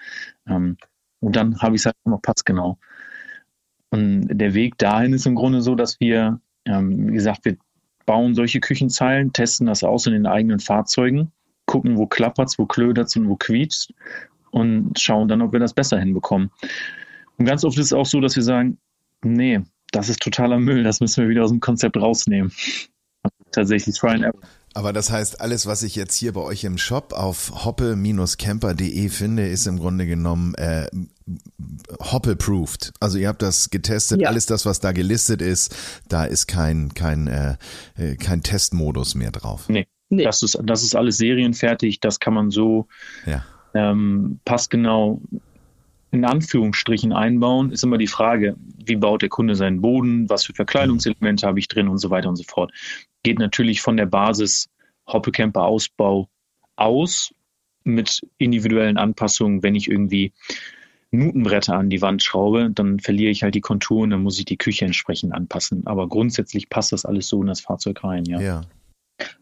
Ähm, 0.48 0.78
und 1.20 1.36
dann 1.36 1.60
habe 1.62 1.76
ich 1.76 1.82
es 1.82 1.86
halt 1.86 1.96
noch 2.06 2.22
passgenau. 2.22 2.78
Und 3.89 4.28
der 4.28 4.54
Weg 4.54 4.78
dahin 4.78 5.14
ist 5.14 5.26
im 5.26 5.36
Grunde 5.36 5.62
so, 5.62 5.76
dass 5.76 6.00
wir, 6.00 6.39
ähm, 6.66 7.10
wie 7.10 7.14
gesagt, 7.14 7.46
wir 7.46 7.58
bauen 8.06 8.36
solche 8.36 8.60
Küchenzeilen, 8.60 9.34
testen 9.34 9.68
das 9.68 9.84
aus 9.84 10.08
in 10.08 10.14
den 10.14 10.26
eigenen 10.26 10.60
Fahrzeugen, 10.60 11.32
gucken, 11.66 11.98
wo 11.98 12.08
klappert's, 12.08 12.60
wo 12.60 12.66
klödert's 12.66 13.16
und 13.16 13.30
wo 13.30 13.36
quietscht 13.36 13.94
und 14.52 15.00
schauen 15.00 15.28
dann, 15.28 15.41
ob 15.41 15.54
wir 15.54 15.60
das 15.60 15.74
besser 15.74 16.00
hinbekommen. 16.00 16.52
Und 17.38 17.46
ganz 17.46 17.64
oft 17.64 17.78
ist 17.78 17.88
es 17.88 17.94
auch 17.94 18.06
so, 18.06 18.20
dass 18.20 18.36
wir 18.36 18.44
sagen, 18.44 18.78
nee, 19.24 19.62
das 19.91 20.10
ist 20.10 20.22
totaler 20.22 20.60
Müll, 20.60 20.84
das 20.84 21.00
müssen 21.00 21.24
wir 21.24 21.30
wieder 21.30 21.44
aus 21.44 21.52
dem 21.52 21.60
Konzept 21.60 21.98
rausnehmen. 21.98 22.52
Tatsächlich 23.52 23.98
try 23.98 24.10
and 24.10 24.24
error. 24.24 24.39
Aber 24.76 24.91
das 24.91 25.11
heißt, 25.11 25.39
alles, 25.39 25.67
was 25.67 25.84
ich 25.84 25.95
jetzt 25.95 26.15
hier 26.15 26.34
bei 26.34 26.41
euch 26.41 26.63
im 26.63 26.78
Shop 26.78 27.13
auf 27.13 27.65
hoppe-camper.de 27.65 29.09
finde, 29.09 29.47
ist 29.47 29.67
im 29.67 29.78
Grunde 29.78 30.07
genommen 30.07 30.55
äh, 30.55 30.88
Hoppe-proofed. 31.99 32.91
Also 32.99 33.19
ihr 33.19 33.28
habt 33.28 33.43
das 33.43 33.69
getestet, 33.69 34.21
ja. 34.21 34.30
alles 34.30 34.47
das, 34.47 34.65
was 34.65 34.80
da 34.80 34.91
gelistet 34.91 35.41
ist, 35.41 35.76
da 36.09 36.26
ist 36.26 36.47
kein, 36.47 36.93
kein, 36.93 37.28
äh, 37.28 37.55
äh 37.97 38.15
kein 38.15 38.41
Testmodus 38.41 39.13
mehr 39.13 39.32
drauf. 39.32 39.69
Nee. 39.69 39.86
nee. 40.09 40.24
Das, 40.24 40.41
ist, 40.41 40.59
das 40.63 40.84
ist 40.84 40.95
alles 40.95 41.17
serienfertig, 41.17 41.99
das 41.99 42.19
kann 42.19 42.34
man 42.34 42.49
so 42.49 42.88
ja. 43.28 43.45
ähm, 43.76 44.39
passgenau 44.43 45.21
in 46.09 46.26
Anführungsstrichen 46.26 47.11
einbauen, 47.11 47.71
ist 47.71 47.84
immer 47.84 47.97
die 47.97 48.07
Frage, 48.07 48.55
wie 48.86 48.95
baut 48.95 49.24
der 49.24 49.30
Kunde 49.30 49.55
seinen 49.55 49.82
Boden, 49.82 50.30
was 50.30 50.45
für 50.45 50.53
Verkleidungselemente 50.53 51.47
habe 51.47 51.57
ich 51.57 51.67
drin 51.67 51.88
und 51.88 51.97
so 51.97 52.11
weiter 52.11 52.30
und 52.30 52.36
so 52.36 52.43
fort 52.43 52.71
geht 53.24 53.39
natürlich 53.39 53.82
von 53.82 53.97
der 53.97 54.05
Basis 54.05 54.69
Hoppecamper 55.07 55.63
Ausbau 55.63 56.30
aus 56.76 57.34
mit 57.84 58.21
individuellen 58.38 58.97
Anpassungen, 58.97 59.63
wenn 59.63 59.76
ich 59.76 59.89
irgendwie 59.89 60.32
Nutenbretter 61.11 61.76
an 61.76 61.89
die 61.89 62.01
Wand 62.01 62.24
schraube, 62.24 62.71
dann 62.71 62.99
verliere 62.99 63.32
ich 63.32 63.43
halt 63.43 63.55
die 63.55 63.61
Konturen, 63.61 64.09
dann 64.09 64.24
muss 64.24 64.39
ich 64.39 64.45
die 64.45 64.57
Küche 64.57 64.86
entsprechend 64.86 65.34
anpassen. 65.34 65.86
Aber 65.86 66.07
grundsätzlich 66.07 66.69
passt 66.69 66.91
das 66.91 67.05
alles 67.05 67.28
so 67.28 67.41
in 67.41 67.47
das 67.47 67.61
Fahrzeug 67.61 68.03
rein, 68.03 68.26
ja. 68.26 68.41
ja. 68.41 68.61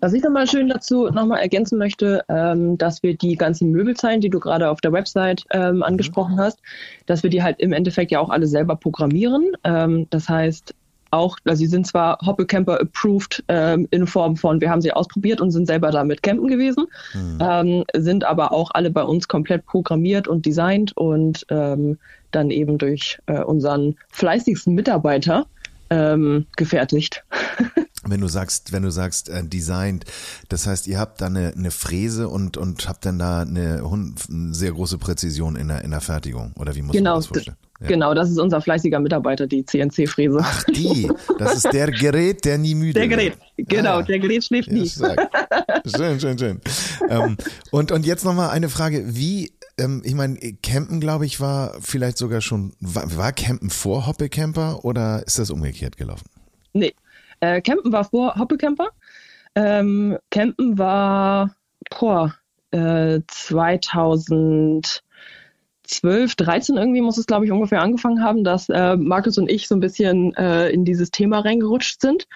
Was 0.02 0.14
ich 0.14 0.22
nochmal 0.22 0.48
schön 0.48 0.68
dazu 0.68 1.10
nochmal 1.10 1.40
ergänzen 1.40 1.78
möchte, 1.78 2.24
ähm, 2.28 2.78
dass 2.78 3.02
wir 3.04 3.16
die 3.16 3.36
ganzen 3.36 3.72
Möbelzeilen, 3.72 4.20
die 4.20 4.30
du 4.30 4.40
gerade 4.40 4.70
auf 4.70 4.82
der 4.82 4.92
Website 4.92 5.46
ähm, 5.52 5.78
mhm. 5.78 5.84
angesprochen 5.84 6.38
hast, 6.40 6.60
dass 7.06 7.24
wir 7.24 7.30
die 7.30 7.42
halt 7.42 7.60
im 7.60 7.72
Endeffekt 7.72 8.12
ja 8.12 8.20
auch 8.20 8.30
alle 8.30 8.48
selber 8.48 8.76
programmieren. 8.76 9.52
Ähm, 9.64 10.08
das 10.10 10.28
heißt, 10.28 10.76
auch, 11.12 11.38
also 11.46 11.60
sie 11.60 11.68
sind 11.68 11.86
zwar 11.86 12.18
Hoppelcamper 12.26 12.80
approved 12.80 13.44
ähm, 13.48 13.88
in 13.92 14.08
Form 14.08 14.38
von, 14.38 14.62
wir 14.62 14.70
haben 14.70 14.82
sie 14.82 14.92
ausprobiert 14.92 15.42
und 15.42 15.52
sind 15.52 15.68
selber 15.68 15.92
damit 15.92 16.24
campen 16.24 16.48
gewesen, 16.48 16.88
mhm. 17.14 17.38
ähm, 17.42 17.84
sind 17.96 18.24
aber 18.24 18.52
auch 18.52 18.72
alle 18.74 18.90
bei 18.90 19.04
uns 19.04 19.28
komplett 19.28 19.66
programmiert 19.66 20.28
und 20.28 20.46
designt 20.46 20.96
und 20.98 21.46
ähm, 21.50 21.98
dann 22.32 22.50
eben 22.50 22.78
durch 22.78 23.20
äh, 23.26 23.42
unseren 23.42 23.96
fleißigsten 24.10 24.74
Mitarbeiter 24.74 25.46
ähm, 25.90 26.48
gefertigt. 26.56 27.24
wenn 28.04 28.22
du 28.22 28.28
sagst, 28.28 28.72
wenn 28.72 28.84
du 28.84 28.92
sagst 28.92 29.30
äh, 29.30 29.44
designt, 29.44 30.06
das 30.50 30.66
heißt, 30.66 30.88
ihr 30.88 31.00
habt 31.00 31.22
da 31.22 31.28
eine, 31.28 31.54
eine 31.56 31.72
Fräse 31.72 32.30
und 32.30 32.58
und 32.58 32.88
habt 32.88 33.06
dann 33.06 33.20
da 33.20 33.42
eine, 33.42 33.84
eine 33.84 34.54
sehr 34.54 34.72
große 34.72 34.98
Präzision 34.98 35.56
in 35.56 35.68
der 35.68 35.84
in 35.84 35.92
der 35.92 36.02
Fertigung 36.02 36.54
oder 36.58 36.76
wie 36.76 36.82
muss 36.82 36.96
genau, 36.96 37.12
man 37.12 37.20
das 37.20 37.28
vorstellen? 37.28 37.58
Ja. 37.82 37.88
Genau, 37.88 38.14
das 38.14 38.30
ist 38.30 38.38
unser 38.38 38.62
fleißiger 38.62 39.00
Mitarbeiter, 39.00 39.48
die 39.48 39.66
CNC-Fräse. 39.66 40.40
Ach 40.42 40.64
die, 40.66 41.12
das 41.40 41.56
ist 41.56 41.74
der 41.74 41.90
Gerät, 41.92 42.46
der 42.46 42.58
nie 42.58 42.76
müde 42.76 42.94
Der 43.00 43.08
Gerät, 43.08 43.38
wird. 43.58 43.70
genau, 43.70 43.98
ah, 43.98 44.04
der 44.04 44.20
Gerät 44.20 44.44
schläft 44.44 44.68
ja, 44.68 44.74
nie. 44.76 44.88
Schön, 44.88 46.20
schön, 46.20 46.38
schön. 46.38 46.62
ähm, 47.10 47.38
und 47.72 47.92
und 47.92 48.06
jetzt 48.06 48.24
nochmal 48.24 48.52
eine 48.52 48.70
Frage, 48.70 49.16
wie 49.16 49.52
ähm, 49.80 50.02
ich 50.06 50.14
meine, 50.14 50.38
Campen, 50.62 51.00
glaube 51.00 51.26
ich, 51.26 51.40
war 51.40 51.76
vielleicht 51.82 52.18
sogar 52.18 52.42
schon, 52.42 52.74
war, 52.80 53.18
war 53.18 53.32
Campen 53.32 53.70
vor 53.70 54.06
Hoppe 54.06 54.30
Camper 54.30 54.86
oder 54.86 55.24
ist 55.26 55.40
das 55.40 55.50
umgekehrt 55.50 55.98
gelaufen? 55.98 56.26
Nee, 56.74 56.94
äh, 57.40 57.62
Campen 57.62 57.92
war 57.92 58.06
vor 58.06 58.36
Hoppelcamper. 58.36 58.90
Ähm, 59.56 60.18
Campen 60.30 60.78
war 60.78 61.56
boah, 62.00 62.34
äh, 62.72 63.20
2012, 65.92 66.36
13 66.36 66.78
irgendwie 66.78 67.02
muss 67.02 67.18
es, 67.18 67.28
glaube 67.28 67.46
ich, 67.46 67.52
ungefähr 67.52 67.82
angefangen 67.82 68.24
haben, 68.24 68.44
dass 68.44 68.70
äh, 68.70 68.96
Markus 68.96 69.38
und 69.38 69.50
ich 69.50 69.68
so 69.68 69.76
ein 69.76 69.82
bisschen 69.82 70.34
äh, 70.36 70.70
in 70.70 70.86
dieses 70.86 71.12
Thema 71.12 71.40
reingerutscht 71.40 72.02
sind. 72.02 72.28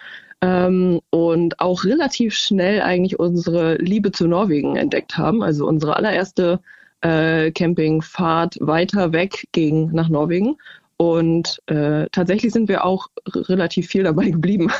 Ähm, 0.41 0.99
und 1.11 1.59
auch 1.59 1.85
relativ 1.85 2.35
schnell 2.35 2.81
eigentlich 2.81 3.17
unsere 3.17 3.75
Liebe 3.75 4.11
zu 4.11 4.27
Norwegen 4.27 4.75
entdeckt 4.75 5.17
haben. 5.17 5.41
Also 5.41 5.65
unsere 5.65 5.95
allererste 5.95 6.59
äh, 7.01 7.51
Campingfahrt 7.51 8.57
weiter 8.59 9.13
weg 9.13 9.47
ging 9.53 9.91
nach 9.91 10.09
Norwegen. 10.09 10.57
Und 10.97 11.61
äh, 11.67 12.07
tatsächlich 12.11 12.53
sind 12.53 12.67
wir 12.67 12.85
auch 12.85 13.07
relativ 13.27 13.87
viel 13.87 14.03
dabei 14.03 14.29
geblieben. 14.29 14.71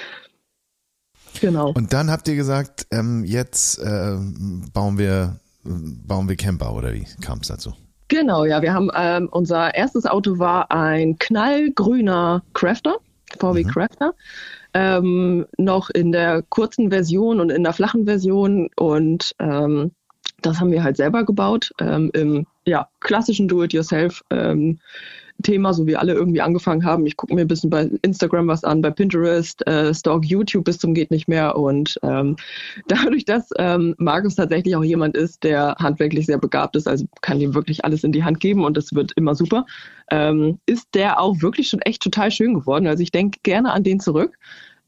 genau. 1.40 1.72
Und 1.72 1.92
dann 1.92 2.10
habt 2.10 2.28
ihr 2.28 2.36
gesagt, 2.36 2.86
ähm, 2.90 3.24
jetzt 3.24 3.78
äh, 3.78 4.16
bauen 4.72 4.98
wir 4.98 5.40
bauen 5.66 6.28
wir 6.28 6.36
Camper 6.36 6.74
oder 6.74 6.92
wie 6.92 7.06
kam 7.20 7.40
es 7.40 7.48
dazu? 7.48 7.74
Genau, 8.08 8.44
ja, 8.44 8.62
wir 8.62 8.72
haben 8.72 8.90
ähm, 8.94 9.28
unser 9.30 9.74
erstes 9.74 10.06
Auto 10.06 10.38
war 10.38 10.70
ein 10.70 11.18
knallgrüner 11.18 12.42
Crafter, 12.52 12.96
VW 13.38 13.64
mhm. 13.64 13.68
Crafter. 13.68 14.14
Ähm, 14.74 15.46
noch 15.56 15.90
in 15.90 16.12
der 16.12 16.42
kurzen 16.42 16.90
Version 16.90 17.40
und 17.40 17.50
in 17.50 17.64
der 17.64 17.72
flachen 17.72 18.04
Version 18.04 18.68
und 18.76 19.34
ähm, 19.38 19.92
das 20.42 20.60
haben 20.60 20.70
wir 20.70 20.84
halt 20.84 20.98
selber 20.98 21.24
gebaut 21.24 21.72
ähm, 21.80 22.10
im 22.12 22.46
ja, 22.66 22.88
klassischen 23.00 23.48
Do-it-yourself 23.48 24.22
ähm, 24.30 24.78
Thema, 25.42 25.74
so 25.74 25.86
wie 25.86 25.96
alle 25.96 26.14
irgendwie 26.14 26.40
angefangen 26.40 26.84
haben. 26.84 27.06
Ich 27.06 27.16
gucke 27.16 27.34
mir 27.34 27.42
ein 27.42 27.48
bisschen 27.48 27.70
bei 27.70 27.90
Instagram 28.02 28.48
was 28.48 28.64
an, 28.64 28.82
bei 28.82 28.90
Pinterest, 28.90 29.66
äh, 29.66 29.94
stalk 29.94 30.24
YouTube 30.24 30.64
bis 30.64 30.78
zum 30.78 30.94
geht 30.94 31.10
nicht 31.10 31.28
mehr. 31.28 31.56
Und 31.56 31.98
ähm, 32.02 32.36
dadurch, 32.88 33.24
dass 33.24 33.50
ähm, 33.58 33.94
Markus 33.98 34.36
tatsächlich 34.36 34.76
auch 34.76 34.84
jemand 34.84 35.16
ist, 35.16 35.44
der 35.44 35.76
handwerklich 35.78 36.26
sehr 36.26 36.38
begabt 36.38 36.76
ist, 36.76 36.88
also 36.88 37.06
kann 37.20 37.40
ihm 37.40 37.54
wirklich 37.54 37.84
alles 37.84 38.04
in 38.04 38.12
die 38.12 38.24
Hand 38.24 38.40
geben 38.40 38.64
und 38.64 38.76
das 38.76 38.94
wird 38.94 39.12
immer 39.16 39.34
super, 39.34 39.66
ähm, 40.10 40.58
ist 40.66 40.88
der 40.94 41.20
auch 41.20 41.40
wirklich 41.40 41.68
schon 41.68 41.80
echt 41.80 42.02
total 42.02 42.30
schön 42.30 42.54
geworden. 42.54 42.86
Also 42.86 43.02
ich 43.02 43.10
denke 43.10 43.38
gerne 43.42 43.72
an 43.72 43.82
den 43.82 44.00
zurück. 44.00 44.38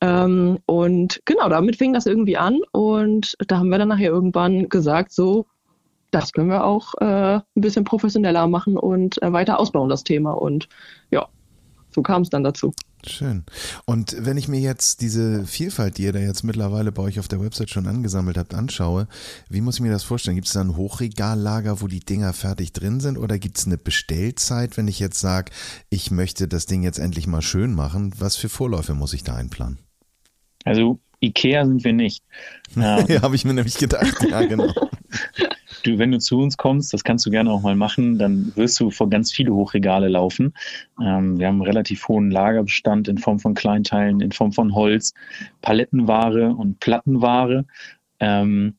Ähm, 0.00 0.58
und 0.66 1.20
genau, 1.24 1.48
damit 1.48 1.76
fing 1.76 1.92
das 1.92 2.06
irgendwie 2.06 2.36
an 2.36 2.60
und 2.70 3.34
da 3.48 3.58
haben 3.58 3.68
wir 3.68 3.78
dann 3.78 3.88
nachher 3.88 4.10
irgendwann 4.10 4.68
gesagt, 4.68 5.12
so, 5.12 5.46
das 6.10 6.32
können 6.32 6.48
wir 6.48 6.64
auch 6.64 6.94
äh, 7.00 7.36
ein 7.36 7.42
bisschen 7.54 7.84
professioneller 7.84 8.46
machen 8.46 8.76
und 8.76 9.22
äh, 9.22 9.32
weiter 9.32 9.58
ausbauen, 9.58 9.88
das 9.88 10.04
Thema. 10.04 10.32
Und 10.32 10.68
ja, 11.10 11.28
so 11.90 12.02
kam 12.02 12.22
es 12.22 12.30
dann 12.30 12.44
dazu. 12.44 12.72
Schön. 13.06 13.44
Und 13.86 14.16
wenn 14.18 14.36
ich 14.36 14.48
mir 14.48 14.58
jetzt 14.58 15.00
diese 15.00 15.46
Vielfalt, 15.46 15.98
die 15.98 16.02
ihr 16.02 16.12
da 16.12 16.18
jetzt 16.18 16.42
mittlerweile 16.42 16.90
bei 16.90 17.02
euch 17.02 17.20
auf 17.20 17.28
der 17.28 17.40
Website 17.40 17.70
schon 17.70 17.86
angesammelt 17.86 18.36
habt, 18.36 18.54
anschaue, 18.54 19.06
wie 19.48 19.60
muss 19.60 19.76
ich 19.76 19.82
mir 19.82 19.92
das 19.92 20.02
vorstellen? 20.02 20.34
Gibt 20.34 20.48
es 20.48 20.54
da 20.54 20.60
ein 20.60 20.76
Hochregallager, 20.76 21.80
wo 21.80 21.86
die 21.86 22.00
Dinger 22.00 22.32
fertig 22.32 22.72
drin 22.72 22.98
sind 22.98 23.16
oder 23.16 23.38
gibt 23.38 23.58
es 23.58 23.66
eine 23.66 23.78
Bestellzeit, 23.78 24.76
wenn 24.76 24.88
ich 24.88 24.98
jetzt 24.98 25.20
sage, 25.20 25.52
ich 25.90 26.10
möchte 26.10 26.48
das 26.48 26.66
Ding 26.66 26.82
jetzt 26.82 26.98
endlich 26.98 27.28
mal 27.28 27.42
schön 27.42 27.72
machen? 27.72 28.12
Was 28.18 28.36
für 28.36 28.48
Vorläufe 28.48 28.94
muss 28.94 29.12
ich 29.12 29.22
da 29.22 29.36
einplanen? 29.36 29.78
Also 30.64 30.98
Ikea 31.20 31.66
sind 31.66 31.84
wir 31.84 31.92
nicht. 31.92 32.24
Ähm, 32.76 33.06
ja, 33.08 33.22
habe 33.22 33.34
ich 33.34 33.44
mir 33.46 33.54
nämlich 33.54 33.78
gedacht. 33.78 34.26
Ja, 34.28 34.42
genau. 34.42 34.72
du, 35.88 35.98
wenn 35.98 36.12
du 36.12 36.18
zu 36.18 36.40
uns 36.40 36.56
kommst, 36.56 36.92
das 36.92 37.04
kannst 37.04 37.26
du 37.26 37.30
gerne 37.30 37.50
auch 37.50 37.62
mal 37.62 37.74
machen, 37.74 38.18
dann 38.18 38.52
wirst 38.54 38.78
du 38.80 38.90
vor 38.90 39.10
ganz 39.10 39.32
viele 39.32 39.52
Hochregale 39.52 40.08
laufen. 40.08 40.54
Ähm, 41.02 41.38
wir 41.38 41.46
haben 41.46 41.56
einen 41.56 41.62
relativ 41.66 42.08
hohen 42.08 42.30
Lagerbestand 42.30 43.08
in 43.08 43.18
Form 43.18 43.38
von 43.38 43.54
Kleinteilen, 43.54 44.20
in 44.20 44.32
Form 44.32 44.52
von 44.52 44.74
Holz, 44.74 45.14
Palettenware 45.62 46.54
und 46.54 46.80
Plattenware. 46.80 47.64
Ähm, 48.20 48.77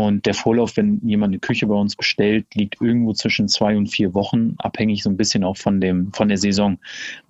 und 0.00 0.24
der 0.24 0.32
Vorlauf, 0.32 0.78
wenn 0.78 0.98
jemand 1.06 1.32
eine 1.32 1.40
Küche 1.40 1.66
bei 1.66 1.74
uns 1.74 1.94
bestellt, 1.94 2.46
liegt 2.54 2.80
irgendwo 2.80 3.12
zwischen 3.12 3.48
zwei 3.48 3.76
und 3.76 3.88
vier 3.88 4.14
Wochen, 4.14 4.54
abhängig 4.56 5.02
so 5.02 5.10
ein 5.10 5.18
bisschen 5.18 5.44
auch 5.44 5.58
von 5.58 5.78
dem, 5.78 6.10
von 6.14 6.28
der 6.28 6.38
Saison. 6.38 6.78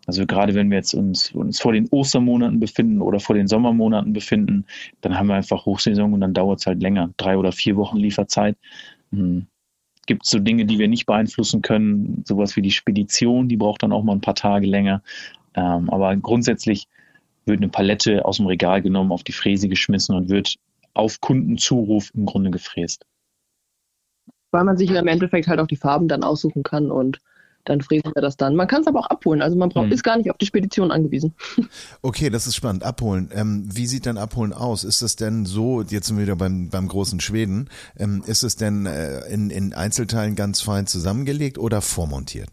Also 0.06 0.24
gerade 0.24 0.54
wenn 0.54 0.70
wir 0.70 0.76
jetzt 0.76 0.94
uns, 0.94 1.32
uns 1.32 1.60
vor 1.60 1.72
den 1.72 1.88
Ostermonaten 1.88 2.60
befinden 2.60 3.02
oder 3.02 3.18
vor 3.18 3.34
den 3.34 3.48
Sommermonaten 3.48 4.12
befinden, 4.12 4.66
dann 5.00 5.18
haben 5.18 5.26
wir 5.26 5.34
einfach 5.34 5.66
Hochsaison 5.66 6.12
und 6.12 6.20
dann 6.20 6.32
dauert 6.32 6.60
es 6.60 6.66
halt 6.66 6.80
länger. 6.80 7.10
Drei 7.16 7.36
oder 7.36 7.50
vier 7.50 7.76
Wochen 7.76 7.96
Lieferzeit. 7.96 8.56
Hm. 9.10 9.46
Gibt 10.06 10.24
so 10.24 10.38
Dinge, 10.38 10.64
die 10.64 10.78
wir 10.78 10.86
nicht 10.86 11.06
beeinflussen 11.06 11.62
können, 11.62 12.22
sowas 12.24 12.54
wie 12.54 12.62
die 12.62 12.70
Spedition, 12.70 13.48
die 13.48 13.56
braucht 13.56 13.82
dann 13.82 13.92
auch 13.92 14.04
mal 14.04 14.12
ein 14.12 14.20
paar 14.20 14.36
Tage 14.36 14.68
länger. 14.68 15.02
Ähm, 15.54 15.90
aber 15.90 16.14
grundsätzlich 16.16 16.86
wird 17.46 17.58
eine 17.58 17.68
Palette 17.68 18.24
aus 18.24 18.36
dem 18.36 18.46
Regal 18.46 18.80
genommen, 18.80 19.10
auf 19.10 19.24
die 19.24 19.32
Fräse 19.32 19.68
geschmissen 19.68 20.14
und 20.14 20.28
wird 20.28 20.56
auf 20.94 21.20
Kundenzuruf 21.20 22.10
im 22.14 22.26
Grunde 22.26 22.50
gefräst. 22.50 23.06
Weil 24.50 24.64
man 24.64 24.76
sich 24.76 24.90
im 24.90 25.06
Endeffekt 25.06 25.46
halt 25.46 25.60
auch 25.60 25.66
die 25.66 25.76
Farben 25.76 26.08
dann 26.08 26.24
aussuchen 26.24 26.62
kann 26.62 26.90
und 26.90 27.20
dann 27.64 27.80
fräsen 27.82 28.12
wir 28.14 28.22
das 28.22 28.36
dann. 28.36 28.56
Man 28.56 28.66
kann 28.66 28.80
es 28.80 28.86
aber 28.86 29.00
auch 29.00 29.06
abholen. 29.06 29.42
Also 29.42 29.56
man 29.56 29.68
braucht, 29.68 29.86
mhm. 29.86 29.92
ist 29.92 30.02
gar 30.02 30.16
nicht 30.16 30.30
auf 30.30 30.38
die 30.38 30.46
Spedition 30.46 30.90
angewiesen. 30.90 31.34
Okay, 32.02 32.30
das 32.30 32.46
ist 32.46 32.56
spannend. 32.56 32.82
Abholen. 32.82 33.30
Ähm, 33.32 33.68
wie 33.70 33.86
sieht 33.86 34.06
denn 34.06 34.16
Abholen 34.16 34.52
aus? 34.52 34.84
Ist 34.84 35.02
es 35.02 35.16
denn 35.16 35.44
so, 35.44 35.82
jetzt 35.82 36.06
sind 36.06 36.16
wir 36.16 36.24
wieder 36.24 36.36
beim, 36.36 36.70
beim 36.70 36.88
großen 36.88 37.20
Schweden, 37.20 37.68
ähm, 37.98 38.22
ist 38.26 38.42
es 38.42 38.56
denn 38.56 38.86
äh, 38.86 39.26
in, 39.28 39.50
in 39.50 39.74
Einzelteilen 39.74 40.34
ganz 40.34 40.62
fein 40.62 40.86
zusammengelegt 40.86 41.58
oder 41.58 41.82
vormontiert? 41.82 42.48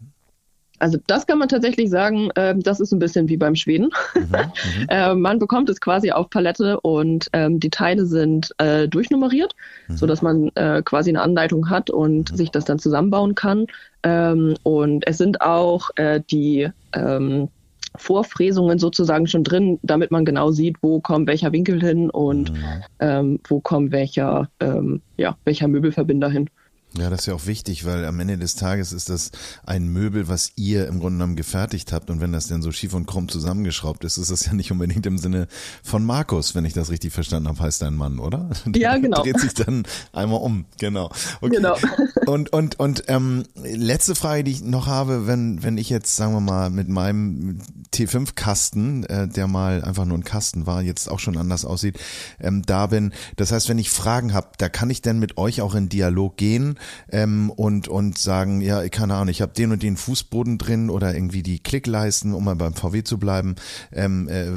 Also 0.78 0.98
das 1.06 1.26
kann 1.26 1.38
man 1.38 1.48
tatsächlich 1.48 1.90
sagen, 1.90 2.30
äh, 2.34 2.54
das 2.56 2.80
ist 2.80 2.92
ein 2.92 2.98
bisschen 2.98 3.28
wie 3.28 3.36
beim 3.36 3.54
Schweden. 3.54 3.90
Mhm, 4.14 4.34
äh, 4.88 5.14
man 5.14 5.38
bekommt 5.38 5.68
es 5.68 5.80
quasi 5.80 6.10
auf 6.10 6.30
Palette 6.30 6.80
und 6.80 7.28
ähm, 7.32 7.60
die 7.60 7.70
Teile 7.70 8.06
sind 8.06 8.52
äh, 8.58 8.88
durchnummeriert, 8.88 9.54
mhm. 9.88 9.96
so 9.96 10.06
dass 10.06 10.22
man 10.22 10.50
äh, 10.54 10.82
quasi 10.84 11.10
eine 11.10 11.22
Anleitung 11.22 11.70
hat 11.70 11.90
und 11.90 12.30
mhm. 12.32 12.36
sich 12.36 12.50
das 12.50 12.64
dann 12.64 12.78
zusammenbauen 12.78 13.34
kann. 13.34 13.66
Ähm, 14.02 14.56
und 14.62 15.06
es 15.06 15.18
sind 15.18 15.40
auch 15.40 15.90
äh, 15.96 16.20
die 16.30 16.68
ähm, 16.92 17.48
Vorfräsungen 17.96 18.78
sozusagen 18.78 19.26
schon 19.26 19.44
drin, 19.44 19.78
damit 19.82 20.10
man 20.10 20.24
genau 20.24 20.50
sieht, 20.50 20.76
wo 20.82 21.00
kommt 21.00 21.26
welcher 21.26 21.52
Winkel 21.52 21.80
hin 21.80 22.10
und 22.10 22.52
mhm. 22.52 22.82
ähm, 23.00 23.40
wo 23.48 23.60
kommt 23.60 23.92
welcher, 23.92 24.48
ähm, 24.60 25.02
ja, 25.16 25.36
welcher 25.44 25.68
Möbelverbinder 25.68 26.28
hin. 26.28 26.48
Ja, 26.96 27.10
das 27.10 27.20
ist 27.20 27.26
ja 27.26 27.34
auch 27.34 27.46
wichtig, 27.46 27.84
weil 27.84 28.06
am 28.06 28.18
Ende 28.18 28.38
des 28.38 28.54
Tages 28.54 28.92
ist 28.92 29.10
das 29.10 29.30
ein 29.66 29.88
Möbel, 29.88 30.28
was 30.28 30.52
ihr 30.56 30.86
im 30.86 31.00
Grunde 31.00 31.18
genommen 31.18 31.36
gefertigt 31.36 31.92
habt. 31.92 32.08
Und 32.08 32.20
wenn 32.20 32.32
das 32.32 32.48
dann 32.48 32.62
so 32.62 32.72
schief 32.72 32.94
und 32.94 33.06
krumm 33.06 33.28
zusammengeschraubt 33.28 34.04
ist, 34.04 34.16
ist 34.16 34.30
das 34.30 34.46
ja 34.46 34.54
nicht 34.54 34.72
unbedingt 34.72 35.04
im 35.04 35.18
Sinne 35.18 35.48
von 35.82 36.04
Markus, 36.04 36.54
wenn 36.54 36.64
ich 36.64 36.72
das 36.72 36.90
richtig 36.90 37.12
verstanden 37.12 37.48
habe, 37.48 37.60
heißt 37.60 37.82
dein 37.82 37.94
Mann, 37.94 38.18
oder? 38.18 38.48
Ja, 38.78 38.96
genau. 38.96 39.22
Dreht 39.22 39.40
sich 39.40 39.54
dann 39.54 39.84
einmal 40.12 40.40
um, 40.40 40.64
genau. 40.78 41.10
Okay. 41.40 41.56
Genau. 41.56 41.76
Und, 42.26 42.52
und, 42.52 42.78
und 42.78 43.04
ähm, 43.08 43.44
letzte 43.54 44.14
Frage, 44.14 44.44
die 44.44 44.50
ich 44.50 44.62
noch 44.62 44.86
habe, 44.86 45.26
wenn, 45.26 45.62
wenn 45.62 45.78
ich 45.78 45.88
jetzt, 45.88 46.14
sagen 46.14 46.34
wir 46.34 46.40
mal, 46.40 46.68
mit 46.68 46.88
meinem 46.88 47.58
T5-Kasten, 47.92 49.04
äh, 49.04 49.28
der 49.28 49.46
mal 49.46 49.82
einfach 49.82 50.04
nur 50.04 50.18
ein 50.18 50.24
Kasten 50.24 50.66
war, 50.66 50.82
jetzt 50.82 51.10
auch 51.10 51.18
schon 51.18 51.36
anders 51.36 51.64
aussieht, 51.64 51.98
ähm, 52.40 52.62
da 52.62 52.86
bin. 52.86 53.12
Das 53.36 53.52
heißt, 53.52 53.68
wenn 53.68 53.78
ich 53.78 53.90
Fragen 53.90 54.34
habe, 54.34 54.48
da 54.58 54.68
kann 54.68 54.90
ich 54.90 55.02
denn 55.02 55.18
mit 55.18 55.36
euch 55.36 55.60
auch 55.60 55.74
in 55.74 55.88
Dialog 55.88 56.36
gehen 56.36 56.78
ähm, 57.10 57.50
und, 57.50 57.88
und 57.88 58.18
sagen, 58.18 58.60
ja, 58.60 58.88
keine 58.88 59.14
Ahnung, 59.14 59.28
ich 59.28 59.42
habe 59.42 59.52
den 59.52 59.72
und 59.72 59.82
den 59.82 59.96
Fußboden 59.96 60.58
drin 60.58 60.90
oder 60.90 61.14
irgendwie 61.14 61.42
die 61.42 61.58
Klickleisten, 61.58 62.34
um 62.34 62.44
mal 62.44 62.56
beim 62.56 62.74
VW 62.74 63.02
zu 63.02 63.18
bleiben, 63.18 63.56
ähm, 63.92 64.28
äh, 64.28 64.48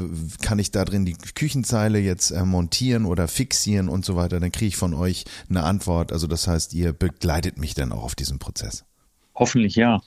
kann 0.44 0.58
ich 0.58 0.70
da 0.70 0.84
drin 0.84 1.04
die 1.04 1.16
Küchenzeile 1.34 1.98
jetzt 1.98 2.30
äh, 2.30 2.44
montieren 2.44 3.04
oder 3.04 3.28
fixieren 3.28 3.88
und 3.88 4.04
so 4.04 4.16
weiter, 4.16 4.40
dann 4.40 4.52
kriege 4.52 4.68
ich 4.68 4.76
von 4.76 4.94
euch 4.94 5.24
eine 5.48 5.62
Antwort. 5.64 6.12
Also 6.12 6.26
das 6.26 6.46
heißt, 6.46 6.74
ihr 6.74 6.92
begleitet 6.92 7.58
mich 7.58 7.74
dann 7.74 7.92
auch 7.92 8.04
auf 8.04 8.14
diesem 8.14 8.38
Prozess. 8.38 8.84
Hoffentlich 9.34 9.76
ja. 9.76 10.00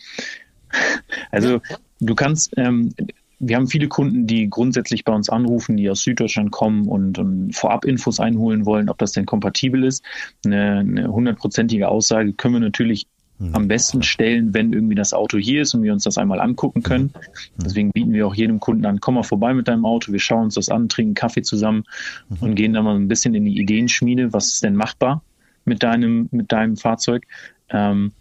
Also 1.32 1.62
du 2.00 2.16
kannst, 2.16 2.54
ähm, 2.58 2.94
wir 3.40 3.56
haben 3.58 3.68
viele 3.68 3.88
Kunden, 3.88 4.28
die 4.28 4.50
grundsätzlich 4.50 5.04
bei 5.04 5.14
uns 5.14 5.30
anrufen, 5.30 5.78
die 5.78 5.90
aus 5.90 6.02
Süddeutschland 6.02 6.52
kommen 6.52 6.88
und, 6.88 7.20
und 7.20 7.56
vorab 7.56 7.86
Infos 7.86 8.20
einholen 8.20 8.66
wollen, 8.66 8.90
ob 8.90 8.98
das 8.98 9.12
denn 9.12 9.26
kompatibel 9.26 9.84
ist. 9.84 10.04
Eine 10.46 11.08
hundertprozentige 11.08 11.88
Aussage 11.90 12.34
können 12.34 12.56
wir 12.56 12.62
natürlich 12.62 13.08
mhm. 13.40 13.56
am 13.56 13.68
besten 13.68 14.04
stellen, 14.04 14.54
wenn 14.54 14.74
irgendwie 14.74 14.96
das 14.96 15.14
Auto 15.14 15.38
hier 15.38 15.62
ist 15.62 15.74
und 15.74 15.84
wir 15.84 15.94
uns 15.94 16.04
das 16.04 16.18
einmal 16.18 16.40
angucken 16.40 16.82
können. 16.82 17.14
Mhm. 17.14 17.64
Deswegen 17.64 17.92
bieten 17.92 18.14
wir 18.14 18.26
auch 18.26 18.36
jedem 18.36 18.60
Kunden 18.60 18.86
an, 18.86 19.00
komm 19.00 19.16
mal 19.16 19.24
vorbei 19.24 19.54
mit 19.54 19.68
deinem 19.68 19.86
Auto, 19.86 20.12
wir 20.12 20.20
schauen 20.20 20.46
uns 20.46 20.56
das 20.56 20.70
an, 20.70 20.90
trinken 20.90 21.14
Kaffee 21.14 21.42
zusammen 21.42 21.84
mhm. 22.30 22.38
und 22.40 22.56
gehen 22.56 22.74
dann 22.74 22.86
mal 22.86 22.96
ein 22.96 23.08
bisschen 23.08 23.36
in 23.36 23.46
die 23.46 23.60
Ideenschmiede, 23.60 24.34
was 24.34 24.54
ist 24.54 24.64
denn 24.64 24.76
machbar 24.76 25.22
mit 25.66 25.84
deinem, 25.84 26.30
mit 26.32 26.52
deinem 26.52 26.78
Fahrzeug. 26.78 27.26
Ähm, 27.70 28.12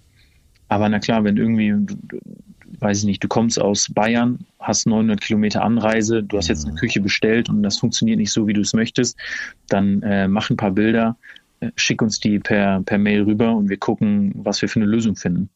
aber 0.69 0.89
na 0.89 0.99
klar, 0.99 1.25
wenn 1.25 1.37
irgendwie 1.37 1.75
weiß 2.81 3.01
ich 3.01 3.05
nicht, 3.05 3.23
du 3.23 3.29
kommst 3.29 3.61
aus 3.61 3.89
Bayern, 3.93 4.47
hast 4.59 4.87
900 4.87 5.21
Kilometer 5.21 5.63
Anreise, 5.63 6.23
du 6.23 6.37
hast 6.37 6.49
jetzt 6.49 6.65
eine 6.65 6.73
mhm. 6.73 6.79
Küche 6.79 7.01
bestellt 7.01 7.49
und 7.49 7.63
das 7.63 7.79
funktioniert 7.79 8.19
nicht 8.19 8.33
so, 8.33 8.47
wie 8.47 8.53
du 8.53 8.61
es 8.61 8.73
möchtest, 8.73 9.19
dann 9.69 10.03
äh, 10.03 10.29
mach 10.29 10.51
ein 10.51 10.57
paar 10.57 10.73
Bilder, 10.73 11.17
äh, 11.61 11.71
schick 11.77 12.03
uns 12.03 12.21
die 12.21 12.39
per, 12.39 12.83
per 12.83 12.99
Mail 12.99 13.23
rüber 13.23 13.55
und 13.55 13.69
wir 13.69 13.79
gucken, 13.79 14.33
was 14.37 14.63
wir 14.63 14.69
für 14.69 14.81
eine 14.81 14.89
Lösung 14.89 15.17
finden. 15.17 15.49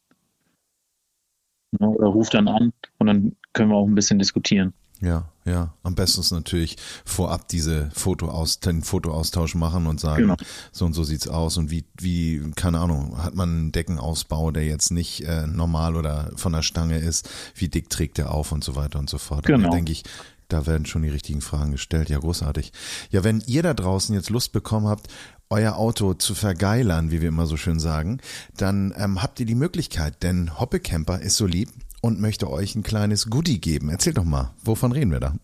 Ja, 1.79 1.87
oder 1.87 2.09
ruf 2.09 2.31
dann 2.31 2.49
an 2.49 2.73
und 2.99 3.07
dann 3.07 3.37
können 3.53 3.71
wir 3.71 3.77
auch 3.77 3.87
ein 3.87 3.95
bisschen 3.95 4.19
diskutieren. 4.19 4.73
Ja, 5.01 5.29
ja. 5.45 5.75
Am 5.83 5.95
besten 5.95 6.21
ist 6.21 6.33
natürlich 6.33 6.77
vorab 7.05 7.49
diese 7.49 7.91
Foto 7.95 8.29
aus, 8.29 8.61
den 8.61 8.83
Fotoaustausch 8.83 9.55
machen 9.55 9.87
und 9.87 10.01
sagen, 10.01 10.23
genau. 10.23 10.37
so 10.73 10.85
und 10.85 10.93
so 10.93 11.05
sieht's 11.05 11.29
aus 11.29 11.57
und 11.57 11.71
wie, 11.71 11.85
wie, 12.01 12.51
keine 12.57 12.81
Ahnung, 12.81 13.17
hat 13.23 13.35
man 13.35 13.49
einen 13.49 13.73
Deckenausbau, 13.73 14.51
der 14.51 14.65
jetzt 14.65 14.91
nicht 14.91 15.25
äh, 15.25 15.47
normal 15.47 15.97
oder 15.97 16.33
von 16.37 16.53
der 16.53 16.63
Stange 16.63 16.99
ist, 16.99 17.29
wie 17.55 17.69
dick 17.69 17.91
trägt 17.91 18.19
der 18.19 18.33
auf 18.33 18.51
und 18.51 18.65
so 18.65 18.75
weiter 18.75 18.99
und 18.99 19.09
so 19.09 19.19
fort. 19.19 19.47
Genau. 19.47 19.71
denke 19.71 19.93
ich, 19.93 20.03
da 20.49 20.67
werden 20.67 20.87
schon 20.87 21.03
die 21.03 21.11
richtigen 21.11 21.43
Fragen 21.43 21.73
gestellt. 21.73 22.09
Ja, 22.09 22.19
großartig. 22.19 22.73
Ja, 23.11 23.23
wenn 23.23 23.43
ihr 23.47 23.63
da 23.63 23.75
draußen 23.75 24.15
jetzt 24.15 24.31
Lust 24.31 24.53
bekommen 24.53 24.89
habt, 24.89 25.09
euer 25.51 25.77
Auto 25.77 26.15
zu 26.15 26.35
vergeilern, 26.35 27.11
wie 27.11 27.21
wir 27.21 27.29
immer 27.29 27.47
so 27.47 27.57
schön 27.57 27.79
sagen, 27.79 28.21
dann 28.57 28.95
ähm, 28.97 29.23
habt 29.23 29.41
ihr 29.41 29.47
die 29.47 29.55
Möglichkeit, 29.55 30.23
denn 30.23 30.59
Hoppe 30.59 30.81
Camper 30.81 31.21
ist 31.21 31.37
so 31.37 31.47
lieb 31.47 31.71
und 32.01 32.21
möchte 32.21 32.51
euch 32.51 32.75
ein 32.75 32.83
kleines 32.83 33.31
Goodie 33.31 33.61
geben. 33.61 33.89
Erzähl 33.89 34.13
doch 34.13 34.25
mal, 34.25 34.53
wovon 34.63 34.93
reden 34.93 35.13
wir 35.13 35.21
da? 35.21 35.35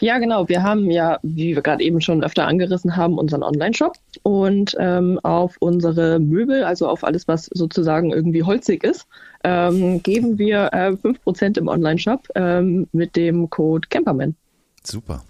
Ja, 0.00 0.18
genau. 0.18 0.48
Wir 0.48 0.62
haben 0.62 0.90
ja, 0.90 1.18
wie 1.22 1.54
wir 1.54 1.62
gerade 1.62 1.82
eben 1.82 2.00
schon 2.00 2.24
öfter 2.24 2.46
angerissen 2.46 2.96
haben, 2.96 3.18
unseren 3.18 3.42
Online-Shop 3.42 3.96
und 4.22 4.76
ähm, 4.78 5.18
auf 5.22 5.56
unsere 5.60 6.18
Möbel, 6.18 6.64
also 6.64 6.88
auf 6.88 7.04
alles, 7.04 7.28
was 7.28 7.46
sozusagen 7.52 8.10
irgendwie 8.10 8.42
holzig 8.42 8.84
ist, 8.84 9.06
ähm, 9.44 10.02
geben 10.02 10.38
wir 10.38 10.70
äh, 10.72 10.90
5% 10.92 11.58
im 11.58 11.68
Online-Shop 11.68 12.28
ähm, 12.34 12.88
mit 12.92 13.16
dem 13.16 13.50
Code 13.50 13.88
Camperman. 13.88 14.36
Super. 14.82 15.22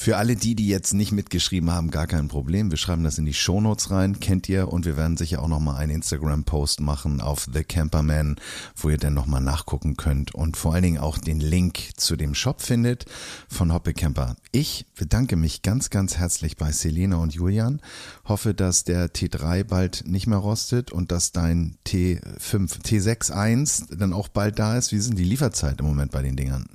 Für 0.00 0.16
alle 0.16 0.36
die, 0.36 0.54
die 0.54 0.68
jetzt 0.68 0.94
nicht 0.94 1.10
mitgeschrieben 1.10 1.72
haben, 1.72 1.90
gar 1.90 2.06
kein 2.06 2.28
Problem. 2.28 2.70
Wir 2.70 2.78
schreiben 2.78 3.02
das 3.02 3.18
in 3.18 3.26
die 3.26 3.34
Shownotes 3.34 3.90
rein, 3.90 4.20
kennt 4.20 4.48
ihr. 4.48 4.72
Und 4.72 4.86
wir 4.86 4.96
werden 4.96 5.16
sicher 5.16 5.42
auch 5.42 5.48
nochmal 5.48 5.78
einen 5.78 5.96
Instagram-Post 5.96 6.80
machen 6.80 7.20
auf 7.20 7.48
The 7.52 7.64
Camperman, 7.64 8.36
wo 8.76 8.90
ihr 8.90 8.96
dann 8.96 9.14
nochmal 9.14 9.40
nachgucken 9.40 9.96
könnt 9.96 10.36
und 10.36 10.56
vor 10.56 10.72
allen 10.72 10.84
Dingen 10.84 10.98
auch 10.98 11.18
den 11.18 11.40
Link 11.40 11.80
zu 11.96 12.14
dem 12.14 12.36
Shop 12.36 12.62
findet 12.62 13.06
von 13.48 13.72
Hoppe 13.72 13.92
Camper. 13.92 14.36
Ich 14.52 14.86
bedanke 14.94 15.34
mich 15.34 15.62
ganz, 15.62 15.90
ganz 15.90 16.16
herzlich 16.16 16.56
bei 16.56 16.70
Selena 16.70 17.16
und 17.16 17.34
Julian. 17.34 17.82
Hoffe, 18.24 18.54
dass 18.54 18.84
der 18.84 19.08
T3 19.08 19.64
bald 19.64 20.04
nicht 20.06 20.28
mehr 20.28 20.38
rostet 20.38 20.92
und 20.92 21.10
dass 21.10 21.32
dein 21.32 21.76
T5, 21.84 22.84
T6.1 22.84 23.96
dann 23.96 24.12
auch 24.12 24.28
bald 24.28 24.60
da 24.60 24.78
ist. 24.78 24.92
Wie 24.92 25.00
sind 25.00 25.18
die 25.18 25.24
Lieferzeit 25.24 25.80
im 25.80 25.86
Moment 25.86 26.12
bei 26.12 26.22
den 26.22 26.36
Dingern? 26.36 26.66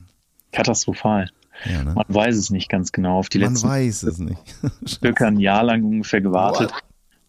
Katastrophal. 0.51 1.29
Ja, 1.65 1.83
ne? 1.83 1.93
Man 1.93 2.05
weiß 2.07 2.35
es 2.35 2.49
nicht 2.49 2.69
ganz 2.69 2.91
genau. 2.91 3.19
Auf 3.19 3.29
die 3.29 3.39
Man 3.39 3.53
letzten 3.53 3.69
weiß 3.69 4.03
es 4.03 4.17
nicht. 4.19 4.39
circa 4.87 5.27
ein 5.27 5.39
Jahr 5.39 5.63
lang 5.63 5.83
ungefähr 5.83 6.21
gewartet. 6.21 6.71
What? 6.71 6.83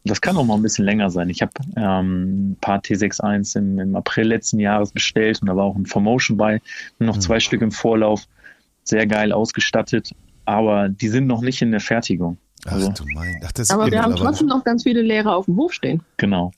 Das 0.07 0.21
kann 0.21 0.37
auch 0.37 0.45
mal 0.45 0.57
ein 0.57 0.63
bisschen 0.63 0.85
länger 0.85 1.09
sein. 1.11 1.31
Ich 1.31 1.41
habe 1.41 1.53
ähm, 1.77 2.51
ein 2.51 2.57
paar 2.61 2.81
T61 2.81 3.57
im, 3.57 3.79
im, 3.79 3.97
April 3.97 4.29
letzten 4.29 4.61
Jahres 4.61 4.93
bestellt 4.93 5.41
und 5.41 5.49
da 5.49 5.57
war 5.57 5.65
auch 5.65 5.77
ein 5.77 5.87
Formotion 5.87 6.37
bei, 6.37 6.61
noch 6.99 7.19
zwei 7.19 7.37
mhm. 7.37 7.41
Stück 7.41 7.63
im 7.63 7.73
Vorlauf, 7.73 8.25
sehr 8.83 9.07
geil 9.07 9.33
ausgestattet, 9.33 10.11
aber 10.45 10.91
die 10.91 11.09
sind 11.09 11.27
noch 11.27 11.41
nicht 11.41 11.63
in 11.63 11.71
der 11.71 11.81
Fertigung. 11.81 12.37
Also, 12.67 12.91
Ach 12.91 12.95
du 12.95 13.05
mein, 13.15 13.41
Ach, 13.45 13.53
das 13.53 13.71
aber 13.71 13.91
wir 13.91 14.03
haben 14.03 14.17
trotzdem 14.17 14.49
noch 14.49 14.65
ganz 14.65 14.83
viele 14.83 15.03
Lehrer 15.03 15.37
auf 15.37 15.47
dem 15.47 15.57
Hof 15.57 15.73
stehen. 15.73 16.03
Genau. 16.17 16.53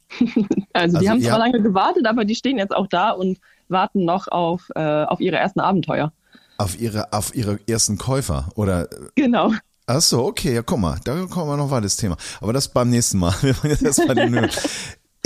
also, 0.72 0.98
die 0.98 1.08
also, 1.08 1.08
haben 1.10 1.20
zwar 1.20 1.38
ja. 1.38 1.38
lange 1.38 1.62
gewartet, 1.62 2.06
aber 2.06 2.24
die 2.24 2.34
stehen 2.34 2.58
jetzt 2.58 2.74
auch 2.74 2.86
da 2.86 3.10
und 3.10 3.38
warten 3.68 4.04
noch 4.04 4.28
auf, 4.28 4.70
äh, 4.74 5.04
auf 5.04 5.20
ihre 5.20 5.36
ersten 5.36 5.60
Abenteuer. 5.60 6.12
Auf 6.58 6.78
ihre, 6.80 7.12
auf 7.12 7.34
ihre 7.34 7.58
ersten 7.68 7.98
Käufer, 7.98 8.48
oder? 8.54 8.88
Genau. 9.14 9.52
Ach 9.86 10.00
so, 10.00 10.24
okay, 10.24 10.54
ja, 10.54 10.62
guck 10.62 10.80
mal, 10.80 10.98
da 11.04 11.26
kommen 11.26 11.50
wir 11.50 11.56
noch 11.56 11.70
weiter 11.70 11.82
das 11.82 11.96
Thema. 11.96 12.16
Aber 12.40 12.52
das 12.52 12.68
beim 12.68 12.90
nächsten 12.90 13.18
Mal. 13.18 13.34
das 13.80 13.96
bei 14.06 14.14
den 14.14 14.48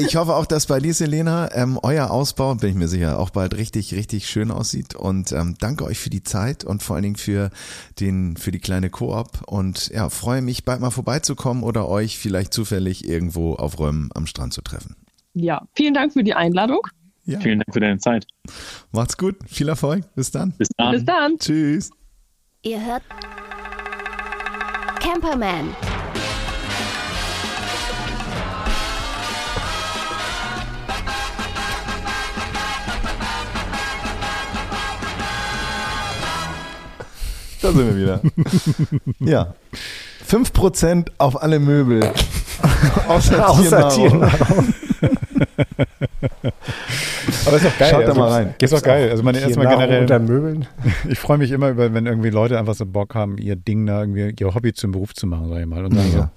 ich 0.07 0.17
hoffe 0.17 0.35
auch, 0.35 0.47
dass 0.47 0.67
bei 0.67 0.81
dir, 0.81 0.95
Selena, 0.95 1.55
ähm, 1.55 1.79
euer 1.83 2.11
Ausbau, 2.11 2.55
bin 2.55 2.71
ich 2.71 2.75
mir 2.75 2.89
sicher, 2.89 3.19
auch 3.19 3.31
bald 3.31 3.55
richtig, 3.57 3.95
richtig 3.95 4.31
schön 4.31 4.51
aussieht. 4.51 4.95
Und 4.95 5.33
ähm, 5.33 5.57
danke 5.59 5.85
euch 5.85 5.99
für 5.99 6.09
die 6.09 6.23
Zeit 6.23 6.65
und 6.65 6.83
vor 6.83 6.97
allen 6.97 7.03
Dingen 7.03 7.17
für 7.17 7.51
den, 8.01 8.37
für 8.37 8.51
die 8.51 8.61
kleine 8.61 8.89
Koop. 8.89 9.43
Und 9.47 9.89
ja, 9.89 10.09
freue 10.09 10.41
mich, 10.41 10.65
bald 10.65 10.81
mal 10.81 10.91
vorbeizukommen 10.91 11.63
oder 11.63 11.89
euch 11.89 12.19
vielleicht 12.19 12.55
zufällig 12.55 13.07
irgendwo 13.07 13.55
auf 13.55 13.79
Räumen 13.79 14.09
am 14.15 14.27
Strand 14.27 14.55
zu 14.55 14.63
treffen. 14.63 14.97
Ja, 15.35 15.67
vielen 15.75 15.93
Dank 15.93 16.15
für 16.15 16.25
die 16.25 16.35
Einladung. 16.35 16.81
Ja. 17.25 17.39
Vielen 17.41 17.59
Dank 17.61 17.73
für 17.73 17.81
deine 17.81 17.99
Zeit. 17.99 18.27
Macht's 18.93 19.17
gut. 19.17 19.37
Viel 19.47 19.69
Erfolg. 19.69 20.05
Bis 20.15 20.31
dann. 20.31 20.53
Bis 20.53 20.69
dann. 20.77 20.93
Bis 20.93 21.05
dann. 21.05 21.39
Tschüss. 21.39 21.91
Ihr 22.63 22.85
hört 22.85 23.03
Camperman. 25.01 25.75
Da 37.63 37.73
sind 37.73 37.87
wir 37.87 37.97
wieder. 37.97 38.21
Ja. 39.21 39.55
5% 40.29 41.09
auf 41.19 41.43
alle 41.43 41.59
Möbel. 41.59 42.13
Außer, 43.09 43.49
Außer 43.49 43.89
Tiernahrung. 43.91 44.75
Aber 47.47 47.57
ist 47.57 47.65
doch 47.67 47.79
geil. 47.79 47.89
Schaut 47.91 48.03
da 48.03 48.09
also, 48.09 48.21
mal 48.21 48.29
rein. 48.31 48.55
Ist 48.61 48.73
doch 48.73 48.83
geil. 48.83 49.11
Also 49.11 49.23
meine 49.23 49.41
erstmal 49.41 49.67
generell. 49.67 50.01
unter 50.03 50.19
Möbeln. 50.19 50.67
Ich 51.09 51.19
freue 51.19 51.39
mich 51.39 51.51
immer 51.51 51.71
über, 51.71 51.93
wenn 51.95 52.07
irgendwie 52.07 52.31
Leute 52.31 52.59
einfach 52.59 52.75
so 52.75 52.87
Bock 52.87 53.15
haben, 53.15 53.39
ihr 53.39 53.57
Ding 53.57 53.87
da 53.87 54.01
irgendwie, 54.01 54.35
ihr 54.39 54.55
Hobby 54.55 54.73
zum 54.73 54.93
Beruf 54.93 55.15
zu 55.15 55.27
machen, 55.27 55.49
sag 55.49 55.61
ich 55.61 55.67
mal. 55.67 55.85
Und 55.85 55.97
dann 55.97 56.13
Ja. 56.13 56.31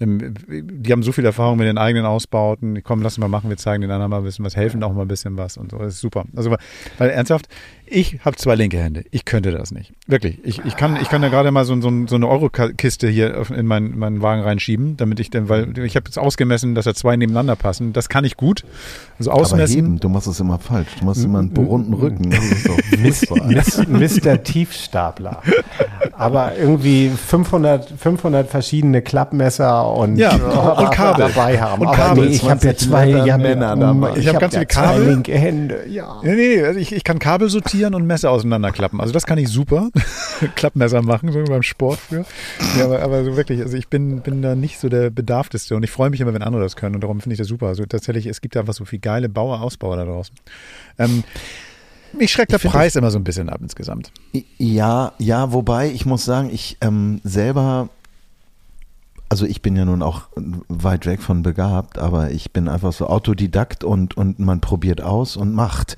so, 0.00 0.04
ähm, 0.04 0.34
die 0.48 0.92
haben 0.92 1.02
so 1.02 1.12
viel 1.12 1.24
Erfahrung 1.24 1.58
mit 1.58 1.66
den 1.66 1.78
eigenen 1.78 2.06
Ausbauten. 2.06 2.82
Komm, 2.82 3.02
lass 3.02 3.14
uns 3.14 3.18
mal 3.20 3.28
machen, 3.28 3.48
wir 3.50 3.56
zeigen 3.56 3.82
den 3.82 3.90
anderen 3.90 4.10
mal 4.10 4.18
ein 4.18 4.24
bisschen 4.24 4.44
was, 4.44 4.56
helfen 4.56 4.82
auch 4.82 4.92
mal 4.92 5.02
ein 5.02 5.08
bisschen 5.08 5.36
was 5.36 5.56
und 5.56 5.70
so. 5.70 5.78
Das 5.78 5.94
ist 5.94 6.00
super. 6.00 6.24
Also, 6.34 6.54
weil 6.98 7.10
ernsthaft, 7.10 7.48
ich 7.92 8.20
habe 8.24 8.36
zwei 8.36 8.54
linke 8.54 8.78
Hände. 8.78 9.04
Ich 9.10 9.24
könnte 9.24 9.50
das 9.52 9.70
nicht. 9.70 9.92
Wirklich. 10.06 10.38
Ich, 10.44 10.64
ich, 10.64 10.76
kann, 10.76 10.96
ich 11.00 11.08
kann 11.08 11.22
da 11.22 11.28
gerade 11.28 11.50
mal 11.50 11.64
so, 11.64 11.80
so, 11.80 11.90
so 12.06 12.16
eine 12.16 12.26
Eurokiste 12.28 13.08
hier 13.08 13.44
in 13.54 13.66
meinen, 13.66 13.98
meinen 13.98 14.22
Wagen 14.22 14.42
reinschieben, 14.42 14.96
damit 14.96 15.20
ich 15.20 15.30
dann, 15.30 15.48
weil 15.48 15.78
ich 15.78 15.96
habe 15.96 16.06
jetzt 16.06 16.18
ausgemessen, 16.18 16.74
dass 16.74 16.86
da 16.86 16.94
zwei 16.94 17.16
nebeneinander 17.16 17.54
passen. 17.56 17.92
Das 17.92 18.08
kann 18.08 18.24
ich 18.24 18.36
gut. 18.36 18.64
Also 19.18 19.30
Aber 19.30 19.42
ausmessen. 19.42 19.76
heben, 19.76 20.00
du 20.00 20.08
machst 20.08 20.26
es 20.26 20.40
immer 20.40 20.58
falsch. 20.58 20.88
Du 20.98 21.04
machst 21.04 21.22
immer 21.24 21.40
einen 21.40 21.56
runden 21.56 21.92
Rücken. 21.94 22.30
Mr. 23.88 24.42
Tiefstapler. 24.42 25.42
Aber 26.12 26.56
irgendwie 26.56 27.10
500, 27.10 27.88
500 27.98 28.48
verschiedene 28.48 29.02
Klappmesser 29.02 29.86
und, 29.94 30.16
Ja, 30.16 30.34
und 30.76 30.90
Kabel. 30.90 31.26
dabei 31.28 31.60
haben. 31.60 31.82
Und 31.82 31.88
Aber 31.88 31.96
Kabel. 31.96 32.24
nee, 32.26 32.34
ich 32.34 32.42
habe 32.42 32.66
ja 32.66 32.74
20 32.74 32.88
zwei 32.88 33.36
Männer 33.38 33.72
um, 33.74 33.80
dabei. 33.80 34.16
Ich 34.18 34.26
hab 34.28 34.34
hab 34.34 34.40
ganz 34.42 34.54
ja 34.54 34.60
viele 34.60 34.68
zwei 34.68 34.82
Kabel. 34.82 35.08
linke 35.08 35.32
Hände. 35.38 35.84
Ja. 35.88 36.20
Nee, 36.22 36.34
nee, 36.34 36.62
also 36.62 36.78
ich, 36.78 36.92
ich 36.92 37.04
kann 37.04 37.18
Kabel 37.18 37.48
sortieren 37.48 37.81
und 37.86 38.06
Messer 38.06 38.30
auseinanderklappen. 38.30 39.00
Also 39.00 39.12
das 39.12 39.26
kann 39.26 39.38
ich 39.38 39.48
super. 39.48 39.90
Klappmesser 40.54 41.02
machen, 41.02 41.32
so 41.32 41.40
wie 41.40 41.44
beim 41.44 41.62
Sport 41.62 41.98
für. 41.98 42.24
Ja, 42.78 42.84
aber, 42.84 43.02
aber 43.02 43.24
so 43.24 43.36
wirklich, 43.36 43.60
also 43.60 43.76
ich 43.76 43.88
bin, 43.88 44.20
bin 44.20 44.42
da 44.42 44.54
nicht 44.54 44.78
so 44.78 44.88
der 44.88 45.10
Bedarfteste 45.10 45.76
und 45.76 45.82
ich 45.82 45.90
freue 45.90 46.10
mich 46.10 46.20
immer, 46.20 46.34
wenn 46.34 46.42
andere 46.42 46.62
das 46.62 46.76
können 46.76 46.94
und 46.94 47.02
darum 47.02 47.20
finde 47.20 47.34
ich 47.34 47.38
das 47.38 47.48
super. 47.48 47.66
Also 47.66 47.84
tatsächlich, 47.84 48.26
es 48.26 48.40
gibt 48.40 48.56
einfach 48.56 48.74
so 48.74 48.84
viel 48.84 48.98
geile 48.98 49.28
Bauer, 49.28 49.60
Ausbauer 49.60 49.96
da 49.96 50.04
draußen. 50.04 50.34
Ähm, 50.98 51.24
mich 52.12 52.30
schreckt 52.30 52.52
der 52.52 52.58
Preis 52.58 52.96
immer 52.96 53.10
so 53.10 53.18
ein 53.18 53.24
bisschen 53.24 53.48
ab 53.48 53.60
insgesamt. 53.62 54.12
Ja, 54.58 55.12
ja, 55.18 55.52
wobei 55.52 55.90
ich 55.90 56.04
muss 56.04 56.24
sagen, 56.24 56.50
ich 56.52 56.76
ähm, 56.80 57.20
selber, 57.24 57.88
also 59.32 59.46
ich 59.46 59.62
bin 59.62 59.76
ja 59.76 59.86
nun 59.86 60.02
auch 60.02 60.28
weit 60.68 61.06
weg 61.06 61.22
von 61.22 61.42
begabt, 61.42 61.98
aber 61.98 62.32
ich 62.32 62.52
bin 62.52 62.68
einfach 62.68 62.92
so 62.92 63.06
Autodidakt 63.06 63.82
und, 63.82 64.14
und 64.14 64.38
man 64.38 64.60
probiert 64.60 65.00
aus 65.00 65.38
und 65.38 65.54
macht. 65.54 65.96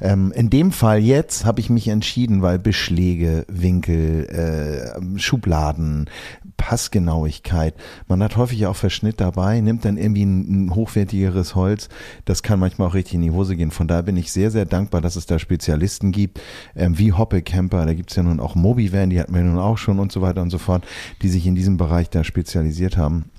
Ähm, 0.00 0.32
in 0.34 0.50
dem 0.50 0.72
Fall 0.72 0.98
jetzt 0.98 1.44
habe 1.44 1.60
ich 1.60 1.70
mich 1.70 1.86
entschieden, 1.86 2.42
weil 2.42 2.58
Beschläge, 2.58 3.46
Winkel, 3.46 4.24
äh, 4.24 5.16
Schubladen, 5.20 6.10
Passgenauigkeit, 6.56 7.76
man 8.08 8.20
hat 8.20 8.36
häufig 8.36 8.66
auch 8.66 8.74
Verschnitt 8.74 9.20
dabei, 9.20 9.60
nimmt 9.60 9.84
dann 9.84 9.96
irgendwie 9.96 10.24
ein, 10.24 10.66
ein 10.66 10.74
hochwertigeres 10.74 11.54
Holz, 11.54 11.88
das 12.24 12.42
kann 12.42 12.58
manchmal 12.58 12.88
auch 12.88 12.94
richtig 12.94 13.14
in 13.14 13.22
die 13.22 13.30
Hose 13.30 13.54
gehen. 13.54 13.70
Von 13.70 13.86
daher 13.86 14.02
bin 14.02 14.16
ich 14.16 14.32
sehr, 14.32 14.50
sehr 14.50 14.64
dankbar, 14.64 15.00
dass 15.00 15.14
es 15.14 15.26
da 15.26 15.38
Spezialisten 15.38 16.10
gibt, 16.10 16.40
ähm, 16.74 16.98
wie 16.98 17.12
Hoppe 17.12 17.42
Camper, 17.42 17.86
da 17.86 17.94
gibt's 17.94 18.16
ja 18.16 18.24
nun 18.24 18.40
auch 18.40 18.56
Mobivan, 18.56 19.10
die 19.10 19.20
hatten 19.20 19.34
wir 19.36 19.42
nun 19.42 19.60
auch 19.60 19.78
schon 19.78 20.00
und 20.00 20.10
so 20.10 20.20
weiter 20.20 20.42
und 20.42 20.50
so 20.50 20.58
fort, 20.58 20.84
die 21.22 21.28
sich 21.28 21.46
in 21.46 21.54
diesem 21.54 21.76
Bereich 21.76 22.10
da 22.10 22.24
spezialisiert 22.72 22.96
haben. 22.96 23.30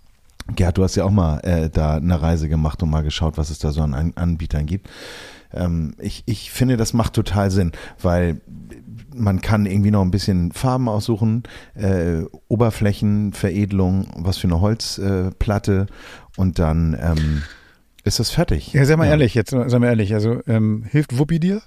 Gerd, 0.56 0.78
du 0.78 0.84
hast 0.84 0.96
ja 0.96 1.06
auch 1.06 1.12
mal 1.12 1.40
äh, 1.40 1.70
da 1.70 1.96
eine 1.96 2.22
Reise 2.22 2.50
gemacht 2.50 2.84
und 2.84 2.90
mal 2.90 3.04
geschaut, 3.04 3.38
was 3.38 3.50
es 3.50 3.60
da 3.60 3.72
so 3.72 3.82
an 3.82 3.94
An 3.94 4.14
Anbietern 4.16 4.66
gibt. 4.66 4.90
Ähm, 5.54 5.96
ich, 6.00 6.24
ich 6.26 6.52
finde, 6.52 6.76
das 6.78 6.94
macht 6.94 7.14
total 7.14 7.50
Sinn, 7.50 7.72
weil 8.02 8.42
man 9.16 9.42
kann 9.42 9.66
irgendwie 9.66 9.92
noch 9.92 10.02
ein 10.02 10.12
bisschen 10.12 10.52
Farben 10.52 10.90
aussuchen, 10.90 11.44
äh, 11.76 12.24
Oberflächenveredelung, 12.50 14.08
was 14.18 14.38
für 14.38 14.48
eine 14.48 14.60
Holzplatte 14.60 15.88
äh, 15.88 16.40
und 16.42 16.60
dann 16.60 16.98
ähm, 17.00 17.44
ist 18.04 18.20
das 18.20 18.30
fertig. 18.32 18.74
Ja, 18.74 18.86
sei 18.86 18.98
mal 18.98 19.08
ehrlich, 19.08 19.34
jetzt 19.34 19.52
sei 19.52 19.80
mal 19.80 19.88
ehrlich, 19.88 20.14
also 20.14 20.42
ähm, 20.48 20.84
hilft 20.90 21.18
Wuppi 21.18 21.40
dir? 21.40 21.62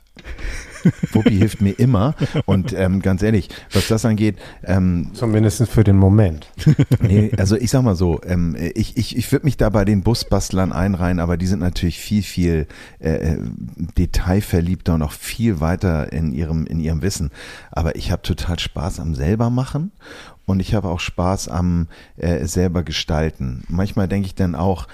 Wuppi 1.13 1.37
hilft 1.37 1.61
mir 1.61 1.73
immer 1.79 2.15
und 2.47 2.73
ähm, 2.75 3.01
ganz 3.01 3.23
ehrlich, 3.23 3.49
was 3.73 3.89
das 3.89 4.05
angeht, 4.05 4.37
ähm, 4.63 5.11
Zumindest 5.15 5.67
für 5.69 5.85
den 5.85 5.97
Moment. 5.97 6.53
nee, 7.01 7.33
also 7.39 7.57
ich 7.57 7.71
sag 7.71 7.83
mal 7.83 7.97
so, 7.97 8.21
ähm, 8.25 8.57
ich, 8.75 8.97
ich, 8.97 9.17
ich 9.17 9.33
würde 9.33 9.47
mich 9.47 9.57
da 9.57 9.71
bei 9.71 9.85
den 9.85 10.03
Busbastlern 10.03 10.73
einreihen, 10.73 11.21
aber 11.21 11.37
die 11.37 11.47
sind 11.47 11.61
natürlich 11.61 11.99
viel, 11.99 12.23
viel 12.23 12.67
äh, 12.99 13.37
detailverliebter 13.97 14.95
und 14.95 15.03
auch 15.03 15.13
viel 15.13 15.61
weiter 15.61 16.13
in 16.13 16.33
ihrem, 16.33 16.67
in 16.67 16.81
ihrem 16.81 17.03
Wissen. 17.03 17.31
Aber 17.73 17.97
ich 17.97 18.11
habe 18.11 18.23
total 18.23 18.59
Spaß 18.59 19.01
am 19.01 19.15
selber 19.15 19.51
machen 19.51 19.93
und 20.45 20.61
ich 20.61 20.75
habe 20.75 20.89
auch 20.89 21.01
Spaß 21.01 21.49
am 21.49 21.89
äh, 22.17 22.47
selber 22.47 22.83
gestalten. 22.83 23.65
Manchmal 23.69 24.09
denke 24.09 24.27
ich 24.27 24.35
dann 24.35 24.55
auch, 24.55 24.87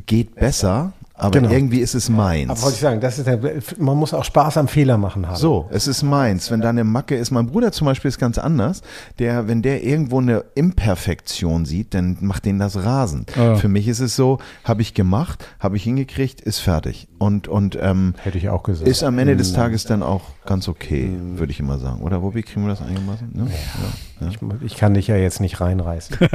geht 0.00 0.34
besser, 0.34 0.92
aber 1.14 1.32
Genau. 1.40 1.50
irgendwie 1.50 1.80
ist 1.80 1.96
es 1.96 2.08
meins. 2.08 2.48
Aber 2.48 2.62
wollte 2.62 2.76
ich 2.76 2.80
sagen, 2.80 3.00
das 3.00 3.18
ist 3.18 3.26
der, 3.26 3.40
man 3.78 3.96
muss 3.96 4.14
auch 4.14 4.22
Spaß 4.24 4.56
am 4.56 4.68
Fehler 4.68 4.98
machen 4.98 5.26
haben. 5.26 5.36
So, 5.36 5.68
es 5.72 5.88
ist 5.88 6.04
meins. 6.04 6.48
Wenn 6.52 6.60
da 6.60 6.68
eine 6.68 6.84
Macke 6.84 7.16
ist, 7.16 7.32
mein 7.32 7.48
Bruder 7.48 7.72
zum 7.72 7.86
Beispiel 7.86 8.08
ist 8.08 8.18
ganz 8.18 8.38
anders. 8.38 8.82
Der, 9.18 9.48
wenn 9.48 9.60
der 9.62 9.82
irgendwo 9.82 10.20
eine 10.20 10.44
Imperfektion 10.54 11.66
sieht, 11.66 11.92
dann 11.92 12.18
macht 12.20 12.44
den 12.44 12.60
das 12.60 12.76
rasend. 12.84 13.36
Ah. 13.36 13.56
Für 13.56 13.68
mich 13.68 13.88
ist 13.88 13.98
es 13.98 14.14
so, 14.14 14.38
habe 14.62 14.80
ich 14.82 14.94
gemacht, 14.94 15.44
habe 15.58 15.76
ich 15.76 15.82
hingekriegt, 15.82 16.40
ist 16.40 16.60
fertig. 16.60 17.08
Und, 17.18 17.48
und 17.48 17.76
ähm, 17.80 18.14
Hätte 18.22 18.38
ich 18.38 18.48
auch 18.48 18.62
gesagt. 18.62 18.88
ist 18.88 19.02
am 19.02 19.18
Ende 19.18 19.36
des 19.36 19.52
Tages 19.52 19.84
dann 19.86 20.04
auch 20.04 20.22
ganz 20.46 20.68
okay, 20.68 21.10
würde 21.34 21.50
ich 21.50 21.58
immer 21.58 21.78
sagen. 21.80 22.00
Oder 22.02 22.22
wo 22.22 22.34
wie 22.36 22.42
kriegen 22.42 22.62
wir 22.62 22.68
das 22.70 22.80
eingemacht? 22.80 23.22
Ne? 23.34 23.46
Ja. 23.50 23.88
Ich, 24.30 24.38
ich 24.64 24.76
kann 24.76 24.94
dich 24.94 25.06
ja 25.06 25.16
jetzt 25.16 25.40
nicht 25.40 25.60
reinreißen. 25.60 26.16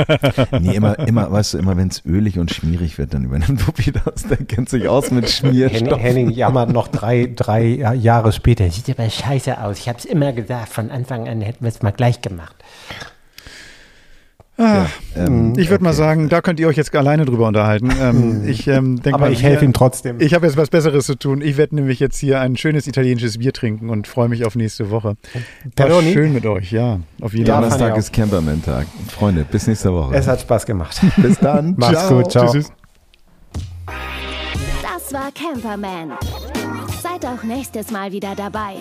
Nee, 0.60 0.76
immer, 0.76 0.98
immer, 1.00 1.32
weißt 1.32 1.54
du, 1.54 1.58
immer 1.58 1.78
wenn 1.78 1.88
es 1.88 2.06
ölig 2.06 2.40
und 2.40 2.52
schmierig 2.52 2.98
wird, 2.98 3.14
dann 3.14 3.26
übernimmt 3.26 3.68
Wuppi 3.68 3.92
das. 3.92 4.24
Der 4.28 4.38
kennt 4.38 4.70
sich 4.70 4.88
aus 4.88 5.12
mit 5.12 5.26
Henning, 5.26 5.70
Schmierstoff. 5.70 6.00
Henning 6.00 6.30
jammert 6.30 6.72
noch 6.72 6.88
drei, 6.88 7.30
drei 7.34 7.64
Jahre 7.96 8.32
später. 8.32 8.70
Sieht 8.70 8.90
aber 8.90 9.10
scheiße 9.10 9.62
aus. 9.62 9.80
Ich 9.80 9.90
habe 9.90 9.98
es 9.98 10.06
immer 10.06 10.32
gesagt. 10.34 10.70
Von 10.70 10.92
Anfang 10.92 11.28
an 11.28 11.42
hätten 11.42 11.64
wir 11.64 11.70
es 11.70 11.82
mal 11.82 11.92
gleich 11.92 12.22
gemacht. 12.22 12.56
Ah, 14.56 14.86
Ähm, 15.16 15.54
ich 15.58 15.70
würde 15.72 15.84
mal 15.84 15.90
okay. 15.90 15.98
sagen, 15.98 16.30
da 16.30 16.40
könnt 16.42 16.60
ihr 16.60 16.68
euch 16.68 16.78
jetzt 16.78 16.96
alleine 16.96 17.26
drüber 17.26 17.48
unterhalten. 17.48 17.90
Ähm, 18.00 18.48
ich 18.48 18.68
ähm, 18.68 19.02
denke 19.02 19.16
Aber 19.16 19.26
mal, 19.26 19.32
ich 19.34 19.42
helfe 19.42 19.66
ihm 19.66 19.74
trotzdem. 19.74 20.18
Ich 20.20 20.36
habe 20.36 20.46
jetzt 20.46 20.58
was 20.58 20.70
Besseres 20.70 21.08
zu 21.08 21.16
tun. 21.16 21.42
Ich 21.42 21.58
werde 21.58 21.74
nämlich 21.76 22.00
jetzt 22.00 22.18
hier 22.20 22.40
ein 22.40 22.56
schönes 22.56 22.86
italienisches 22.86 23.40
Bier 23.40 23.52
trinken 23.52 23.90
und 23.90 24.08
freue 24.08 24.30
mich 24.30 24.46
auf 24.46 24.56
nächste 24.56 24.92
Woche. 24.92 25.16
War 25.34 25.72
Peroni? 25.76 26.14
schön 26.14 26.34
mit 26.34 26.46
euch, 26.46 26.72
ja. 26.72 27.00
Auf 27.22 27.34
jeden 27.34 27.48
Ja, 27.48 27.54
Fall. 27.56 27.64
Donnerstag 27.64 27.98
ist 27.98 28.14
Camperman-Tag. 28.14 28.86
Freunde, 29.10 29.44
bis 29.50 29.66
nächste 29.66 29.92
Woche. 29.92 30.14
es 30.16 30.28
hat 30.28 30.42
Spaß 30.42 30.66
gemacht. 30.68 31.02
bis 31.18 31.40
dann. 31.40 31.74
Macht's 31.78 32.08
gut, 32.08 32.32
ciao. 32.32 32.52
Tschüss. 32.52 32.72
Das 34.84 35.12
war 35.14 35.32
Camperman. 35.34 36.12
Seid 37.02 37.26
auch 37.26 37.44
nächstes 37.44 37.90
Mal 37.90 38.12
wieder 38.12 38.34
dabei. 38.36 38.76